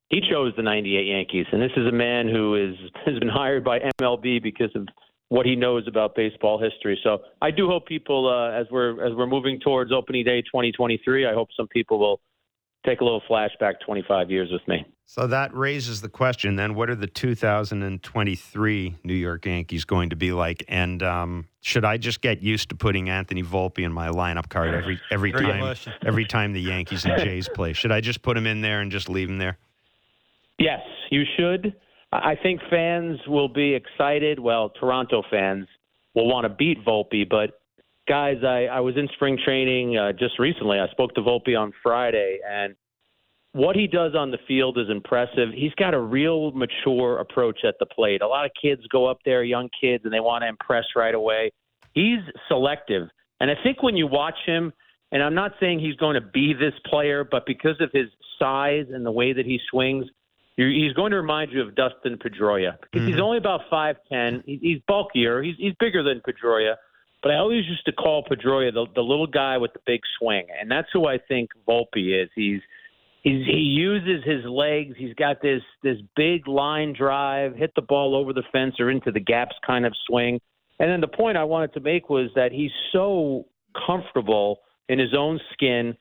he 0.09 0.21
chose 0.21 0.53
the 0.55 0.63
98 0.63 1.07
Yankees. 1.07 1.47
And 1.51 1.61
this 1.61 1.73
is 1.75 1.87
a 1.87 1.91
man 1.91 2.29
who 2.29 2.55
is 2.55 2.75
has 3.05 3.19
been 3.19 3.27
hired 3.27 3.65
by 3.65 3.79
MLB 3.99 4.41
because 4.41 4.73
of 4.75 4.87
what 5.29 5.45
he 5.45 5.55
knows 5.55 5.87
about 5.87 6.15
baseball 6.15 6.61
history. 6.61 6.99
So 7.03 7.19
I 7.41 7.51
do 7.51 7.67
hope 7.67 7.87
people, 7.87 8.29
uh, 8.29 8.51
as 8.51 8.67
we're 8.69 9.05
as 9.05 9.13
we're 9.15 9.27
moving 9.27 9.59
towards 9.59 9.91
opening 9.91 10.23
day 10.23 10.41
2023, 10.41 11.25
I 11.25 11.33
hope 11.33 11.49
some 11.57 11.67
people 11.67 11.99
will 11.99 12.19
take 12.85 13.01
a 13.01 13.03
little 13.03 13.23
flashback 13.27 13.73
25 13.83 14.29
years 14.29 14.51
with 14.51 14.61
me. 14.67 14.85
so 15.05 15.25
that 15.25 15.51
raises 15.55 16.01
the 16.01 16.09
question 16.09 16.55
then: 16.55 16.75
What 16.75 16.89
are 16.89 16.95
the 16.95 17.07
2023 17.07 18.95
New 19.03 19.13
York 19.13 19.45
Yankees 19.47 19.85
going 19.85 20.11
to 20.11 20.15
be 20.15 20.31
like? 20.31 20.63
And 20.67 21.01
um, 21.01 21.47
should 21.61 21.85
I 21.85 21.97
just 21.97 22.21
get 22.21 22.43
used 22.43 22.69
to 22.69 22.75
putting 22.75 23.09
Anthony 23.09 23.41
Volpe 23.41 23.79
in 23.79 23.91
my 23.91 24.09
lineup 24.09 24.49
card 24.49 24.75
every 24.75 25.01
every 25.09 25.31
Great 25.31 25.43
time 25.43 25.61
question. 25.61 25.93
every 26.05 26.25
time 26.25 26.53
the 26.53 26.61
Yankees 26.61 27.05
and 27.05 27.19
Jays 27.19 27.49
play? 27.49 27.73
Should 27.73 27.91
I 27.91 28.01
just 28.01 28.21
put 28.21 28.37
him 28.37 28.45
in 28.45 28.61
there 28.61 28.81
and 28.81 28.91
just 28.91 29.09
leave 29.09 29.29
him 29.29 29.39
there? 29.39 29.57
Yes, 30.59 30.81
you 31.09 31.23
should. 31.35 31.75
I 32.23 32.37
think 32.41 32.61
fans 32.69 33.19
will 33.27 33.49
be 33.49 33.73
excited. 33.73 34.39
Well, 34.39 34.69
Toronto 34.69 35.23
fans 35.29 35.67
will 36.13 36.27
want 36.27 36.45
to 36.45 36.49
beat 36.49 36.83
Volpe, 36.85 37.27
but 37.29 37.59
guys, 38.07 38.37
I, 38.43 38.65
I 38.65 38.79
was 38.79 38.95
in 38.97 39.07
spring 39.13 39.37
training 39.43 39.97
uh, 39.97 40.11
just 40.11 40.39
recently. 40.39 40.79
I 40.79 40.87
spoke 40.89 41.13
to 41.15 41.21
Volpe 41.21 41.59
on 41.59 41.73
Friday, 41.83 42.39
and 42.47 42.75
what 43.53 43.75
he 43.75 43.87
does 43.87 44.15
on 44.15 44.31
the 44.31 44.37
field 44.47 44.77
is 44.77 44.89
impressive. 44.89 45.49
He's 45.53 45.73
got 45.75 45.93
a 45.93 45.99
real 45.99 46.51
mature 46.51 47.19
approach 47.19 47.59
at 47.65 47.75
the 47.79 47.85
plate. 47.85 48.21
A 48.21 48.27
lot 48.27 48.45
of 48.45 48.51
kids 48.61 48.81
go 48.91 49.05
up 49.05 49.19
there, 49.25 49.43
young 49.43 49.69
kids, 49.79 50.03
and 50.03 50.13
they 50.13 50.19
want 50.19 50.43
to 50.43 50.47
impress 50.47 50.83
right 50.95 51.15
away. 51.15 51.51
He's 51.93 52.19
selective. 52.47 53.07
And 53.39 53.49
I 53.49 53.55
think 53.63 53.81
when 53.81 53.95
you 53.95 54.07
watch 54.07 54.37
him, 54.45 54.73
and 55.11 55.23
I'm 55.23 55.35
not 55.35 55.53
saying 55.59 55.79
he's 55.79 55.95
going 55.95 56.15
to 56.15 56.27
be 56.33 56.53
this 56.53 56.73
player, 56.85 57.23
but 57.23 57.45
because 57.45 57.79
of 57.79 57.89
his 57.93 58.07
size 58.37 58.87
and 58.91 59.05
the 59.05 59.11
way 59.11 59.31
that 59.33 59.45
he 59.45 59.59
swings, 59.71 60.05
he's 60.55 60.93
going 60.93 61.11
to 61.11 61.17
remind 61.17 61.51
you 61.51 61.61
of 61.61 61.75
Dustin 61.75 62.17
Pedroia 62.17 62.77
because 62.81 63.05
he's 63.07 63.15
mm-hmm. 63.15 63.23
only 63.23 63.37
about 63.37 63.61
five 63.69 63.97
ten. 64.11 64.43
He's 64.45 64.79
bulkier. 64.87 65.41
He's 65.41 65.55
he's 65.57 65.73
bigger 65.79 66.03
than 66.03 66.21
Pedroia, 66.21 66.75
but 67.21 67.31
I 67.31 67.37
always 67.37 67.65
used 67.65 67.85
to 67.85 67.91
call 67.91 68.23
Pedroia 68.23 68.73
the, 68.73 68.85
the 68.95 69.01
little 69.01 69.27
guy 69.27 69.57
with 69.57 69.73
the 69.73 69.79
big 69.85 70.01
swing, 70.19 70.45
and 70.59 70.69
that's 70.69 70.87
who 70.93 71.07
I 71.07 71.17
think 71.27 71.49
Volpe 71.67 72.23
is. 72.23 72.29
He's 72.35 72.61
he's 73.23 73.45
he 73.45 73.57
uses 73.57 74.23
his 74.23 74.45
legs. 74.45 74.95
He's 74.97 75.13
got 75.15 75.41
this 75.41 75.61
this 75.83 75.97
big 76.15 76.47
line 76.47 76.93
drive, 76.97 77.55
hit 77.55 77.73
the 77.75 77.81
ball 77.81 78.15
over 78.15 78.31
the 78.31 78.43
fence 78.51 78.75
or 78.79 78.89
into 78.89 79.11
the 79.11 79.19
gaps 79.19 79.55
kind 79.65 79.85
of 79.85 79.93
swing. 80.07 80.39
And 80.79 80.89
then 80.89 81.01
the 81.01 81.07
point 81.07 81.37
I 81.37 81.43
wanted 81.43 81.73
to 81.73 81.79
make 81.79 82.09
was 82.09 82.29
that 82.35 82.51
he's 82.51 82.71
so 82.91 83.45
comfortable 83.85 84.59
in 84.89 84.99
his 84.99 85.13
own 85.17 85.39
skin. 85.53 85.95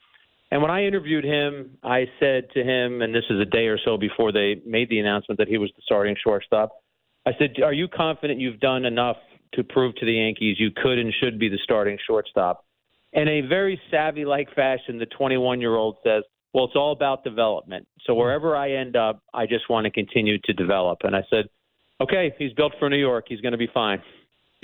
And 0.55 0.63
when 0.63 0.71
I 0.71 0.85
interviewed 0.85 1.25
him, 1.25 1.79
I 1.83 2.05
said 2.21 2.45
to 2.55 2.63
him, 2.63 3.03
and 3.03 3.13
this 3.13 3.25
is 3.29 3.41
a 3.41 3.45
day 3.45 3.67
or 3.67 3.77
so 3.85 3.99
before 3.99 4.31
they 4.31 4.63
made 4.65 4.89
the 4.89 5.01
announcement 5.01 5.39
that 5.39 5.49
he 5.49 5.59
was 5.59 5.69
the 5.75 5.83
starting 5.83 6.15
shortstop. 6.23 6.71
I 7.27 7.33
said, 7.41 7.61
"Are 7.61 7.73
you 7.73 7.89
confident 7.89 8.39
you've 8.39 8.61
done 8.61 8.85
enough 8.85 9.17
to 9.55 9.65
prove 9.65 9.97
to 9.97 10.07
the 10.07 10.13
Yankees 10.13 10.61
you 10.61 10.71
could 10.71 11.01
and 11.01 11.13
should 11.13 11.41
be 11.41 11.49
the 11.49 11.59
starting 11.65 11.99
shortstop?" 12.07 12.65
In 13.13 13.27
a 13.27 13.41
very 13.41 13.81
savvy-like 13.91 14.55
fashion, 14.55 14.97
the 14.97 15.07
21-year-old 15.07 15.97
says, 16.05 16.23
"Well, 16.53 16.67
it's 16.67 16.77
all 16.77 16.93
about 16.93 17.25
development. 17.25 17.89
So 18.03 18.15
wherever 18.15 18.55
I 18.55 18.71
end 18.71 18.95
up, 18.95 19.25
I 19.35 19.47
just 19.47 19.69
want 19.69 19.87
to 19.87 19.91
continue 19.91 20.39
to 20.45 20.53
develop." 20.53 20.99
And 21.03 21.17
I 21.17 21.25
said, 21.31 21.49
"Okay, 22.01 22.33
he's 22.39 22.53
built 22.53 22.75
for 22.79 22.89
New 22.89 22.97
York. 23.11 23.25
He's 23.29 23.41
going 23.41 23.59
to 23.59 23.59
be 23.59 23.67
fine." 23.75 24.01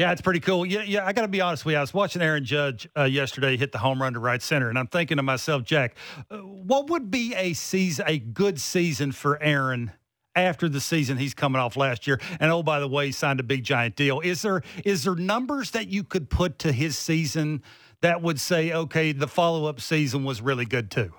Yeah, 0.00 0.12
it's 0.12 0.22
pretty 0.22 0.40
cool. 0.40 0.64
Yeah, 0.64 0.80
yeah. 0.80 1.04
I 1.04 1.12
got 1.12 1.22
to 1.22 1.28
be 1.28 1.42
honest 1.42 1.66
with 1.66 1.74
you. 1.74 1.76
I 1.76 1.82
was 1.82 1.92
watching 1.92 2.22
Aaron 2.22 2.42
Judge 2.42 2.88
uh, 2.96 3.04
yesterday 3.04 3.58
hit 3.58 3.70
the 3.70 3.76
home 3.76 4.00
run 4.00 4.14
to 4.14 4.18
right 4.18 4.40
center, 4.40 4.70
and 4.70 4.78
I'm 4.78 4.86
thinking 4.86 5.18
to 5.18 5.22
myself, 5.22 5.62
Jack, 5.62 5.94
uh, 6.30 6.38
what 6.38 6.88
would 6.88 7.10
be 7.10 7.34
a 7.34 7.52
season, 7.52 8.06
a 8.08 8.18
good 8.18 8.58
season 8.58 9.12
for 9.12 9.38
Aaron 9.42 9.92
after 10.34 10.70
the 10.70 10.80
season 10.80 11.18
he's 11.18 11.34
coming 11.34 11.60
off 11.60 11.76
last 11.76 12.06
year? 12.06 12.18
And 12.40 12.50
oh, 12.50 12.62
by 12.62 12.80
the 12.80 12.88
way, 12.88 13.08
he 13.08 13.12
signed 13.12 13.40
a 13.40 13.42
big 13.42 13.62
giant 13.62 13.94
deal. 13.94 14.20
Is 14.20 14.40
there 14.40 14.62
is 14.86 15.04
there 15.04 15.16
numbers 15.16 15.72
that 15.72 15.88
you 15.88 16.02
could 16.02 16.30
put 16.30 16.58
to 16.60 16.72
his 16.72 16.96
season 16.96 17.62
that 18.00 18.22
would 18.22 18.40
say, 18.40 18.72
okay, 18.72 19.12
the 19.12 19.28
follow 19.28 19.66
up 19.66 19.82
season 19.82 20.24
was 20.24 20.40
really 20.40 20.64
good 20.64 20.90
too? 20.90 21.12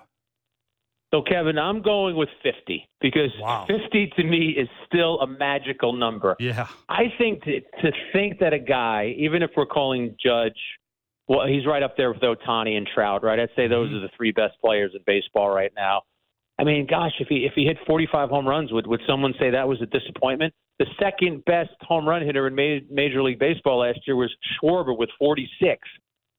So, 1.12 1.20
Kevin, 1.20 1.58
I'm 1.58 1.82
going 1.82 2.16
with 2.16 2.30
50 2.42 2.88
because 3.00 3.30
Wow. 3.38 3.66
50 3.66 4.06
to 4.16 4.24
me 4.24 4.50
is 4.50 4.68
still 4.86 5.20
a 5.20 5.26
magical 5.26 5.92
number. 5.92 6.36
Yeah. 6.38 6.68
I 6.88 7.12
think 7.18 7.42
to, 7.44 7.60
to 7.60 7.92
think 8.12 8.38
that 8.38 8.54
a 8.54 8.58
guy, 8.58 9.14
even 9.18 9.42
if 9.42 9.50
we're 9.54 9.66
calling 9.66 10.16
Judge, 10.24 10.58
well, 11.28 11.46
he's 11.46 11.66
right 11.66 11.82
up 11.82 11.98
there 11.98 12.10
with 12.10 12.22
Ohtani 12.22 12.78
and 12.78 12.88
Trout, 12.94 13.22
right? 13.22 13.38
I'd 13.38 13.50
say 13.54 13.68
those 13.68 13.88
mm-hmm. 13.88 13.98
are 13.98 14.00
the 14.00 14.10
three 14.16 14.32
best 14.32 14.54
players 14.60 14.92
in 14.94 15.02
baseball 15.06 15.50
right 15.50 15.72
now. 15.76 16.02
I 16.58 16.64
mean, 16.64 16.86
gosh, 16.88 17.12
if 17.18 17.28
he 17.28 17.46
if 17.46 17.52
he 17.54 17.64
hit 17.64 17.78
45 17.86 18.28
home 18.28 18.46
runs, 18.46 18.72
would 18.72 18.86
would 18.86 19.00
someone 19.06 19.34
say 19.38 19.50
that 19.50 19.66
was 19.66 19.80
a 19.82 19.86
disappointment? 19.86 20.54
The 20.78 20.86
second 21.00 21.44
best 21.44 21.70
home 21.80 22.08
run 22.08 22.22
hitter 22.22 22.46
in 22.46 22.54
Ma- 22.54 22.86
Major 22.90 23.22
League 23.22 23.38
Baseball 23.38 23.80
last 23.80 24.00
year 24.06 24.16
was 24.16 24.34
Schwarber 24.62 24.96
with 24.96 25.08
46. 25.18 25.80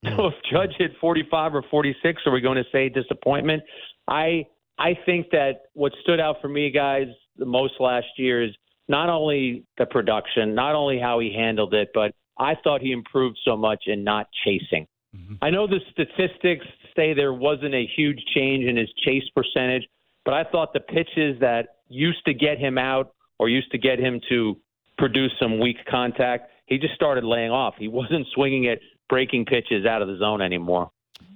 So 0.03 0.09
mm. 0.09 0.31
if 0.31 0.33
Judge 0.51 0.75
hit 0.77 0.91
45 0.99 1.55
or 1.55 1.63
46, 1.69 2.21
are 2.25 2.31
we 2.31 2.41
going 2.41 2.57
to 2.57 2.65
say 2.71 2.89
disappointment? 2.89 3.63
I 4.07 4.45
I 4.77 4.97
think 5.05 5.29
that 5.31 5.63
what 5.73 5.93
stood 6.01 6.19
out 6.19 6.37
for 6.41 6.47
me, 6.47 6.71
guys, 6.71 7.07
the 7.37 7.45
most 7.45 7.73
last 7.79 8.07
year 8.17 8.43
is 8.43 8.51
not 8.87 9.09
only 9.09 9.65
the 9.77 9.85
production, 9.85 10.55
not 10.55 10.75
only 10.75 10.99
how 10.99 11.19
he 11.19 11.33
handled 11.33 11.73
it, 11.73 11.89
but 11.93 12.13
I 12.37 12.55
thought 12.63 12.81
he 12.81 12.91
improved 12.91 13.37
so 13.45 13.55
much 13.55 13.83
in 13.87 14.03
not 14.03 14.27
chasing. 14.43 14.87
Mm-hmm. 15.15 15.35
I 15.41 15.49
know 15.49 15.67
the 15.67 15.79
statistics 15.91 16.65
say 16.95 17.13
there 17.13 17.33
wasn't 17.33 17.73
a 17.75 17.87
huge 17.95 18.21
change 18.35 18.65
in 18.65 18.75
his 18.75 18.91
chase 19.03 19.23
percentage, 19.35 19.87
but 20.25 20.33
I 20.33 20.43
thought 20.43 20.73
the 20.73 20.79
pitches 20.79 21.39
that 21.39 21.77
used 21.87 22.25
to 22.25 22.33
get 22.33 22.57
him 22.57 22.77
out 22.77 23.13
or 23.39 23.49
used 23.49 23.71
to 23.71 23.77
get 23.77 23.99
him 23.99 24.19
to 24.29 24.57
produce 24.97 25.31
some 25.39 25.59
weak 25.59 25.77
contact, 25.89 26.49
he 26.65 26.77
just 26.77 26.95
started 26.95 27.23
laying 27.23 27.51
off. 27.51 27.75
He 27.77 27.87
wasn't 27.87 28.27
swinging 28.33 28.67
at 28.67 28.79
breaking 29.09 29.45
pitches 29.45 29.85
out 29.85 30.01
of 30.01 30.07
the 30.07 30.17
zone 30.17 30.41
anymore. 30.41 30.91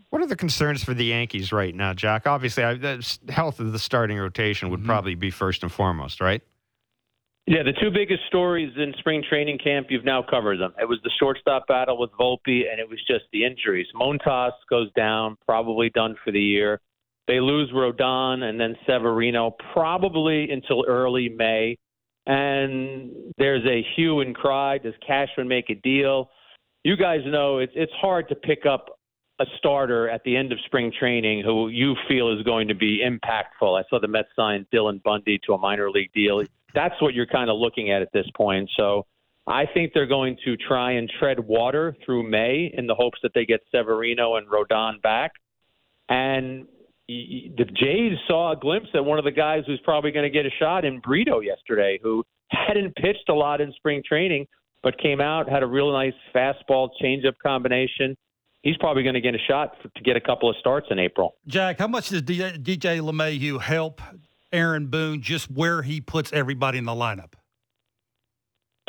What 0.09 0.21
are 0.21 0.27
the 0.27 0.35
concerns 0.35 0.83
for 0.83 0.93
the 0.93 1.05
Yankees 1.05 1.51
right 1.51 1.75
now, 1.75 1.93
Jack? 1.93 2.27
Obviously, 2.27 2.63
I, 2.63 2.75
the 2.75 3.17
health 3.29 3.59
of 3.59 3.73
the 3.73 3.79
starting 3.79 4.17
rotation 4.17 4.69
would 4.69 4.79
mm-hmm. 4.79 4.87
probably 4.87 5.15
be 5.15 5.31
first 5.31 5.63
and 5.63 5.71
foremost, 5.71 6.21
right? 6.21 6.41
Yeah, 7.45 7.63
the 7.63 7.73
two 7.73 7.91
biggest 7.91 8.23
stories 8.27 8.73
in 8.75 8.93
spring 8.99 9.23
training 9.27 9.59
camp, 9.63 9.87
you've 9.89 10.03
now 10.03 10.21
covered 10.21 10.59
them. 10.59 10.73
It 10.81 10.85
was 10.85 10.99
the 11.03 11.11
shortstop 11.17 11.65
battle 11.67 11.97
with 11.97 12.11
Volpe, 12.19 12.69
and 12.69 12.77
it 12.79 12.89
was 12.89 12.99
just 13.07 13.23
the 13.31 13.45
injuries. 13.45 13.87
Montas 13.95 14.51
goes 14.69 14.91
down, 14.97 15.37
probably 15.45 15.89
done 15.89 16.15
for 16.25 16.31
the 16.31 16.41
year. 16.41 16.81
They 17.27 17.39
lose 17.39 17.71
Rodon 17.71 18.43
and 18.43 18.59
then 18.59 18.75
Severino, 18.85 19.55
probably 19.73 20.49
until 20.51 20.83
early 20.87 21.29
May. 21.29 21.77
And 22.25 23.11
there's 23.37 23.65
a 23.65 23.85
hue 23.95 24.19
and 24.19 24.35
cry. 24.35 24.77
Does 24.77 24.93
Cashman 25.05 25.47
make 25.47 25.69
a 25.69 25.75
deal? 25.75 26.29
You 26.83 26.97
guys 26.97 27.21
know 27.25 27.60
it's 27.60 27.71
it's 27.75 27.91
hard 27.93 28.27
to 28.29 28.35
pick 28.35 28.65
up 28.65 28.96
a 29.40 29.46
starter 29.58 30.10
at 30.10 30.23
the 30.23 30.35
end 30.35 30.52
of 30.52 30.60
spring 30.65 30.92
training 30.98 31.44
who 31.44 31.69
you 31.69 31.96
feel 32.08 32.35
is 32.35 32.42
going 32.44 32.67
to 32.67 32.75
be 32.75 33.04
impactful. 33.06 33.79
I 33.79 33.83
saw 33.90 34.00
the 34.00 34.08
Mets 34.08 34.29
sign 34.35 34.65
Dylan 34.73 35.02
Bundy 35.04 35.40
to 35.46 35.54
a 35.54 35.58
minor 35.58 35.92
league 35.92 36.12
deal. 36.13 36.44
That's 36.73 37.00
what 37.02 37.13
you're 37.13 37.27
kind 37.27 37.50
of 37.50 37.58
looking 37.58 37.92
at 37.92 38.02
at 38.02 38.12
this 38.13 38.25
point. 38.35 38.69
So 38.75 39.06
I 39.46 39.65
think 39.65 39.94
they're 39.94 40.08
going 40.08 40.38
to 40.44 40.58
try 40.58 40.94
and 40.94 41.12
tread 41.19 41.40
water 41.40 41.96
through 42.06 42.29
May 42.29 42.71
in 42.75 42.88
the 42.88 42.96
hopes 42.96 43.19
that 43.23 43.33
they 43.33 43.46
get 43.46 43.62
Severino 43.71 44.35
and 44.35 44.48
Rodon 44.48 45.02
back. 45.02 45.31
And 46.10 46.67
the 47.08 47.65
Jays 47.73 48.17
saw 48.27 48.52
a 48.52 48.56
glimpse 48.56 48.90
at 48.94 49.06
one 49.06 49.19
of 49.19 49.25
the 49.25 49.31
guys 49.31 49.63
who's 49.65 49.79
probably 49.83 50.12
going 50.12 50.25
to 50.25 50.29
get 50.29 50.46
a 50.46 50.52
shot 50.60 50.83
in 50.83 51.00
Brito 51.00 51.40
yesterday, 51.40 52.00
who 52.02 52.23
hadn't 52.50 52.96
pitched 52.96 53.29
a 53.29 53.33
lot 53.33 53.62
in 53.62 53.71
spring 53.73 54.04
training, 54.06 54.48
but 54.83 54.98
came 55.00 55.21
out 55.21 55.50
had 55.50 55.63
a 55.63 55.67
real 55.67 55.92
nice 55.92 56.13
fastball 56.35 56.90
changeup 57.02 57.33
combination. 57.42 58.17
He's 58.67 58.75
probably 58.75 59.01
going 59.01 59.15
to 59.15 59.21
get 59.21 59.33
a 59.33 59.39
shot 59.47 59.75
for, 59.81 59.87
to 59.87 60.03
get 60.03 60.17
a 60.17 60.19
couple 60.19 60.49
of 60.49 60.57
starts 60.59 60.87
in 60.91 60.99
April. 60.99 61.35
Jack, 61.47 61.79
how 61.79 61.87
much 61.87 62.09
does 62.09 62.21
DJ 62.21 62.99
LeMahieu 62.99 63.61
help 63.61 64.01
Aaron 64.51 64.87
Boone 64.87 65.21
just 65.21 65.49
where 65.49 65.83
he 65.83 66.01
puts 66.01 66.33
everybody 66.33 66.77
in 66.77 66.83
the 66.83 66.91
lineup? 66.91 67.35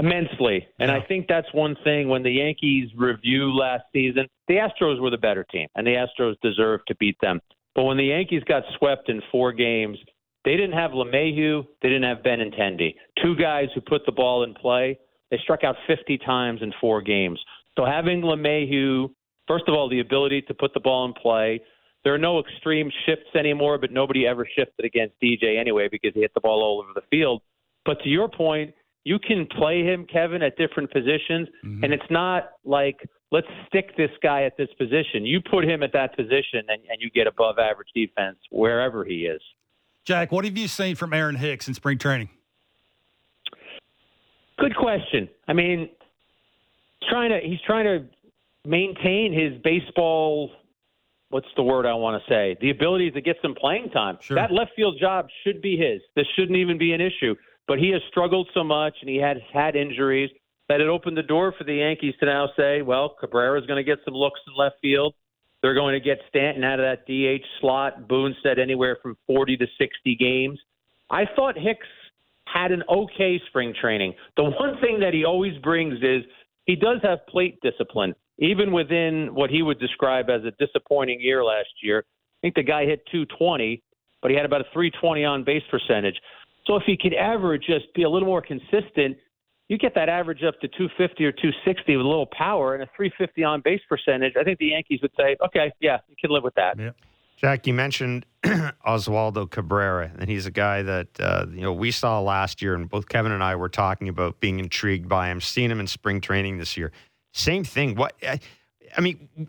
Immensely. 0.00 0.66
And 0.80 0.90
Yeah. 0.90 0.96
I 0.96 1.00
think 1.02 1.28
that's 1.28 1.46
one 1.52 1.76
thing 1.84 2.08
when 2.08 2.24
the 2.24 2.30
Yankees 2.32 2.90
review 2.96 3.56
last 3.56 3.84
season, 3.92 4.26
the 4.48 4.54
Astros 4.54 5.00
were 5.00 5.10
the 5.10 5.18
better 5.18 5.44
team, 5.44 5.68
and 5.76 5.86
the 5.86 5.92
Astros 5.94 6.34
deserved 6.42 6.88
to 6.88 6.96
beat 6.96 7.16
them. 7.20 7.40
But 7.76 7.84
when 7.84 7.98
the 7.98 8.06
Yankees 8.06 8.42
got 8.48 8.64
swept 8.78 9.08
in 9.08 9.22
four 9.30 9.52
games, 9.52 9.96
they 10.44 10.56
didn't 10.56 10.72
have 10.76 10.90
LeMahieu, 10.90 11.64
they 11.82 11.88
didn't 11.88 12.02
have 12.02 12.24
Benintendi, 12.24 12.96
two 13.22 13.36
guys 13.36 13.68
who 13.76 13.80
put 13.80 14.04
the 14.06 14.12
ball 14.12 14.42
in 14.42 14.54
play. 14.54 14.98
They 15.30 15.38
struck 15.38 15.62
out 15.62 15.76
50 15.86 16.18
times 16.18 16.62
in 16.62 16.72
four 16.80 17.00
games. 17.00 17.38
So 17.76 17.84
having 17.84 18.22
LeMahieu, 18.22 19.10
first 19.48 19.64
of 19.66 19.74
all, 19.74 19.88
the 19.88 20.00
ability 20.00 20.42
to 20.42 20.54
put 20.54 20.74
the 20.74 20.80
ball 20.80 21.06
in 21.06 21.14
play. 21.14 21.60
There 22.04 22.14
are 22.14 22.18
no 22.18 22.38
extreme 22.38 22.90
shifts 23.06 23.34
anymore, 23.34 23.78
but 23.78 23.90
nobody 23.90 24.26
ever 24.26 24.46
shifted 24.56 24.84
against 24.84 25.14
DJ 25.20 25.58
anyway 25.58 25.88
because 25.90 26.12
he 26.14 26.20
hit 26.20 26.32
the 26.34 26.40
ball 26.40 26.62
all 26.62 26.80
over 26.80 26.92
the 26.94 27.06
field. 27.10 27.42
But 27.84 28.00
to 28.04 28.08
your 28.08 28.28
point, 28.28 28.72
you 29.04 29.18
can 29.18 29.46
play 29.46 29.82
him, 29.82 30.06
Kevin, 30.06 30.42
at 30.42 30.56
different 30.56 30.92
positions, 30.92 31.48
mm-hmm. 31.64 31.82
and 31.82 31.92
it's 31.92 32.10
not 32.10 32.50
like 32.64 32.98
let's 33.32 33.46
stick 33.66 33.96
this 33.96 34.10
guy 34.22 34.44
at 34.44 34.56
this 34.56 34.68
position. 34.78 35.24
You 35.24 35.40
put 35.40 35.64
him 35.64 35.82
at 35.82 35.92
that 35.92 36.16
position, 36.16 36.60
and, 36.68 36.82
and 36.90 37.00
you 37.00 37.10
get 37.10 37.26
above 37.26 37.58
average 37.58 37.88
defense 37.94 38.38
wherever 38.50 39.04
he 39.04 39.26
is. 39.26 39.40
Jack, 40.04 40.32
what 40.32 40.44
have 40.44 40.56
you 40.56 40.68
seen 40.68 40.94
from 40.94 41.12
Aaron 41.12 41.36
Hicks 41.36 41.68
in 41.68 41.74
spring 41.74 41.98
training? 41.98 42.28
Good 44.58 44.74
question. 44.76 45.28
I 45.46 45.52
mean, 45.52 45.90
trying 47.08 47.30
to 47.30 47.40
he's 47.46 47.60
trying 47.66 47.84
to 47.84 48.06
maintain 48.68 49.32
his 49.32 49.60
baseball. 49.62 50.50
What's 51.30 51.48
the 51.56 51.62
word 51.62 51.86
I 51.86 51.94
want 51.94 52.22
to 52.22 52.32
say? 52.32 52.56
The 52.60 52.70
ability 52.70 53.10
to 53.12 53.20
get 53.20 53.36
some 53.42 53.54
playing 53.54 53.90
time. 53.90 54.18
Sure. 54.20 54.34
That 54.34 54.52
left 54.52 54.72
field 54.76 54.96
job 55.00 55.26
should 55.44 55.60
be 55.62 55.76
his. 55.76 56.00
This 56.14 56.26
shouldn't 56.36 56.56
even 56.56 56.78
be 56.78 56.92
an 56.92 57.00
issue. 57.00 57.34
But 57.66 57.78
he 57.78 57.90
has 57.90 58.00
struggled 58.08 58.48
so 58.54 58.64
much, 58.64 58.94
and 59.00 59.10
he 59.10 59.16
has 59.16 59.36
had 59.52 59.76
injuries 59.76 60.30
that 60.68 60.80
it 60.80 60.88
opened 60.88 61.16
the 61.16 61.22
door 61.22 61.54
for 61.56 61.64
the 61.64 61.74
Yankees 61.74 62.14
to 62.20 62.26
now 62.26 62.48
say, 62.56 62.82
well, 62.82 63.14
Cabrera's 63.22 63.66
going 63.66 63.76
to 63.76 63.84
get 63.84 63.98
some 64.04 64.14
looks 64.14 64.40
in 64.46 64.54
left 64.56 64.76
field. 64.80 65.14
They're 65.62 65.74
going 65.74 65.94
to 65.94 66.00
get 66.00 66.18
Stanton 66.28 66.62
out 66.62 66.78
of 66.78 66.84
that 66.84 67.06
DH 67.06 67.44
slot. 67.60 68.06
Boone 68.06 68.34
said 68.42 68.58
anywhere 68.58 68.98
from 69.02 69.16
40 69.26 69.56
to 69.58 69.66
60 69.78 70.16
games. 70.16 70.58
I 71.10 71.24
thought 71.34 71.56
Hicks 71.58 71.86
had 72.44 72.70
an 72.70 72.82
okay 72.88 73.40
spring 73.48 73.74
training. 73.78 74.14
The 74.36 74.44
one 74.44 74.78
thing 74.80 75.00
that 75.00 75.14
he 75.14 75.24
always 75.24 75.58
brings 75.58 75.98
is 76.02 76.22
he 76.64 76.76
does 76.76 76.98
have 77.02 77.26
plate 77.28 77.58
discipline, 77.62 78.14
even 78.38 78.72
within 78.72 79.34
what 79.34 79.50
he 79.50 79.62
would 79.62 79.78
describe 79.78 80.30
as 80.30 80.42
a 80.44 80.52
disappointing 80.64 81.20
year 81.20 81.44
last 81.44 81.68
year. 81.82 82.04
I 82.06 82.38
think 82.42 82.54
the 82.54 82.62
guy 82.62 82.84
hit 82.84 83.04
220, 83.10 83.82
but 84.22 84.30
he 84.30 84.36
had 84.36 84.46
about 84.46 84.60
a 84.60 84.66
320 84.72 85.24
on 85.24 85.44
base 85.44 85.62
percentage. 85.70 86.16
So 86.66 86.76
if 86.76 86.84
he 86.86 86.96
could 86.96 87.14
ever 87.14 87.58
just 87.58 87.92
be 87.94 88.04
a 88.04 88.08
little 88.08 88.28
more 88.28 88.42
consistent, 88.42 89.16
you 89.68 89.76
get 89.76 89.94
that 89.94 90.08
average 90.08 90.42
up 90.44 90.58
to 90.60 90.68
250 90.68 91.24
or 91.24 91.32
260 91.32 91.96
with 91.96 92.06
a 92.06 92.08
little 92.08 92.26
power 92.26 92.74
and 92.74 92.82
a 92.82 92.88
350 92.96 93.44
on 93.44 93.60
base 93.62 93.80
percentage. 93.88 94.34
I 94.38 94.44
think 94.44 94.58
the 94.58 94.66
Yankees 94.66 95.00
would 95.02 95.12
say, 95.16 95.36
okay, 95.44 95.72
yeah, 95.80 95.98
you 96.08 96.16
can 96.18 96.30
live 96.30 96.42
with 96.42 96.54
that. 96.54 96.78
Yeah. 96.78 96.90
Jack, 97.36 97.68
you 97.68 97.74
mentioned 97.74 98.26
Oswaldo 98.44 99.48
Cabrera, 99.48 100.10
and 100.18 100.28
he's 100.28 100.46
a 100.46 100.50
guy 100.50 100.82
that 100.82 101.06
uh, 101.20 101.46
you 101.52 101.60
know 101.60 101.72
we 101.72 101.92
saw 101.92 102.20
last 102.20 102.60
year, 102.60 102.74
and 102.74 102.88
both 102.88 103.08
Kevin 103.08 103.30
and 103.30 103.44
I 103.44 103.54
were 103.54 103.68
talking 103.68 104.08
about 104.08 104.40
being 104.40 104.58
intrigued 104.58 105.08
by 105.08 105.28
him, 105.28 105.40
seeing 105.40 105.70
him 105.70 105.78
in 105.78 105.86
spring 105.86 106.20
training 106.20 106.58
this 106.58 106.76
year. 106.76 106.90
Same 107.38 107.64
thing. 107.64 107.94
What 107.94 108.14
I, 108.22 108.40
I 108.96 109.00
mean, 109.00 109.48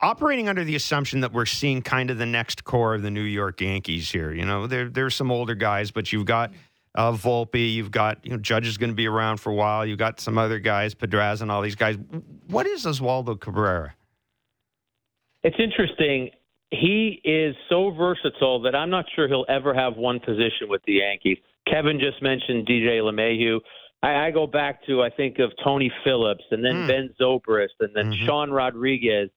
operating 0.00 0.48
under 0.48 0.64
the 0.64 0.76
assumption 0.76 1.20
that 1.20 1.32
we're 1.32 1.46
seeing 1.46 1.82
kind 1.82 2.10
of 2.10 2.18
the 2.18 2.26
next 2.26 2.64
core 2.64 2.94
of 2.94 3.02
the 3.02 3.10
New 3.10 3.22
York 3.22 3.60
Yankees 3.60 4.10
here. 4.10 4.32
You 4.32 4.44
know, 4.44 4.66
there 4.66 4.88
there's 4.88 5.14
some 5.14 5.30
older 5.30 5.54
guys, 5.54 5.90
but 5.90 6.12
you've 6.12 6.26
got 6.26 6.52
uh, 6.94 7.12
Volpe, 7.12 7.72
you've 7.72 7.90
got 7.90 8.24
you 8.24 8.30
know 8.30 8.38
Judge 8.38 8.66
is 8.66 8.78
going 8.78 8.90
to 8.90 8.96
be 8.96 9.06
around 9.06 9.38
for 9.38 9.50
a 9.50 9.54
while. 9.54 9.84
You've 9.84 9.98
got 9.98 10.20
some 10.20 10.38
other 10.38 10.58
guys, 10.58 10.94
Peraza, 10.94 11.42
and 11.42 11.50
all 11.50 11.62
these 11.62 11.74
guys. 11.74 11.96
What 12.46 12.66
is 12.66 12.84
Oswaldo 12.84 13.40
Cabrera? 13.40 13.94
It's 15.42 15.56
interesting. 15.58 16.30
He 16.70 17.20
is 17.24 17.54
so 17.68 17.90
versatile 17.90 18.60
that 18.62 18.74
I'm 18.74 18.90
not 18.90 19.04
sure 19.14 19.28
he'll 19.28 19.46
ever 19.48 19.72
have 19.72 19.96
one 19.96 20.18
position 20.20 20.68
with 20.68 20.82
the 20.86 20.94
Yankees. 20.94 21.38
Kevin 21.68 22.00
just 22.00 22.22
mentioned 22.22 22.66
DJ 22.66 23.00
LeMahieu. 23.00 23.60
I, 24.02 24.26
I 24.26 24.30
go 24.30 24.46
back 24.46 24.84
to 24.86 25.02
I 25.02 25.10
think 25.10 25.38
of 25.38 25.52
Tony 25.64 25.90
Phillips 26.04 26.44
and 26.50 26.64
then 26.64 26.82
Hmm. 26.82 26.86
Ben 26.86 27.14
Zobrist 27.20 27.76
and 27.80 27.94
then 27.94 28.12
Mhm. 28.12 28.26
Sean 28.26 28.50
Rodriguez. 28.50 29.30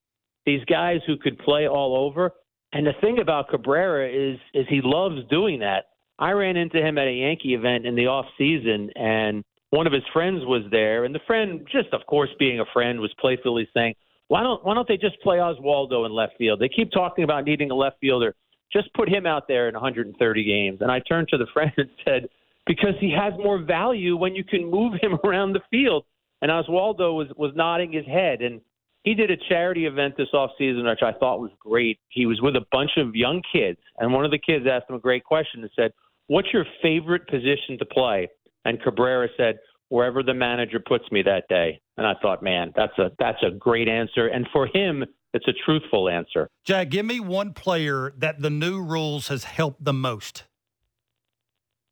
These 0.46 0.64
guys 0.66 1.02
who 1.06 1.18
could 1.18 1.38
play 1.40 1.68
all 1.68 1.96
over. 1.96 2.34
And 2.74 2.86
the 2.86 2.94
thing 3.02 3.20
about 3.20 3.50
Cabrera 3.50 4.08
is 4.10 4.38
is 4.54 4.68
he 4.68 4.82
loves 4.84 5.24
doing 5.30 5.60
that. 5.60 5.86
I 6.20 6.32
ran 6.32 6.58
into 6.58 6.82
him 6.86 6.98
at 6.98 7.08
a 7.08 7.12
Yankee 7.14 7.54
event 7.54 7.86
in 7.86 7.96
the 7.96 8.08
off 8.08 8.26
season 8.38 8.92
and 8.96 9.44
one 9.72 9.86
of 9.88 9.94
his 9.94 10.04
friends 10.12 10.44
was 10.46 10.64
there 10.72 11.06
and 11.06 11.14
the 11.14 11.20
friend 11.28 11.66
just 11.72 11.90
of 11.94 12.06
course 12.08 12.30
being 12.40 12.60
a 12.60 12.66
friend 12.74 13.00
was 13.00 13.14
playfully 13.20 13.70
saying 13.74 13.94
why 14.28 14.44
don't 14.44 14.64
why 14.66 14.74
don't 14.76 14.88
they 14.88 14.98
just 14.98 15.20
play 15.22 15.38
Oswaldo 15.38 16.06
in 16.06 16.12
left 16.12 16.38
field? 16.38 16.60
They 16.60 16.70
keep 16.70 16.92
talking 16.92 17.24
about 17.24 17.46
needing 17.46 17.72
a 17.72 17.76
left 17.76 17.98
fielder. 18.00 18.36
Just 18.72 18.94
put 18.94 19.10
him 19.10 19.26
out 19.26 19.48
there 19.48 19.68
in 19.68 19.74
130 19.74 20.44
games. 20.44 20.82
And 20.82 20.92
I 20.92 21.00
turned 21.00 21.30
to 21.30 21.38
the 21.38 21.48
friend 21.54 21.72
and 21.78 21.90
said, 22.06 22.30
because 22.70 22.94
he 23.00 23.12
has 23.12 23.34
more 23.40 23.58
value 23.58 24.16
when 24.16 24.36
you 24.36 24.44
can 24.44 24.70
move 24.70 24.94
him 25.02 25.18
around 25.26 25.54
the 25.54 25.62
field. 25.72 26.06
And 26.42 26.50
Oswaldo 26.52 27.14
was 27.14 27.28
was 27.36 27.52
nodding 27.56 27.92
his 27.92 28.06
head 28.06 28.42
and 28.42 28.62
he 29.04 29.14
did 29.14 29.32
a 29.32 29.38
charity 29.48 29.86
event 29.86 30.16
this 30.18 30.28
offseason, 30.34 30.88
which 30.88 31.02
I 31.02 31.14
thought 31.18 31.40
was 31.40 31.52
great. 31.60 32.00
He 32.10 32.26
was 32.26 32.42
with 32.42 32.56
a 32.56 32.66
bunch 32.72 32.92
of 32.98 33.16
young 33.16 33.42
kids, 33.52 33.80
and 33.98 34.14
one 34.14 34.26
of 34.26 34.32
the 34.32 34.38
kids 34.38 34.66
asked 34.70 34.90
him 34.90 34.98
a 34.98 35.00
great 35.00 35.24
question 35.24 35.62
and 35.62 35.72
said, 35.76 35.92
What's 36.28 36.50
your 36.54 36.66
favorite 36.82 37.28
position 37.28 37.78
to 37.80 37.86
play? 37.86 38.28
And 38.66 38.82
Cabrera 38.82 39.30
said, 39.38 39.60
Wherever 39.88 40.22
the 40.22 40.34
manager 40.34 40.80
puts 40.86 41.10
me 41.12 41.24
that 41.24 41.46
day. 41.50 41.82
And 41.98 42.06
I 42.06 42.14
thought, 42.22 42.44
man, 42.44 42.72
that's 42.76 42.98
a 43.00 43.12
that's 43.18 43.42
a 43.42 43.52
great 43.52 43.88
answer. 43.88 44.28
And 44.28 44.48
for 44.52 44.68
him, 44.68 45.04
it's 45.34 45.48
a 45.48 45.54
truthful 45.66 46.10
answer. 46.10 46.50
Jack, 46.66 46.90
give 46.90 47.06
me 47.06 47.20
one 47.20 47.54
player 47.54 48.14
that 48.18 48.42
the 48.42 48.50
new 48.50 48.84
rules 48.84 49.30
has 49.30 49.46
helped 49.46 49.84
the 49.84 49.94
most. 49.94 50.44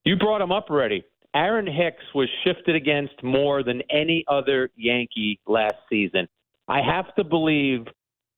You 0.07 0.15
brought 0.15 0.39
him 0.39 0.53
up 0.53 0.69
already. 0.69 1.03
Aaron 1.35 1.67
Hicks 1.67 2.03
was 2.15 2.29
shifted 2.45 2.75
against 2.75 3.21
more 3.23 3.61
than 3.61 3.81
any 3.89 4.23
other 4.29 4.69
Yankee 4.77 5.37
last 5.45 5.75
season. 5.89 6.29
I 6.69 6.79
have 6.81 7.13
to 7.15 7.25
believe 7.25 7.87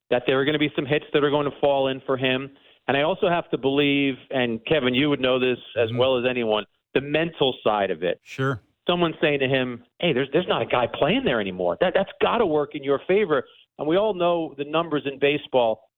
that 0.10 0.24
there 0.26 0.40
are 0.40 0.46
going 0.46 0.54
to 0.54 0.60
be 0.60 0.72
some 0.76 0.88
hits 0.88 1.06
that 1.14 1.24
are 1.24 1.30
going 1.30 1.46
to 1.46 1.56
fall 1.62 1.90
in 1.90 2.02
for 2.08 2.18
him. 2.18 2.50
And 2.88 2.98
I 2.98 3.04
also 3.04 3.30
have 3.30 3.48
to 3.52 3.58
believe, 3.60 4.16
and 4.32 4.66
Kevin, 4.66 4.96
you 4.96 5.12
would 5.12 5.22
know 5.22 5.38
this 5.38 5.60
as 5.78 5.92
Mhm. 5.92 5.98
well 5.98 6.18
as 6.18 6.26
anyone, 6.26 6.66
the 6.96 7.02
mental 7.02 7.56
side 7.64 7.92
of 7.92 8.02
it. 8.02 8.20
Sure. 8.24 8.60
Someone 8.88 9.16
saying 9.22 9.42
to 9.42 9.48
him, 9.48 9.84
"Hey, 10.00 10.12
there's 10.12 10.32
there's 10.32 10.48
not 10.48 10.64
a 10.64 10.66
guy 10.66 10.88
playing 10.88 11.24
there 11.24 11.40
anymore. 11.40 11.78
That 11.82 11.94
that's 11.94 12.12
got 12.20 12.40
to 12.40 12.48
work 12.48 12.74
in 12.74 12.84
your 12.84 12.98
favor." 12.98 13.48
And 13.78 13.88
we 13.88 13.96
all 13.96 14.16
know 14.16 14.56
the 14.58 14.66
numbers 14.66 15.06
in 15.06 15.20
baseball. 15.20 15.89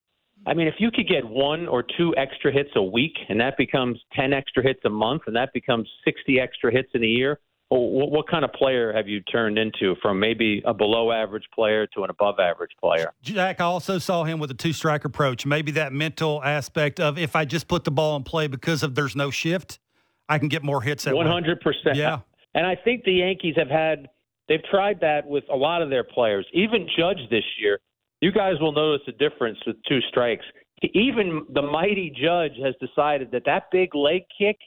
I 0.45 0.53
mean, 0.55 0.67
if 0.67 0.75
you 0.79 0.89
could 0.91 1.07
get 1.07 1.27
one 1.27 1.67
or 1.67 1.83
two 1.83 2.15
extra 2.17 2.51
hits 2.51 2.71
a 2.75 2.81
week, 2.83 3.13
and 3.29 3.39
that 3.39 3.57
becomes 3.57 3.99
ten 4.13 4.33
extra 4.33 4.63
hits 4.63 4.79
a 4.85 4.89
month, 4.89 5.23
and 5.27 5.35
that 5.35 5.53
becomes 5.53 5.87
sixty 6.03 6.39
extra 6.39 6.71
hits 6.71 6.89
in 6.95 7.03
a 7.03 7.07
year, 7.07 7.39
what, 7.69 8.11
what 8.11 8.27
kind 8.27 8.43
of 8.43 8.51
player 8.53 8.91
have 8.91 9.07
you 9.07 9.21
turned 9.21 9.57
into 9.57 9.95
from 10.01 10.19
maybe 10.19 10.61
a 10.65 10.73
below 10.73 11.11
average 11.11 11.45
player 11.53 11.87
to 11.95 12.03
an 12.03 12.09
above 12.09 12.39
average 12.39 12.71
player? 12.79 13.13
Jack, 13.21 13.61
I 13.61 13.65
also 13.65 13.97
saw 13.99 14.23
him 14.23 14.39
with 14.39 14.51
a 14.51 14.55
two 14.55 14.73
strike 14.73 15.05
approach. 15.05 15.45
Maybe 15.45 15.71
that 15.73 15.93
mental 15.93 16.43
aspect 16.43 16.99
of 16.99 17.17
if 17.17 17.35
I 17.35 17.45
just 17.45 17.67
put 17.67 17.83
the 17.83 17.91
ball 17.91 18.15
in 18.15 18.23
play 18.23 18.47
because 18.47 18.83
of 18.83 18.95
there's 18.95 19.15
no 19.15 19.29
shift, 19.31 19.79
I 20.27 20.39
can 20.39 20.47
get 20.47 20.63
more 20.63 20.81
hits 20.81 21.03
that 21.03 21.15
One 21.15 21.27
way. 21.27 21.31
hundred 21.31 21.61
percent. 21.61 21.95
Yeah. 21.95 22.19
And 22.53 22.65
I 22.65 22.75
think 22.75 23.03
the 23.05 23.13
Yankees 23.13 23.55
have 23.57 23.69
had 23.69 24.09
they've 24.49 24.63
tried 24.69 24.99
that 25.01 25.27
with 25.27 25.43
a 25.51 25.55
lot 25.55 25.81
of 25.81 25.89
their 25.89 26.03
players. 26.03 26.45
Even 26.53 26.87
Judge 26.97 27.19
this 27.29 27.45
year, 27.61 27.79
you 28.21 28.31
guys 28.31 28.59
will 28.59 28.71
notice 28.71 29.01
a 29.07 29.11
difference 29.11 29.57
with 29.65 29.75
two 29.87 29.99
strikes. 30.09 30.45
Even 30.93 31.45
the 31.53 31.61
mighty 31.61 32.09
Judge 32.09 32.53
has 32.63 32.73
decided 32.79 33.31
that 33.31 33.43
that 33.45 33.65
big 33.71 33.93
leg 33.93 34.23
kick, 34.37 34.57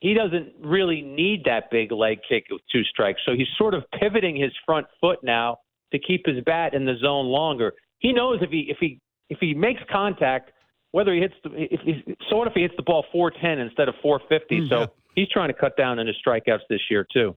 he 0.00 0.14
doesn't 0.14 0.52
really 0.60 1.02
need 1.02 1.44
that 1.44 1.70
big 1.70 1.92
leg 1.92 2.18
kick 2.28 2.44
with 2.50 2.60
two 2.70 2.84
strikes. 2.84 3.20
So 3.26 3.32
he's 3.34 3.48
sort 3.58 3.74
of 3.74 3.84
pivoting 3.98 4.36
his 4.36 4.52
front 4.64 4.86
foot 5.00 5.18
now 5.22 5.58
to 5.92 5.98
keep 5.98 6.26
his 6.26 6.42
bat 6.44 6.74
in 6.74 6.84
the 6.84 6.96
zone 7.00 7.26
longer. 7.26 7.72
He 7.98 8.12
knows 8.12 8.38
if 8.42 8.50
he 8.50 8.66
if 8.68 8.78
he 8.80 9.00
if 9.30 9.38
he 9.40 9.54
makes 9.54 9.80
contact, 9.90 10.52
whether 10.92 11.14
he 11.14 11.20
hits 11.20 11.34
the 11.42 11.50
if 11.54 11.80
he, 11.80 12.02
so 12.28 12.36
what 12.36 12.48
if 12.48 12.54
he 12.54 12.62
hits 12.62 12.74
the 12.76 12.82
ball 12.82 13.04
410 13.12 13.66
instead 13.66 13.88
of 13.88 13.94
450? 14.02 14.60
Mm, 14.60 14.68
so 14.68 14.92
he's 15.14 15.28
trying 15.28 15.48
to 15.48 15.54
cut 15.54 15.76
down 15.76 15.98
on 15.98 16.06
his 16.06 16.16
strikeouts 16.26 16.60
this 16.68 16.80
year 16.90 17.06
too. 17.12 17.36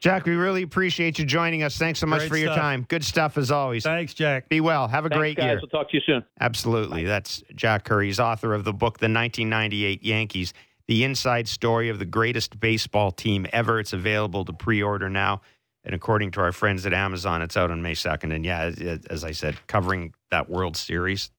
Jack, 0.00 0.26
we 0.26 0.34
really 0.34 0.62
appreciate 0.62 1.18
you 1.18 1.24
joining 1.24 1.62
us. 1.62 1.78
Thanks 1.78 1.98
so 1.98 2.06
much 2.06 2.20
Great 2.20 2.28
for 2.28 2.36
your 2.36 2.48
stuff. 2.48 2.58
time. 2.58 2.84
Good 2.88 3.04
stuff 3.04 3.38
as 3.38 3.50
always. 3.50 3.84
Thanks, 3.84 4.12
Jack. 4.12 4.48
Be 4.50 4.60
well. 4.60 4.86
Have 4.86 5.06
a 5.06 5.08
Thanks, 5.08 5.18
great 5.18 5.36
guys. 5.38 5.44
year. 5.44 5.56
We'll 5.62 5.68
talk 5.68 5.90
to 5.90 5.96
you 5.96 6.02
soon. 6.04 6.22
Absolutely. 6.40 7.04
That's 7.04 7.42
Jack 7.54 7.84
Curry. 7.84 8.06
He's 8.06 8.20
author 8.20 8.52
of 8.52 8.64
the 8.64 8.72
book, 8.74 8.98
The 8.98 9.04
1998 9.06 10.02
Yankees, 10.04 10.52
the 10.88 11.04
inside 11.04 11.48
story 11.48 11.88
of 11.88 11.98
the 11.98 12.04
greatest 12.04 12.60
baseball 12.60 13.12
team 13.12 13.46
ever. 13.52 13.80
It's 13.80 13.94
available 13.94 14.44
to 14.44 14.52
pre 14.52 14.82
order 14.82 15.08
now. 15.08 15.40
And 15.84 15.94
according 15.94 16.32
to 16.32 16.40
our 16.40 16.52
friends 16.52 16.84
at 16.84 16.92
Amazon, 16.92 17.40
it's 17.40 17.56
out 17.56 17.70
on 17.70 17.80
May 17.80 17.92
2nd. 17.94 18.34
And 18.34 18.44
yeah, 18.44 18.60
as- 18.78 19.06
as 19.08 19.24
I 19.24 19.32
said, 19.32 19.56
covering 19.68 20.12
that 20.30 20.50
World 20.50 20.76
Series, 20.76 21.30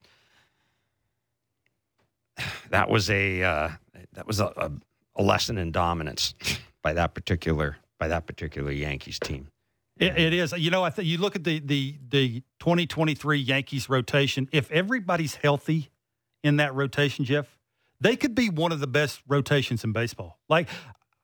that 2.72 2.90
was 2.90 3.10
a 3.12 3.44
uh, 3.44 3.70
that 4.14 4.26
was 4.28 4.40
a, 4.40 4.46
a, 4.58 4.72
a 5.18 5.24
lesson 5.24 5.58
in 5.58 5.72
dominance 5.72 6.34
by 6.82 6.94
that 6.94 7.14
particular 7.14 7.78
by 8.06 8.10
that 8.10 8.28
particular 8.28 8.72
Yankees 8.72 9.20
team. 9.20 9.48
It, 9.98 10.18
it 10.18 10.34
is. 10.34 10.54
You 10.58 10.70
know, 10.70 10.84
I 10.84 10.90
think 10.90 11.08
you 11.08 11.18
look 11.18 11.36
at 11.36 11.44
the 11.44 11.60
the 11.60 11.96
the 12.10 12.44
2023 12.60 13.40
Yankees 13.40 13.90
rotation. 13.90 14.48
If 14.52 14.70
everybody's 14.72 15.36
healthy 15.36 15.90
in 16.44 16.58
that 16.58 16.76
rotation, 16.76 17.26
Jeff, 17.26 17.58
they 18.02 18.16
could 18.16 18.36
be 18.36 18.50
one 18.50 18.72
of 18.72 18.80
the 18.80 18.88
best 18.88 19.22
rotations 19.28 19.84
in 19.84 19.94
baseball. 19.94 20.38
Like 20.50 20.68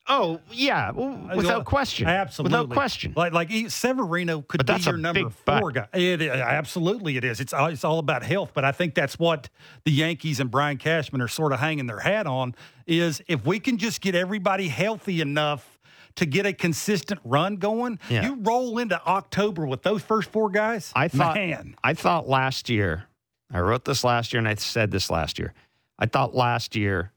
Oh 0.08 0.42
yeah, 0.52 0.92
well, 0.92 1.30
without 1.36 1.66
question, 1.66 2.08
absolutely, 2.08 2.58
without 2.58 2.74
question. 2.74 3.14
Like 3.16 3.34
like 3.34 3.52
Severino 3.70 4.42
could 4.42 4.66
But 4.66 4.78
be 4.78 4.84
your 4.84 4.96
a 4.96 4.98
number 4.98 5.26
big 5.26 5.34
but. 5.46 5.60
four 5.60 5.72
guy. 5.72 5.88
It, 5.94 6.24
absolutely, 6.24 7.18
it 7.18 7.24
is. 7.24 7.40
It's 7.40 7.54
it's 7.56 7.84
all 7.84 8.00
about 8.00 8.24
health. 8.24 8.52
But 8.54 8.66
I 8.66 8.72
think 8.72 8.96
that's 8.96 9.20
what 9.20 9.50
the 9.86 9.92
Yankees 9.92 10.40
and 10.40 10.50
Brian 10.50 10.78
Cashman 10.78 11.22
are 11.22 11.28
sort 11.28 11.54
of 11.54 11.60
hanging 11.60 11.86
their 11.86 12.00
hat 12.00 12.26
on. 12.26 12.56
Is 12.88 13.22
if 13.28 13.46
we 13.46 13.60
can 13.60 13.78
just 13.78 14.02
get 14.02 14.16
everybody 14.16 14.70
healthy 14.70 15.22
enough 15.22 15.71
to 16.16 16.26
get 16.26 16.46
a 16.46 16.54
consistent 16.54 17.20
run 17.24 17.56
going, 17.58 18.00
Yeah. 18.10 18.26
you 18.26 18.36
roll 18.42 18.78
into 18.78 19.02
October 19.06 19.66
with 19.66 19.84
those 19.84 20.02
first 20.02 20.32
four 20.32 20.50
guys. 20.50 20.92
I 20.96 21.08
thought 21.08 21.36
man, 21.36 21.76
I 21.84 21.94
thought 21.94 22.28
last 22.28 22.70
year, 22.70 23.06
I 23.52 23.60
wrote 23.60 23.86
this 23.86 24.04
last 24.04 24.34
year 24.34 24.40
and 24.40 24.48
I 24.48 24.56
said 24.56 24.92
this 24.92 25.10
last 25.10 25.38
year. 25.40 25.54
I 26.00 26.06
thought 26.06 26.34
last 26.34 26.76
year, 26.76 27.12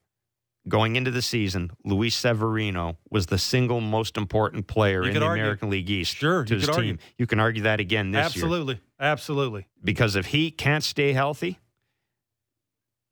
going 0.68 0.96
into 0.96 1.10
the 1.10 1.22
season, 1.22 1.70
Luis 1.84 2.14
Severino 2.16 2.96
was 3.10 3.26
the 3.26 3.38
single 3.38 3.80
most 3.80 4.16
important 4.16 4.66
player 4.66 5.02
in 5.06 5.14
the 5.14 5.20
argue. 5.22 5.42
American 5.42 5.70
League 5.70 5.88
East 5.90 6.16
Sure, 6.16 6.44
to 6.44 6.54
his 6.54 6.64
team. 6.66 6.74
argue. 6.74 6.96
You 7.18 7.26
can 7.26 7.38
argue 7.40 7.62
that 7.64 7.80
again 7.80 8.10
this 8.12 8.34
year. 8.34 8.44
absolutely, 8.44 8.80
absolutely. 8.98 9.66
Because 9.82 10.16
if 10.16 10.26
he 10.26 10.50
can't 10.50 10.82
stay 10.84 11.12
healthy, 11.12 11.58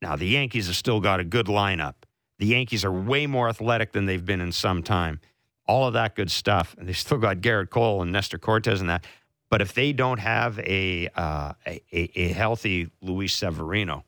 now 0.01 0.17
the 0.17 0.27
Yankees 0.27 0.67
have 0.67 0.77
still 0.77 1.01
got 1.01 1.21
a 1.21 1.25
good 1.25 1.47
lineup. 1.47 1.95
The 2.39 2.47
Yankees 2.47 2.85
are 2.85 2.93
way 2.93 3.27
more 3.27 3.49
athletic 3.49 3.93
than 3.93 4.07
they've 4.07 4.25
been 4.25 4.41
in 4.41 4.51
some 4.53 4.83
time. 4.83 5.21
All 5.67 5.87
of 5.87 5.95
that 5.95 6.15
good 6.15 6.31
stuff. 6.31 6.75
And 6.79 6.89
they've 6.89 6.97
still 6.97 7.19
got 7.19 7.39
Gerrit 7.39 7.71
Cole 7.71 8.03
and 8.03 8.13
Nestor 8.13 8.39
Cortes 8.39 8.81
and 8.81 8.89
that. 8.89 9.05
But 9.51 9.61
if 9.61 9.75
they 9.75 9.93
don't 9.93 10.19
have 10.19 10.59
a 10.61 11.09
uh, 11.15 11.53
a, 11.67 11.83
a, 11.93 12.29
healthy 12.29 12.91
Luis 13.03 13.35
Severino, 13.35 14.05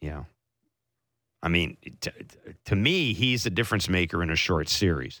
you 0.00 0.10
know, 0.10 0.26
I 1.42 1.48
mean, 1.48 1.76
to, 2.00 2.12
to 2.66 2.76
me, 2.76 3.12
he's 3.12 3.44
a 3.44 3.50
difference 3.50 3.88
maker 3.88 4.22
in 4.22 4.30
a 4.30 4.36
short 4.36 4.68
series. 4.68 5.20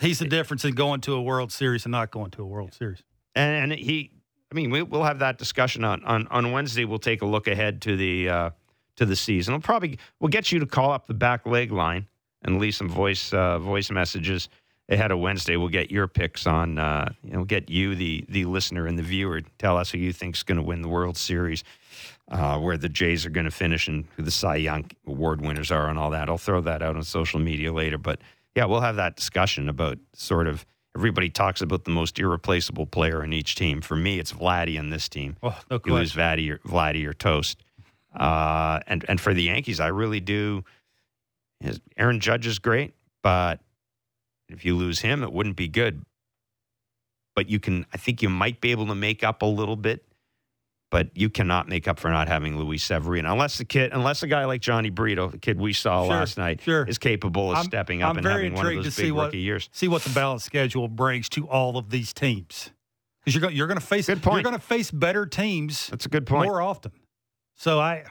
He's 0.00 0.20
the 0.20 0.28
difference 0.28 0.64
in 0.64 0.74
going 0.74 1.00
to 1.02 1.14
a 1.14 1.20
World 1.20 1.50
Series 1.50 1.84
and 1.84 1.90
not 1.90 2.12
going 2.12 2.30
to 2.32 2.42
a 2.42 2.46
World 2.46 2.72
Series. 2.74 3.02
and, 3.34 3.72
and 3.72 3.80
he 3.80 4.10
i 4.50 4.54
mean 4.54 4.70
we, 4.70 4.82
we'll 4.82 5.04
have 5.04 5.20
that 5.20 5.38
discussion 5.38 5.84
on, 5.84 6.04
on 6.04 6.26
on 6.28 6.52
wednesday 6.52 6.84
we'll 6.84 6.98
take 6.98 7.22
a 7.22 7.26
look 7.26 7.46
ahead 7.46 7.80
to 7.82 7.96
the 7.96 8.28
uh 8.28 8.50
to 8.96 9.06
the 9.06 9.16
season 9.16 9.54
we'll 9.54 9.60
probably 9.60 9.98
we'll 10.20 10.28
get 10.28 10.50
you 10.52 10.58
to 10.58 10.66
call 10.66 10.92
up 10.92 11.06
the 11.06 11.14
back 11.14 11.46
leg 11.46 11.70
line 11.70 12.06
and 12.42 12.58
leave 12.58 12.74
some 12.74 12.88
voice 12.88 13.32
uh 13.32 13.58
voice 13.58 13.90
messages 13.90 14.48
ahead 14.88 15.10
of 15.10 15.18
wednesday 15.18 15.56
we'll 15.56 15.68
get 15.68 15.90
your 15.90 16.06
picks 16.06 16.46
on 16.46 16.78
uh 16.78 17.10
you 17.22 17.32
know 17.32 17.44
get 17.44 17.68
you 17.68 17.94
the 17.94 18.24
the 18.28 18.44
listener 18.44 18.86
and 18.86 18.98
the 18.98 19.02
viewer 19.02 19.40
tell 19.58 19.76
us 19.76 19.90
who 19.90 19.98
you 19.98 20.12
think's 20.12 20.42
going 20.42 20.56
to 20.56 20.62
win 20.62 20.82
the 20.82 20.88
world 20.88 21.16
series 21.16 21.64
uh, 22.30 22.58
where 22.58 22.76
the 22.76 22.88
Jays 22.88 23.24
are 23.24 23.30
going 23.30 23.46
to 23.46 23.50
finish 23.50 23.88
and 23.88 24.06
who 24.16 24.22
the 24.22 24.30
Cy 24.30 24.56
Young 24.56 24.90
Award 25.06 25.40
winners 25.40 25.70
are 25.70 25.88
and 25.88 25.98
all 25.98 26.10
that. 26.10 26.28
I'll 26.28 26.38
throw 26.38 26.60
that 26.62 26.82
out 26.82 26.96
on 26.96 27.02
social 27.02 27.40
media 27.40 27.72
later. 27.72 27.98
But 27.98 28.20
yeah, 28.54 28.66
we'll 28.66 28.80
have 28.80 28.96
that 28.96 29.16
discussion 29.16 29.68
about 29.68 29.98
sort 30.14 30.46
of 30.46 30.66
everybody 30.96 31.30
talks 31.30 31.62
about 31.62 31.84
the 31.84 31.90
most 31.90 32.18
irreplaceable 32.18 32.86
player 32.86 33.22
in 33.22 33.32
each 33.32 33.54
team. 33.54 33.80
For 33.80 33.96
me, 33.96 34.18
it's 34.18 34.32
Vladdy 34.32 34.78
in 34.78 34.90
this 34.90 35.08
team. 35.08 35.36
Oh, 35.42 35.58
no 35.70 35.80
You 35.84 35.94
lose 35.94 36.12
question. 36.12 36.20
Vladdy 36.20 36.50
or, 36.52 36.58
Vladdy 36.68 37.06
or 37.06 37.14
toast. 37.14 37.62
Uh, 38.14 38.80
and 38.86 39.04
and 39.08 39.20
for 39.20 39.32
the 39.32 39.44
Yankees, 39.44 39.80
I 39.80 39.88
really 39.88 40.20
do. 40.20 40.64
His- 41.60 41.80
Aaron 41.96 42.20
Judge 42.20 42.46
is 42.46 42.58
great, 42.58 42.94
but 43.22 43.60
if 44.48 44.64
you 44.64 44.76
lose 44.76 45.00
him, 45.00 45.22
it 45.22 45.32
wouldn't 45.32 45.56
be 45.56 45.68
good. 45.68 46.02
But 47.34 47.48
you 47.48 47.60
can, 47.60 47.86
I 47.92 47.96
think 47.96 48.22
you 48.22 48.28
might 48.28 48.60
be 48.60 48.70
able 48.72 48.86
to 48.86 48.94
make 48.94 49.22
up 49.24 49.42
a 49.42 49.46
little 49.46 49.76
bit 49.76 50.04
but 50.90 51.10
you 51.14 51.28
cannot 51.28 51.68
make 51.68 51.86
up 51.86 51.98
for 51.98 52.08
not 52.08 52.28
having 52.28 52.56
Luis 52.56 52.82
Severino 52.82 53.30
unless 53.30 53.58
the 53.58 53.66
kid, 53.66 53.92
unless 53.92 54.22
a 54.22 54.26
guy 54.26 54.46
like 54.46 54.62
Jhony 54.62 54.90
Brito, 54.90 55.28
the 55.28 55.36
kid 55.36 55.60
we 55.60 55.74
saw 55.74 56.04
Sure, 56.04 56.10
last 56.14 56.38
night, 56.38 56.62
sure. 56.62 56.84
is 56.86 56.96
capable 56.96 57.50
of 57.50 57.56
I'm- 57.58 57.66
stepping 57.66 58.02
up 58.02 58.12
I'm 58.12 58.16
and 58.16 58.26
having 58.26 58.54
one 58.54 58.64
of 58.66 58.72
those 58.76 58.94
to 58.94 59.02
big 59.02 59.06
see 59.06 59.12
what- 59.12 59.24
rookie 59.26 59.40
years. 59.40 59.68
see 59.70 59.86
what 59.86 60.00
the 60.00 60.08
balance 60.14 60.44
schedule 60.44 60.88
brings 60.88 61.28
to 61.28 61.46
all 61.46 61.76
of 61.76 61.90
these 61.90 62.14
teams. 62.14 62.70
Because 63.20 63.34
you're 63.34 63.42
going 63.42 63.54
you're 63.54 63.66
going 63.66 63.78
to 63.78 63.84
face 63.84 64.08
you're 64.08 64.16
going 64.16 64.44
to 64.44 64.58
face 64.58 64.90
better 64.90 65.26
teams 65.26 65.88
That's 65.88 66.06
a 66.06 66.08
good 66.08 66.26
point. 66.26 66.46
more 66.48 66.62
often. 66.62 66.92
So 67.54 67.78
I 67.78 68.04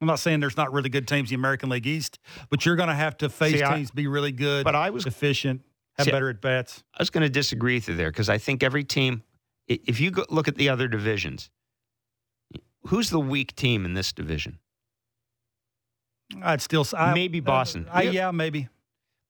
I'm 0.00 0.06
not 0.06 0.18
saying 0.18 0.40
there's 0.40 0.56
not 0.56 0.72
really 0.72 0.88
good 0.88 1.06
teams 1.06 1.30
in 1.30 1.36
the 1.36 1.40
American 1.40 1.68
League 1.68 1.86
East, 1.86 2.18
but 2.48 2.64
you're 2.64 2.76
going 2.76 2.88
to 2.88 2.94
have 2.94 3.18
to 3.18 3.28
face 3.28 3.54
See, 3.58 3.62
I- 3.62 3.76
teams 3.76 3.90
be 3.90 4.06
really 4.06 4.32
good, 4.32 4.64
But 4.64 4.74
I 4.74 4.90
was 4.90 5.06
efficient, 5.06 5.62
have 5.98 6.06
See, 6.06 6.10
better 6.10 6.30
at 6.30 6.40
bats. 6.40 6.82
I 6.94 7.02
was 7.02 7.10
going 7.10 7.22
to 7.22 7.28
disagree 7.28 7.74
with 7.74 7.88
you 7.88 7.96
there 7.96 8.10
because 8.10 8.28
I 8.28 8.38
think 8.38 8.62
every 8.62 8.84
team, 8.84 9.22
if 9.68 10.00
you 10.00 10.10
go 10.10 10.24
look 10.30 10.48
at 10.48 10.56
the 10.56 10.68
other 10.70 10.88
divisions, 10.88 11.50
who's 12.86 13.10
the 13.10 13.20
weak 13.20 13.54
team 13.54 13.84
in 13.84 13.94
this 13.94 14.12
division? 14.12 14.58
I'd 16.42 16.62
still 16.62 16.86
I, 16.96 17.12
Maybe 17.12 17.38
uh, 17.40 17.42
Boston. 17.42 17.86
I, 17.90 18.02
Yeah. 18.02 18.10
yeah, 18.10 18.30
maybe. 18.30 18.68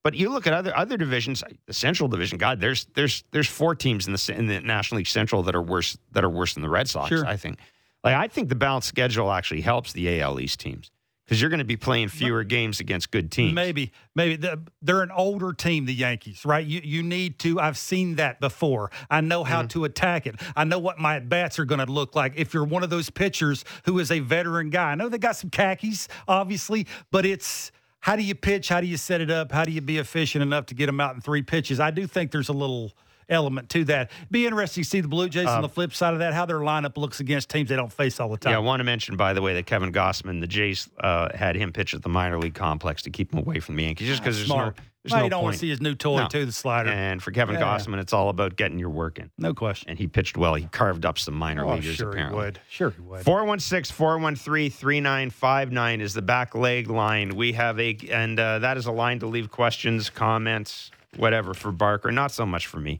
But 0.03 0.15
you 0.15 0.29
look 0.29 0.47
at 0.47 0.53
other 0.53 0.75
other 0.75 0.97
divisions, 0.97 1.43
the 1.67 1.73
Central 1.73 2.09
Division. 2.09 2.39
God, 2.39 2.59
there's 2.59 2.85
there's 2.95 3.23
there's 3.31 3.47
four 3.47 3.75
teams 3.75 4.07
in 4.07 4.13
the 4.13 4.33
in 4.35 4.47
the 4.47 4.59
National 4.61 4.97
League 4.97 5.05
Central 5.07 5.43
that 5.43 5.53
are 5.53 5.61
worse 5.61 5.95
that 6.13 6.23
are 6.23 6.29
worse 6.29 6.55
than 6.55 6.63
the 6.63 6.69
Red 6.69 6.89
Sox. 6.89 7.09
Sure. 7.09 7.23
I 7.25 7.37
think. 7.37 7.59
Like 8.03 8.15
I 8.15 8.27
think 8.27 8.49
the 8.49 8.55
balanced 8.55 8.87
schedule 8.87 9.31
actually 9.31 9.61
helps 9.61 9.93
the 9.93 10.21
AL 10.21 10.39
East 10.39 10.59
teams 10.59 10.89
because 11.25 11.39
you're 11.39 11.49
going 11.51 11.59
to 11.59 11.63
be 11.65 11.77
playing 11.77 12.09
fewer 12.09 12.43
games 12.43 12.79
against 12.79 13.11
good 13.11 13.31
teams. 13.31 13.53
Maybe, 13.53 13.91
maybe 14.15 14.35
The- 14.37 14.59
they're 14.81 15.01
an 15.03 15.11
older 15.11 15.53
team, 15.53 15.85
the 15.85 15.93
Yankees, 15.93 16.43
right? 16.43 16.65
You 16.65 16.81
you 16.83 17.03
need 17.03 17.37
to. 17.39 17.59
I've 17.59 17.77
seen 17.77 18.15
that 18.15 18.39
before. 18.41 18.91
I 19.09 19.21
know 19.21 19.43
Mm-hmm. 19.43 19.51
how 19.53 19.61
to 19.63 19.85
attack 19.85 20.25
it. 20.27 20.35
I 20.55 20.63
know 20.63 20.79
what 20.79 20.97
my 20.99 21.17
at 21.17 21.29
bats 21.29 21.59
are 21.59 21.65
going 21.65 21.85
to 21.85 21.91
look 21.91 22.15
like. 22.15 22.33
If 22.35 22.53
you're 22.53 22.65
one 22.65 22.83
of 22.83 22.89
those 22.89 23.09
pitchers 23.09 23.63
who 23.85 23.99
is 23.99 24.11
a 24.11 24.19
veteran 24.19 24.71
guy, 24.71 24.91
I 24.91 24.95
know 24.95 25.07
they 25.09 25.17
got 25.19 25.35
some 25.35 25.49
khakis, 25.51 26.07
obviously, 26.27 26.87
but 27.11 27.25
it's 27.25 27.71
how 27.99 28.15
do 28.15 28.23
you 28.23 28.33
pitch? 28.33 28.67
How 28.69 28.81
do 28.81 28.87
you 28.87 28.97
set 28.97 29.21
it 29.21 29.29
up? 29.29 29.51
How 29.51 29.63
do 29.63 29.71
you 29.71 29.79
be 29.79 29.99
efficient 29.99 30.41
enough 30.41 30.65
to 30.65 30.73
get 30.73 30.87
them 30.87 30.99
out 30.99 31.13
in 31.13 31.21
three 31.21 31.43
pitches? 31.43 31.79
I 31.79 31.91
do 31.91 32.07
think 32.07 32.31
there's 32.31 32.49
a 32.49 32.53
little 32.53 32.93
element 33.31 33.69
to 33.69 33.85
that. 33.85 34.11
Be 34.29 34.45
interesting 34.45 34.83
to 34.83 34.89
see 34.89 35.01
the 35.01 35.07
Blue 35.07 35.29
Jays 35.29 35.47
on 35.47 35.61
the 35.63 35.69
flip 35.69 35.93
side 35.95 36.13
of 36.13 36.19
that, 36.19 36.33
how 36.33 36.45
their 36.45 36.59
lineup 36.59 36.97
looks 36.97 37.19
against 37.19 37.49
teams 37.49 37.69
they 37.69 37.75
don't 37.75 37.91
face 37.91 38.19
all 38.19 38.29
the 38.29 38.37
time. 38.37 38.51
Yeah, 38.51 38.57
I 38.57 38.61
want 38.61 38.81
to 38.81 38.83
mention, 38.83 39.15
by 39.15 39.33
the 39.33 39.41
way, 39.41 39.53
that 39.55 39.65
Kevin 39.65 39.91
Gausman, 39.91 40.41
the 40.41 40.47
Jays 40.47 40.89
uh, 40.99 41.29
had 41.35 41.55
him 41.55 41.71
pitch 41.73 41.93
at 41.95 42.03
the 42.03 42.09
minor 42.09 42.37
league 42.37 42.53
complex 42.53 43.01
to 43.03 43.09
keep 43.09 43.31
him 43.33 43.39
away 43.39 43.59
from 43.59 43.75
the 43.77 43.83
Yankees, 43.83 44.07
just 44.07 44.21
because 44.21 44.35
there's 44.37 44.47
Smart. 44.47 44.77
no, 44.77 44.83
there's 45.03 45.11
well, 45.13 45.19
no 45.21 45.23
you 45.23 45.29
don't 45.31 45.43
want 45.43 45.53
to 45.55 45.59
see 45.59 45.69
his 45.69 45.81
new 45.81 45.95
toy 45.95 46.17
No. 46.17 46.27
too, 46.27 46.45
the 46.45 46.51
slider. 46.51 46.89
And 46.91 47.23
for 47.23 47.31
Kevin 47.31 47.55
Yeah. 47.55 47.61
Gausman, 47.63 47.99
it's 47.99 48.13
all 48.13 48.29
about 48.29 48.55
getting 48.55 48.77
your 48.77 48.89
work 48.89 49.17
in. 49.17 49.31
no 49.37 49.53
question. 49.53 49.89
And 49.89 49.97
he 49.97 50.07
pitched 50.07 50.37
well. 50.37 50.53
He 50.55 50.65
carved 50.65 51.05
up 51.05 51.17
some 51.17 51.33
minor 51.33 51.65
Oh, 51.65 51.73
leaguers, 51.75 51.95
sure 51.95 52.09
apparently. 52.11 52.39
he 52.39 52.45
would. 52.45 52.59
Sure 52.69 52.89
he 52.91 53.01
would. 53.01 53.23
416 53.23 53.95
413 53.95 54.69
3959 54.69 56.01
is 56.01 56.13
the 56.13 56.21
back 56.21 56.53
leg 56.53 56.89
line. 56.89 57.35
We 57.35 57.53
have 57.53 57.79
a, 57.79 57.97
and 58.11 58.39
uh, 58.39 58.59
that 58.59 58.77
is 58.77 58.85
a 58.85 58.91
line 58.91 59.19
to 59.19 59.27
leave 59.27 59.49
questions, 59.49 60.09
comments, 60.09 60.91
whatever 61.17 61.53
for 61.53 61.71
Barker. 61.71 62.11
Not 62.11 62.31
so 62.31 62.45
much 62.45 62.67
for 62.67 62.79
me. 62.79 62.99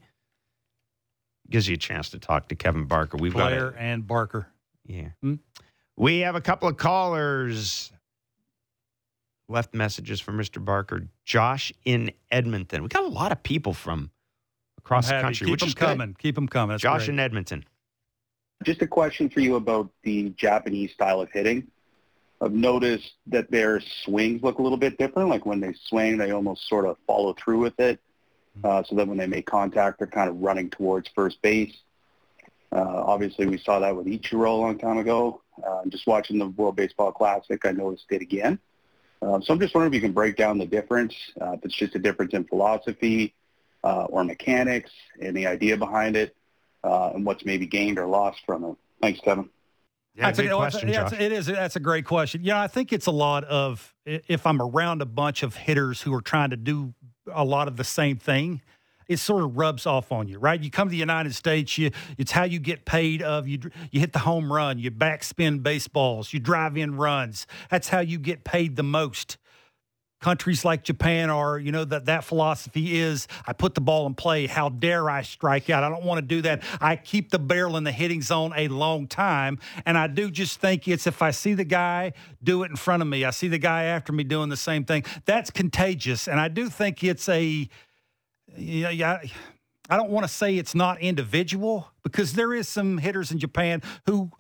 Gives 1.50 1.68
you 1.68 1.74
a 1.76 1.78
chance 1.78 2.10
to 2.12 2.20
talk 2.20 2.48
to 2.50 2.56
Kevin 2.56 2.86
Barker. 2.86 3.18
We've 3.18 3.34
Blair 3.34 3.72
got 3.72 3.80
and 3.80 4.08
Barker. 4.08 4.48
yeah. 4.86 5.10
Hmm? 5.22 5.36
We 5.98 6.20
have 6.20 6.36
a 6.36 6.42
couple 6.42 6.70
of 6.70 6.78
callers 6.78 7.92
left 9.50 9.74
messages 9.74 10.22
for 10.22 10.32
Mr. 10.32 10.64
Barker. 10.64 11.08
Josh 11.26 11.74
in 11.84 12.12
Edmonton. 12.32 12.82
We 12.84 12.88
got 12.90 13.04
a 13.04 13.08
lot 13.08 13.32
of 13.32 13.44
people 13.44 13.74
from 13.74 14.10
across 14.78 15.10
the 15.10 15.20
country, 15.20 15.46
Keep 15.46 15.52
which 15.52 15.60
them 15.60 15.68
is 15.68 15.74
good. 15.76 15.86
coming. 15.86 16.16
Keep 16.18 16.36
them 16.36 16.48
coming. 16.48 16.74
That's 16.74 16.82
Josh 16.84 17.02
great. 17.06 17.10
in 17.16 17.20
Edmonton. 17.20 17.66
Just 18.64 18.82
a 18.82 18.88
question 18.88 19.30
for 19.30 19.42
you 19.42 19.56
about 19.56 19.90
the 20.04 20.30
Japanese 20.30 20.92
style 20.94 21.20
of 21.22 21.30
hitting. 21.32 21.68
I've 22.40 22.54
noticed 22.54 23.12
that 23.28 23.52
their 23.52 23.82
swings 24.04 24.42
look 24.42 24.58
a 24.60 24.62
little 24.62 24.78
bit 24.78 24.98
different. 24.98 25.30
Like 25.30 25.46
when 25.46 25.60
they 25.60 25.74
swing, 25.88 26.18
they 26.18 26.32
almost 26.32 26.68
sort 26.68 26.86
of 26.86 26.98
follow 27.06 27.34
through 27.34 27.60
with 27.60 27.80
it. 27.80 28.00
Uh, 28.64 28.84
so 28.84 28.96
that 28.96 29.08
when 29.08 29.18
they 29.18 29.28
make 29.28 29.46
contact, 29.46 29.98
they're 29.98 30.08
kind 30.08 30.30
of 30.30 30.38
running 30.42 30.70
towards 30.70 31.10
first 31.16 31.42
base. 31.42 31.74
Uh, 32.72 32.80
obviously, 32.80 33.48
we 33.48 33.58
saw 33.58 33.80
that 33.80 33.96
with 33.96 34.06
Ichiro 34.06 34.48
a 34.48 34.52
long 34.52 34.78
time 34.78 34.98
ago. 34.98 35.42
Uh, 35.66 35.82
just 35.90 36.06
watching 36.08 36.38
the 36.38 36.48
World 36.48 36.76
Baseball 36.76 37.12
Classic, 37.12 37.66
I 37.66 37.72
noticed 37.72 38.06
it 38.10 38.22
again. 38.22 38.60
Uh, 39.22 39.40
so 39.42 39.54
I'm 39.54 39.60
just 39.60 39.74
wondering 39.76 39.94
if 39.94 39.96
you 39.96 40.02
can 40.02 40.14
break 40.14 40.36
down 40.36 40.58
the 40.58 40.66
difference, 40.66 41.14
uh, 41.40 41.52
if 41.52 41.66
it's 41.66 41.76
just 41.76 41.96
a 41.96 42.00
difference 42.00 42.34
in 42.34 42.44
philosophy 42.46 43.34
uh, 43.84 44.06
or 44.06 44.24
mechanics 44.24 44.92
and 45.22 45.36
the 45.36 45.48
idea 45.48 45.78
behind 45.78 46.16
it, 46.16 46.36
uh, 46.84 47.12
and 47.14 47.26
what's 47.26 47.46
maybe 47.46 47.68
gained 47.68 48.00
or 48.00 48.08
lost 48.08 48.40
from 48.46 48.64
it. 48.66 48.76
Thanks, 49.02 49.20
Kevin. 49.22 49.50
Yeah, 50.16 50.26
That's 50.26 50.40
a- 50.40 50.44
good 50.44 50.56
question, 50.56 50.90
yeah, 50.90 51.10
Josh. 51.10 51.20
it's- 51.20 51.46
That's 51.46 51.76
a 51.76 51.80
great 51.80 52.06
question. 52.06 52.42
Yeah, 52.44 52.62
I 52.62 52.68
think 52.68 52.92
it's 52.92 53.06
a 53.06 53.12
lot 53.12 53.44
of 53.46 53.94
if 54.06 54.46
I'm 54.46 54.62
around 54.62 55.02
a 55.02 55.06
bunch 55.06 55.44
of 55.44 55.56
hitters 55.56 56.02
who 56.02 56.14
are 56.14 56.22
trying 56.22 56.50
to 56.50 56.58
do 56.58 56.94
a 57.34 57.44
lot 57.44 57.68
of 57.68 57.78
the 57.78 57.84
same 57.84 58.18
thing, 58.18 58.62
it 59.08 59.18
sort 59.18 59.44
of 59.44 59.58
rubs 59.58 59.86
off 59.86 60.12
on 60.12 60.28
you, 60.28 60.40
right? 60.40 60.62
You 60.62 60.72
come 60.72 60.88
to 60.88 60.92
the 60.92 60.98
United 60.98 61.36
States, 61.36 61.78
you 61.78 61.92
it's 62.18 62.32
how 62.32 62.44
you 62.44 62.60
get 62.60 62.86
paid 62.86 63.22
of 63.22 63.48
you 63.48 63.60
you 63.92 64.00
hit 64.00 64.14
the 64.14 64.20
home 64.20 64.52
run, 64.52 64.80
you 64.80 64.90
backspin 64.90 65.62
baseballs, 65.62 66.34
you 66.34 66.40
drive 66.40 66.78
in 66.78 66.96
runs. 66.96 67.46
That's 67.70 67.90
how 67.90 68.00
you 68.00 68.18
get 68.20 68.44
paid 68.44 68.76
the 68.78 68.84
most. 68.84 69.38
Countries 70.22 70.64
like 70.64 70.84
Japan 70.84 71.30
are, 71.30 71.58
you 71.58 71.72
know, 71.72 71.84
that 71.84 72.06
that 72.06 72.24
philosophy 72.24 73.00
is 73.00 73.28
I 73.48 73.54
put 73.54 73.74
the 73.74 73.82
ball 73.82 74.06
in 74.06 74.14
play. 74.14 74.46
How 74.46 74.70
dare 74.70 75.10
I 75.10 75.24
strike 75.24 75.70
out? 75.70 75.84
I 75.84 75.90
don't 75.90 76.04
want 76.04 76.20
to 76.20 76.26
do 76.26 76.42
that. 76.44 76.64
I 76.80 76.96
keep 76.96 77.32
the 77.32 77.40
barrel 77.40 77.76
in 77.76 77.84
the 77.84 77.92
hitting 77.92 78.22
zone 78.22 78.54
a 78.56 78.68
long 78.68 79.08
time. 79.08 79.60
And 79.86 79.98
I 79.98 80.06
do 80.06 80.30
just 80.30 80.60
think 80.60 80.88
it's 80.88 81.08
if 81.08 81.22
I 81.22 81.32
see 81.32 81.56
the 81.56 81.66
guy 81.66 82.14
do 82.44 82.62
it 82.64 82.70
in 82.70 82.76
front 82.76 83.02
of 83.02 83.08
me, 83.08 83.26
I 83.26 83.32
see 83.32 83.48
the 83.48 83.58
guy 83.58 83.84
after 83.84 84.14
me 84.14 84.24
doing 84.24 84.50
the 84.50 84.58
same 84.58 84.86
thing, 84.86 85.04
that's 85.26 85.50
contagious. 85.50 86.28
And 86.28 86.40
I 86.40 86.48
do 86.48 86.70
think 86.70 87.04
it's 87.04 87.28
a, 87.28 87.68
yeah, 88.56 88.90
yeah. 88.90 89.22
I 89.90 89.98
don't 89.98 90.10
want 90.10 90.26
to 90.26 90.32
say 90.32 90.56
it's 90.56 90.76
not 90.76 91.02
individual 91.02 91.92
because 92.04 92.34
there 92.34 92.54
is 92.54 92.68
some 92.70 93.00
hitters 93.00 93.32
in 93.32 93.40
Japan 93.40 93.82
who 94.06 94.32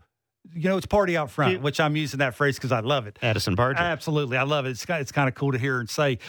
you 0.53 0.69
know, 0.69 0.77
it's 0.77 0.85
party 0.85 1.15
out 1.15 1.31
front, 1.31 1.61
which 1.61 1.79
I'm 1.79 1.95
using 1.95 2.19
that 2.19 2.35
phrase 2.35 2.55
because 2.55 2.71
I 2.71 2.79
love 2.79 3.07
it. 3.07 3.19
Addison 3.21 3.55
Barger. 3.55 3.79
Absolutely. 3.79 4.37
I 4.37 4.43
love 4.43 4.65
it. 4.65 4.71
It's, 4.71 4.85
it's 4.87 5.11
kind 5.11 5.29
of 5.29 5.35
cool 5.35 5.51
to 5.51 5.57
hear 5.57 5.79
and 5.79 5.89
say. 5.89 6.19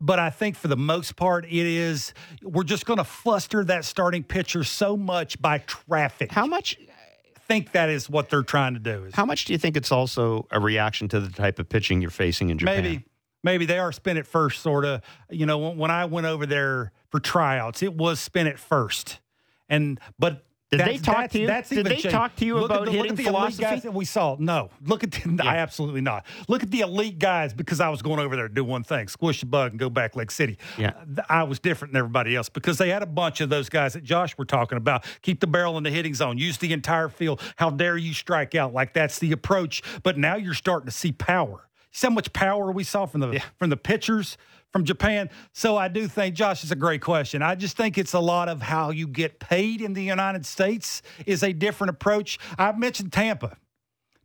But 0.00 0.18
I 0.18 0.30
think 0.30 0.56
for 0.56 0.68
the 0.68 0.76
most 0.76 1.16
part, 1.16 1.44
it 1.46 1.52
is, 1.52 2.12
we're 2.42 2.64
just 2.64 2.84
going 2.84 2.98
to 2.98 3.04
fluster 3.04 3.64
that 3.64 3.84
starting 3.84 4.22
pitcher 4.22 4.64
so 4.64 4.96
much 4.96 5.40
by 5.40 5.58
traffic. 5.58 6.32
How 6.32 6.46
much? 6.46 6.76
I 6.78 7.40
think 7.46 7.72
that 7.72 7.88
is 7.88 8.10
what 8.10 8.28
they're 8.28 8.42
trying 8.42 8.74
to 8.74 8.80
do. 8.80 9.04
Is 9.04 9.14
How 9.14 9.24
much 9.24 9.44
do 9.44 9.52
you 9.52 9.58
think 9.58 9.76
it's 9.76 9.92
also 9.92 10.46
a 10.50 10.60
reaction 10.60 11.08
to 11.08 11.20
the 11.20 11.30
type 11.30 11.58
of 11.58 11.68
pitching 11.68 12.02
you're 12.02 12.10
facing 12.10 12.50
in 12.50 12.58
Japan? 12.58 12.82
maybe, 12.82 13.04
maybe 13.42 13.66
they 13.66 13.78
are 13.78 13.92
spin 13.92 14.16
it 14.16 14.26
first, 14.26 14.62
sort 14.62 14.84
of. 14.84 15.00
You 15.30 15.46
know, 15.46 15.58
when, 15.58 15.78
when 15.78 15.90
I 15.90 16.06
went 16.06 16.26
over 16.26 16.44
there 16.44 16.92
for 17.10 17.20
tryouts, 17.20 17.82
it 17.82 17.94
was 17.94 18.18
spin 18.20 18.46
it 18.46 18.58
first. 18.58 19.20
And, 19.68 20.00
but 20.18 20.44
Did 20.76 20.80
That's- 20.80 21.00
they 21.00 21.04
talk 21.12 21.30
to 21.30 21.38
you? 21.38 21.46
That's 21.46 21.68
Did 21.68 21.86
they 21.86 21.90
changed. 21.96 22.10
talk 22.10 22.36
to 22.36 22.44
you 22.44 22.54
Look 22.56 22.66
about 22.66 22.84
the, 22.86 22.90
look 22.90 22.94
hitting 22.94 23.10
at 23.12 23.16
the 23.16 23.22
elite 23.22 23.32
philosophy? 23.34 23.62
guys 23.62 23.82
that 23.82 23.94
we 23.94 24.04
saw. 24.04 24.36
No, 24.38 24.70
look 24.84 25.04
at 25.04 25.12
the, 25.12 25.40
I 25.42 25.56
absolutely 25.56 26.00
not. 26.00 26.26
Look 26.48 26.62
at 26.62 26.70
the 26.70 26.80
elite 26.80 27.18
guys 27.18 27.52
because 27.54 27.80
I 27.80 27.88
was 27.88 28.02
going 28.02 28.18
over 28.20 28.36
there 28.36 28.48
to 28.48 28.54
do 28.54 28.64
one 28.64 28.82
thing: 28.84 29.08
squish 29.08 29.40
the 29.40 29.46
bug 29.46 29.72
and 29.72 29.78
go 29.78 29.88
back 29.90 30.16
Lake 30.16 30.30
City. 30.30 30.58
Yeah. 30.78 30.92
Uh, 31.18 31.22
I 31.28 31.42
was 31.44 31.58
different 31.58 31.92
than 31.92 31.98
everybody 32.00 32.34
else 32.36 32.48
because 32.48 32.78
they 32.78 32.88
had 32.90 33.02
a 33.02 33.06
bunch 33.06 33.40
of 33.40 33.48
those 33.50 33.68
guys 33.68 33.94
that 33.94 34.04
Josh 34.04 34.36
were 34.38 34.44
talking 34.44 34.78
about. 34.78 35.04
Keep 35.22 35.40
the 35.40 35.46
barrel 35.46 35.76
in 35.78 35.84
the 35.84 35.90
hitting 35.90 36.14
zone. 36.14 36.38
Use 36.38 36.58
the 36.58 36.72
entire 36.72 37.08
field. 37.08 37.40
How 37.56 37.70
dare 37.70 37.96
you 37.96 38.12
strike 38.14 38.54
out? 38.54 38.72
Like 38.72 38.92
that's 38.94 39.18
the 39.18 39.32
approach. 39.32 39.82
But 40.02 40.18
now 40.18 40.36
you're 40.36 40.54
starting 40.54 40.86
to 40.86 40.92
see 40.92 41.12
power. 41.12 41.68
See 41.92 42.06
how 42.08 42.12
much 42.12 42.32
power 42.32 42.72
we 42.72 42.82
saw 42.82 43.06
from 43.06 43.20
the 43.20 43.40
from 43.58 43.70
the 43.70 43.76
pitchers 43.76 44.36
from 44.74 44.84
Japan. 44.84 45.30
So 45.52 45.76
I 45.76 45.86
do 45.86 46.08
think 46.08 46.34
Josh 46.34 46.64
is 46.64 46.72
a 46.72 46.76
great 46.76 47.00
question. 47.00 47.42
I 47.42 47.54
just 47.54 47.76
think 47.76 47.96
it's 47.96 48.12
a 48.12 48.18
lot 48.18 48.48
of 48.48 48.60
how 48.60 48.90
you 48.90 49.06
get 49.06 49.38
paid 49.38 49.80
in 49.80 49.92
the 49.92 50.02
United 50.02 50.44
States 50.44 51.00
is 51.26 51.44
a 51.44 51.52
different 51.52 51.90
approach. 51.90 52.40
I've 52.58 52.76
mentioned 52.76 53.12
Tampa. 53.12 53.56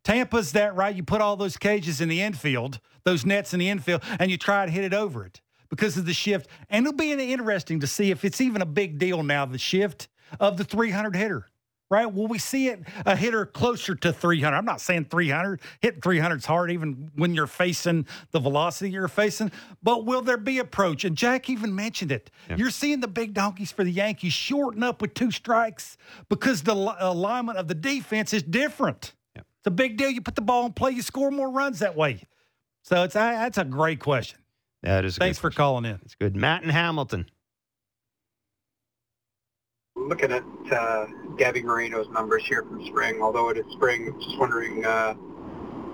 Tampa's 0.03 0.53
that 0.53 0.75
right. 0.75 0.95
You 0.95 1.03
put 1.03 1.21
all 1.21 1.35
those 1.35 1.55
cages 1.55 2.01
in 2.01 2.09
the 2.09 2.21
infield, 2.21 2.79
those 3.03 3.27
nets 3.27 3.53
in 3.53 3.59
the 3.59 3.69
infield, 3.69 4.01
and 4.17 4.31
you 4.31 4.37
try 4.37 4.65
to 4.65 4.71
hit 4.71 4.83
it 4.83 4.93
over 4.93 5.23
it 5.23 5.39
because 5.69 5.97
of 5.97 6.07
the 6.07 6.15
shift. 6.15 6.49
And 6.67 6.83
it'll 6.83 6.97
be 6.97 7.11
interesting 7.11 7.79
to 7.81 7.87
see 7.87 8.09
if 8.09 8.25
it's 8.25 8.41
even 8.41 8.63
a 8.63 8.65
big 8.65 8.97
deal 8.97 9.21
now, 9.21 9.45
the 9.45 9.59
shift 9.59 10.07
of 10.39 10.57
the 10.57 10.63
300 10.63 11.15
hitter. 11.15 11.45
Right? 11.91 12.05
Will 12.05 12.27
we 12.27 12.37
see 12.37 12.67
it 12.67 12.81
a 13.05 13.15
hitter 13.15 13.47
closer 13.47 13.95
to 13.95 14.13
300? 14.13 14.55
I'm 14.55 14.65
not 14.65 14.79
saying 14.79 15.05
300. 15.05 15.59
Hitting 15.81 16.01
300 16.01 16.35
is 16.35 16.45
hard, 16.45 16.69
even 16.69 17.09
when 17.15 17.33
you're 17.33 17.47
facing 17.47 18.05
the 18.29 18.39
velocity 18.39 18.91
you're 18.91 19.07
facing. 19.07 19.51
But 19.81 20.05
will 20.05 20.21
there 20.21 20.37
be 20.37 20.59
approach? 20.59 21.03
And 21.03 21.15
Jack 21.15 21.49
even 21.49 21.73
mentioned 21.73 22.11
it. 22.11 22.29
You're 22.55 22.69
seeing 22.69 22.99
the 22.99 23.07
big 23.07 23.33
donkeys 23.33 23.71
for 23.71 23.83
the 23.83 23.91
Yankees 23.91 24.33
shorten 24.33 24.83
up 24.83 25.01
with 25.01 25.15
two 25.15 25.31
strikes 25.31 25.97
because 26.29 26.61
the 26.61 26.73
alignment 26.73 27.57
of 27.57 27.67
the 27.67 27.75
defense 27.75 28.33
is 28.33 28.43
different. 28.43 29.13
It's 29.35 29.67
a 29.67 29.71
big 29.71 29.97
deal. 29.97 30.09
You 30.09 30.21
put 30.21 30.35
the 30.35 30.41
ball 30.41 30.67
in 30.67 30.73
play, 30.73 30.91
you 30.91 31.01
score 31.01 31.31
more 31.31 31.49
runs 31.49 31.79
that 31.79 31.95
way. 31.95 32.21
So 32.83 33.03
it's 33.03 33.13
that's 33.13 33.57
a 33.57 33.65
great 33.65 33.99
question. 33.99 34.39
That 34.83 35.03
is. 35.05 35.17
A 35.17 35.19
Thanks 35.19 35.37
for 35.37 35.49
question. 35.49 35.57
calling 35.57 35.85
in. 35.85 35.99
It's 36.05 36.15
good. 36.15 36.35
Matt 36.35 36.61
and 36.63 36.71
Hamilton. 36.71 37.29
Looking 40.09 40.31
at 40.31 40.43
uh, 40.71 41.05
Gabby 41.37 41.63
Moreno's 41.63 42.09
numbers 42.09 42.45
here 42.45 42.63
from 42.63 42.85
spring, 42.85 43.21
although 43.21 43.49
it 43.49 43.57
is 43.57 43.65
spring, 43.71 44.13
just 44.19 44.37
wondering 44.37 44.83
uh, 44.85 45.13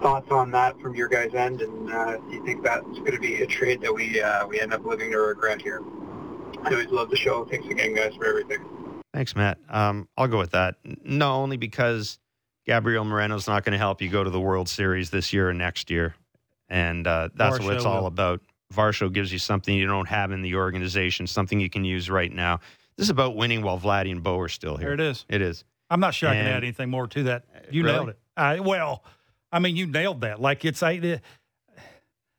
thoughts 0.02 0.32
on 0.32 0.52
that 0.52 0.80
from 0.80 0.96
your 0.96 1.08
guys' 1.08 1.34
end, 1.34 1.62
and 1.62 1.92
uh, 1.92 2.18
do 2.18 2.36
you 2.36 2.46
think 2.46 2.64
that's 2.64 2.84
going 2.84 3.12
to 3.12 3.20
be 3.20 3.42
a 3.42 3.48
trade 3.48 3.82
that 3.82 3.94
we 3.94 4.22
uh, 4.22 4.48
we 4.48 4.60
end 4.60 4.74
up 4.74 4.86
living 4.86 5.12
to 5.12 5.18
regret 5.18 5.62
here? 5.62 5.82
I 6.64 6.72
always 6.72 6.88
love 6.88 7.10
the 7.10 7.18
show. 7.18 7.46
Thanks 7.46 7.68
again, 7.68 7.94
guys, 7.94 8.16
for 8.16 8.26
everything. 8.26 8.66
Thanks, 9.14 9.36
Matt. 9.36 9.60
Um, 9.70 10.08
I'll 10.18 10.28
go 10.28 10.38
with 10.38 10.52
that. 10.52 10.76
No, 11.04 11.36
only 11.36 11.58
because 11.58 12.18
Gabriel 12.66 13.06
Moreno's 13.06 13.48
not 13.48 13.64
going 13.64 13.74
to 13.74 13.78
help 13.78 14.02
you 14.02 14.10
go 14.10 14.24
to 14.24 14.30
the 14.30 14.42
World 14.42 14.68
Series 14.68 15.10
this 15.10 15.32
year 15.32 15.50
or 15.50 15.54
next 15.54 15.92
year, 15.92 16.16
and 16.70 17.06
uh, 17.06 17.30
that's 17.36 17.60
what 17.60 17.70
Varsho 17.70 17.76
it's 17.76 17.86
all 17.86 18.02
will. 18.02 18.08
about. 18.08 18.42
Varsho 18.74 19.14
gives 19.14 19.32
you 19.32 19.40
something 19.40 19.76
you 19.76 19.86
don't 19.86 20.08
have 20.08 20.32
in 20.32 20.42
the 20.42 20.56
organization, 20.56 21.28
something 21.28 21.60
you 21.60 21.70
can 21.70 21.86
use 21.86 22.10
right 22.10 22.32
now. 22.32 22.60
This 22.98 23.06
is 23.08 23.10
about 23.10 23.36
winning 23.36 23.62
while 23.62 23.80
Vladdy 23.80 24.12
and 24.12 24.24
Bo 24.24 24.40
are 24.40 24.48
still 24.50 24.78
here. 24.78 24.88
There 24.88 24.94
it 24.94 25.00
is. 25.12 25.26
It 25.30 25.42
is. 25.42 25.64
I'm 25.90 26.00
not 26.00 26.14
sure 26.14 26.30
I 26.30 26.34
can 26.36 26.48
add 26.48 26.64
anything 26.64 26.90
more 26.90 27.08
to 27.08 27.24
that. 27.24 27.44
Uh, 27.54 27.60
you 27.70 27.84
Really? 27.84 27.96
nailed 27.96 28.10
it. 28.10 28.20
I, 28.38 28.60
well, 28.60 29.04
I 29.52 29.60
mean, 29.60 29.76
you 29.76 29.86
nailed 29.86 30.22
that. 30.22 30.42
Like 30.42 30.66
it's 30.66 30.82
I, 30.82 31.20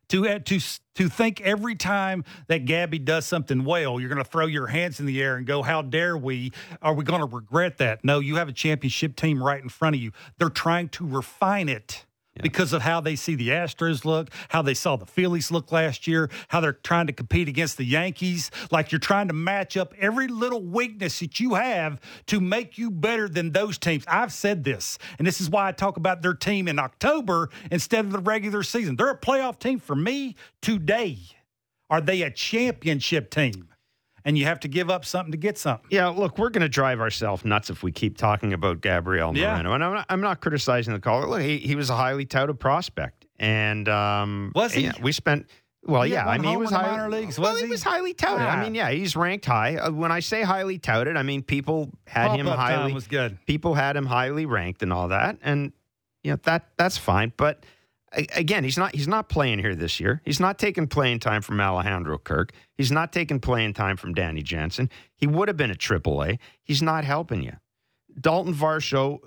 to 0.09 0.27
add- 0.27 0.45
to 0.47 0.59
to 0.95 1.09
think 1.09 1.41
every 1.41 1.75
time 1.75 2.23
that 2.47 2.65
Gabby 2.65 2.97
does 2.99 3.25
something 3.25 3.63
well, 3.65 3.99
you're 3.99 4.09
going 4.09 4.23
to 4.23 4.29
throw 4.29 4.47
your 4.47 4.67
hands 4.67 4.99
in 4.99 5.05
the 5.05 5.21
air 5.21 5.35
and 5.37 5.45
go, 5.45 5.61
"How 5.61 5.81
dare 5.83 6.17
we? 6.17 6.51
Are 6.81 6.93
we 6.93 7.03
going 7.03 7.19
to 7.21 7.27
regret 7.27 7.77
that?" 7.77 8.03
No, 8.03 8.19
you 8.19 8.37
have 8.37 8.49
a 8.49 8.53
championship 8.53 9.15
team 9.15 9.41
right 9.43 9.61
in 9.61 9.69
front 9.69 9.95
of 9.95 10.01
you. 10.01 10.11
They're 10.39 10.49
trying 10.49 10.89
to 10.89 11.05
refine 11.05 11.69
it. 11.69 12.05
Because 12.41 12.73
of 12.73 12.81
how 12.81 13.01
they 13.01 13.15
see 13.15 13.35
the 13.35 13.49
Astros 13.49 14.05
look, 14.05 14.29
how 14.49 14.61
they 14.61 14.73
saw 14.73 14.95
the 14.95 15.05
Phillies 15.05 15.51
look 15.51 15.71
last 15.71 16.07
year, 16.07 16.29
how 16.49 16.59
they're 16.59 16.73
trying 16.73 17.07
to 17.07 17.13
compete 17.13 17.47
against 17.47 17.77
the 17.77 17.85
Yankees. 17.85 18.51
Like 18.71 18.91
you're 18.91 18.99
trying 18.99 19.27
to 19.27 19.33
match 19.33 19.77
up 19.77 19.93
every 19.99 20.27
little 20.27 20.61
weakness 20.61 21.19
that 21.19 21.39
you 21.39 21.55
have 21.55 21.99
to 22.27 22.39
make 22.39 22.77
you 22.77 22.91
better 22.91 23.27
than 23.27 23.51
those 23.51 23.77
teams. 23.77 24.03
I've 24.07 24.33
said 24.33 24.63
this, 24.63 24.97
and 25.17 25.27
this 25.27 25.41
is 25.41 25.49
why 25.49 25.67
I 25.67 25.71
talk 25.71 25.97
about 25.97 26.21
their 26.21 26.33
team 26.33 26.67
in 26.67 26.79
October 26.79 27.49
instead 27.71 28.05
of 28.05 28.11
the 28.11 28.19
regular 28.19 28.63
season. 28.63 28.95
They're 28.95 29.09
a 29.09 29.17
playoff 29.17 29.59
team 29.59 29.79
for 29.79 29.95
me 29.95 30.35
today. 30.61 31.19
Are 31.89 32.01
they 32.01 32.21
a 32.21 32.31
championship 32.31 33.29
team? 33.29 33.69
And 34.27 34.37
you 34.37 34.43
have 34.45 34.59
to 34.59 34.67
give 34.67 34.89
up 34.89 35.05
something 35.05 35.31
to 35.31 35.37
get 35.37 35.57
something. 35.57 35.87
Yeah, 35.89 36.07
look, 36.09 36.37
we're 36.37 36.49
going 36.49 36.61
to 36.61 36.67
drive 36.69 36.99
ourselves 36.99 37.45
nuts 37.45 37.69
if 37.69 37.81
we 37.81 37.93
keep 37.93 38.17
talking 38.17 38.51
about 38.51 38.81
Gabriel 38.81 39.35
Yeah. 39.35 39.53
Moreno. 39.53 39.73
And 39.73 39.83
I'm 39.83 39.93
not, 39.93 40.05
I'm 40.09 40.21
not 40.21 40.41
criticizing 40.41 40.93
the 40.93 40.99
caller. 40.99 41.27
Look, 41.29 41.41
he, 41.41 41.57
he 41.59 41.75
was 41.75 41.89
a 41.89 41.95
highly 41.95 42.25
touted 42.25 42.59
prospect. 42.59 43.25
And 43.39 43.87
um, 43.87 44.51
Was 44.53 44.73
he? 44.73 44.81
yeah, 44.83 44.91
we 45.01 45.11
spent. 45.13 45.47
Well, 45.83 46.01
He 46.03 46.11
yeah, 46.11 46.27
I 46.27 46.37
mean, 46.39 46.51
he 46.51 46.57
was 46.57 46.69
high, 46.71 46.87
minor 46.97 47.09
leagues, 47.09 47.39
Well, 47.39 47.51
was 47.53 47.61
he 47.61 47.67
he? 47.67 47.71
was 47.71 47.83
highly 47.83 48.13
touted. 48.13 48.45
Ah. 48.45 48.49
I 48.49 48.61
mean, 48.63 48.75
yeah, 48.75 48.89
he's 48.89 49.15
ranked 49.15 49.45
high. 49.45 49.77
Uh, 49.77 49.91
when 49.91 50.11
I 50.11 50.19
say 50.19 50.41
highly 50.41 50.77
touted, 50.77 51.15
I 51.15 51.23
mean 51.23 51.41
people 51.41 51.89
had 52.05 52.31
him 52.37 52.47
Pop-up 52.47 52.59
time 52.59 52.79
highly. 52.79 52.93
was 52.93 53.07
good. 53.07 53.37
People 53.45 53.75
had 53.75 53.95
him 53.95 54.05
highly 54.07 54.45
ranked 54.45 54.83
and 54.83 54.91
all 54.91 55.07
that, 55.07 55.37
and 55.41 55.71
you 56.23 56.31
know 56.31 56.39
that 56.43 56.65
that's 56.77 56.97
fine. 56.97 57.31
But 57.37 57.63
again, 58.13 58.63
he's 58.63 58.77
not 58.77 58.95
he's 58.95 59.07
not 59.07 59.29
playing 59.29 59.59
here 59.59 59.75
this 59.75 59.99
year. 59.99 60.21
He's 60.25 60.39
not 60.39 60.57
taking 60.57 60.87
playing 60.87 61.19
time 61.19 61.41
from 61.41 61.59
Alejandro 61.59 62.17
Kirk. 62.17 62.51
He's 62.75 62.91
not 62.91 63.11
taking 63.11 63.39
playing 63.39 63.73
time 63.73 63.97
from 63.97 64.13
Danny 64.13 64.41
Jansen. 64.43 64.89
He 65.15 65.27
would 65.27 65.47
have 65.47 65.57
been 65.57 65.71
at 65.71 65.79
AAA. 65.79 66.39
He's 66.63 66.81
not 66.81 67.03
helping 67.03 67.43
you. 67.43 67.53
Daulton 68.19 68.53
Varsho. 68.53 69.19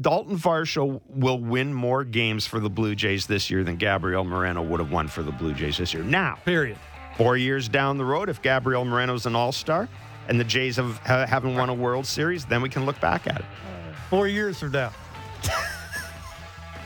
Daulton 0.00 0.36
Varsho 0.36 1.00
will 1.06 1.38
win 1.38 1.72
more 1.72 2.02
games 2.02 2.48
for 2.48 2.58
the 2.58 2.68
Blue 2.68 2.96
Jays 2.96 3.28
this 3.28 3.48
year 3.48 3.62
than 3.62 3.76
Gabriel 3.76 4.24
Moreno 4.24 4.60
would 4.60 4.80
have 4.80 4.90
won 4.90 5.06
for 5.06 5.22
the 5.22 5.30
Blue 5.30 5.54
Jays 5.54 5.78
this 5.78 5.94
year. 5.94 6.02
Now, 6.02 6.34
Period. 6.44 6.76
four 7.16 7.36
years 7.36 7.68
down 7.68 7.96
the 7.96 8.04
road, 8.04 8.28
if 8.28 8.42
Gabriel 8.42 8.84
Moreno's 8.84 9.24
an 9.26 9.36
All 9.36 9.52
Star 9.52 9.88
and 10.26 10.40
the 10.40 10.42
Jays 10.42 10.74
have, 10.76 10.98
haven't 10.98 11.54
won 11.54 11.68
a 11.68 11.74
World 11.74 12.06
Series, 12.06 12.44
then 12.44 12.60
we 12.60 12.68
can 12.68 12.86
look 12.86 12.98
back 13.00 13.28
at 13.28 13.38
it. 13.38 13.46
Four 14.10 14.26
years 14.26 14.58
from 14.58 14.72
now. 14.72 14.90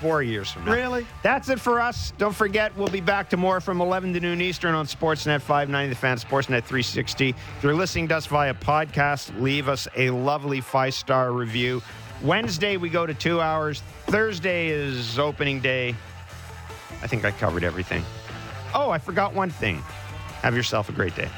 Four 0.01 0.23
years 0.23 0.51
from 0.51 0.65
now. 0.65 0.73
Really? 0.73 1.07
That's 1.23 1.49
it 1.49 1.59
for 1.59 1.81
us. 1.81 2.13
Don't 2.19 2.35
forget, 2.35 2.77
we'll 2.77 2.89
be 2.89 3.01
back 3.01 3.29
tomorrow 3.29 3.59
from 3.59 3.81
11 3.81 4.13
to 4.13 4.21
noon 4.21 4.41
Eastern 4.41 4.75
on 4.75 4.87
Sportsnet 4.87 5.41
590, 5.41 5.89
the 5.89 5.97
fan, 5.97 6.17
Sportsnet 6.19 6.63
360. 6.63 7.31
If 7.31 7.37
you're 7.63 7.75
listening 7.75 8.07
to 8.09 8.17
us 8.17 8.27
via 8.27 8.55
podcast, 8.55 9.39
leave 9.41 9.69
us 9.69 9.89
a 9.97 10.11
lovely 10.11 10.61
five 10.61 10.95
star 10.95 11.33
review. 11.33 11.83
Wednesday, 12.23 12.77
we 12.77 12.91
go 12.91 13.07
to 13.07 13.15
two 13.15 13.41
hours. 13.41 13.81
Thursday 14.07 14.69
is 14.69 15.19
opening 15.19 15.61
day. 15.61 15.97
I 17.03 17.07
think 17.07 17.25
I 17.25 17.31
covered 17.33 17.65
everything. 17.65 18.05
Oh, 18.75 18.91
I 18.91 18.99
forgot 18.99 19.35
one 19.35 19.51
thing. 19.51 19.79
Have 20.43 20.55
yourself 20.55 20.89
a 20.89 20.93
great 20.93 21.15
day. 21.17 21.29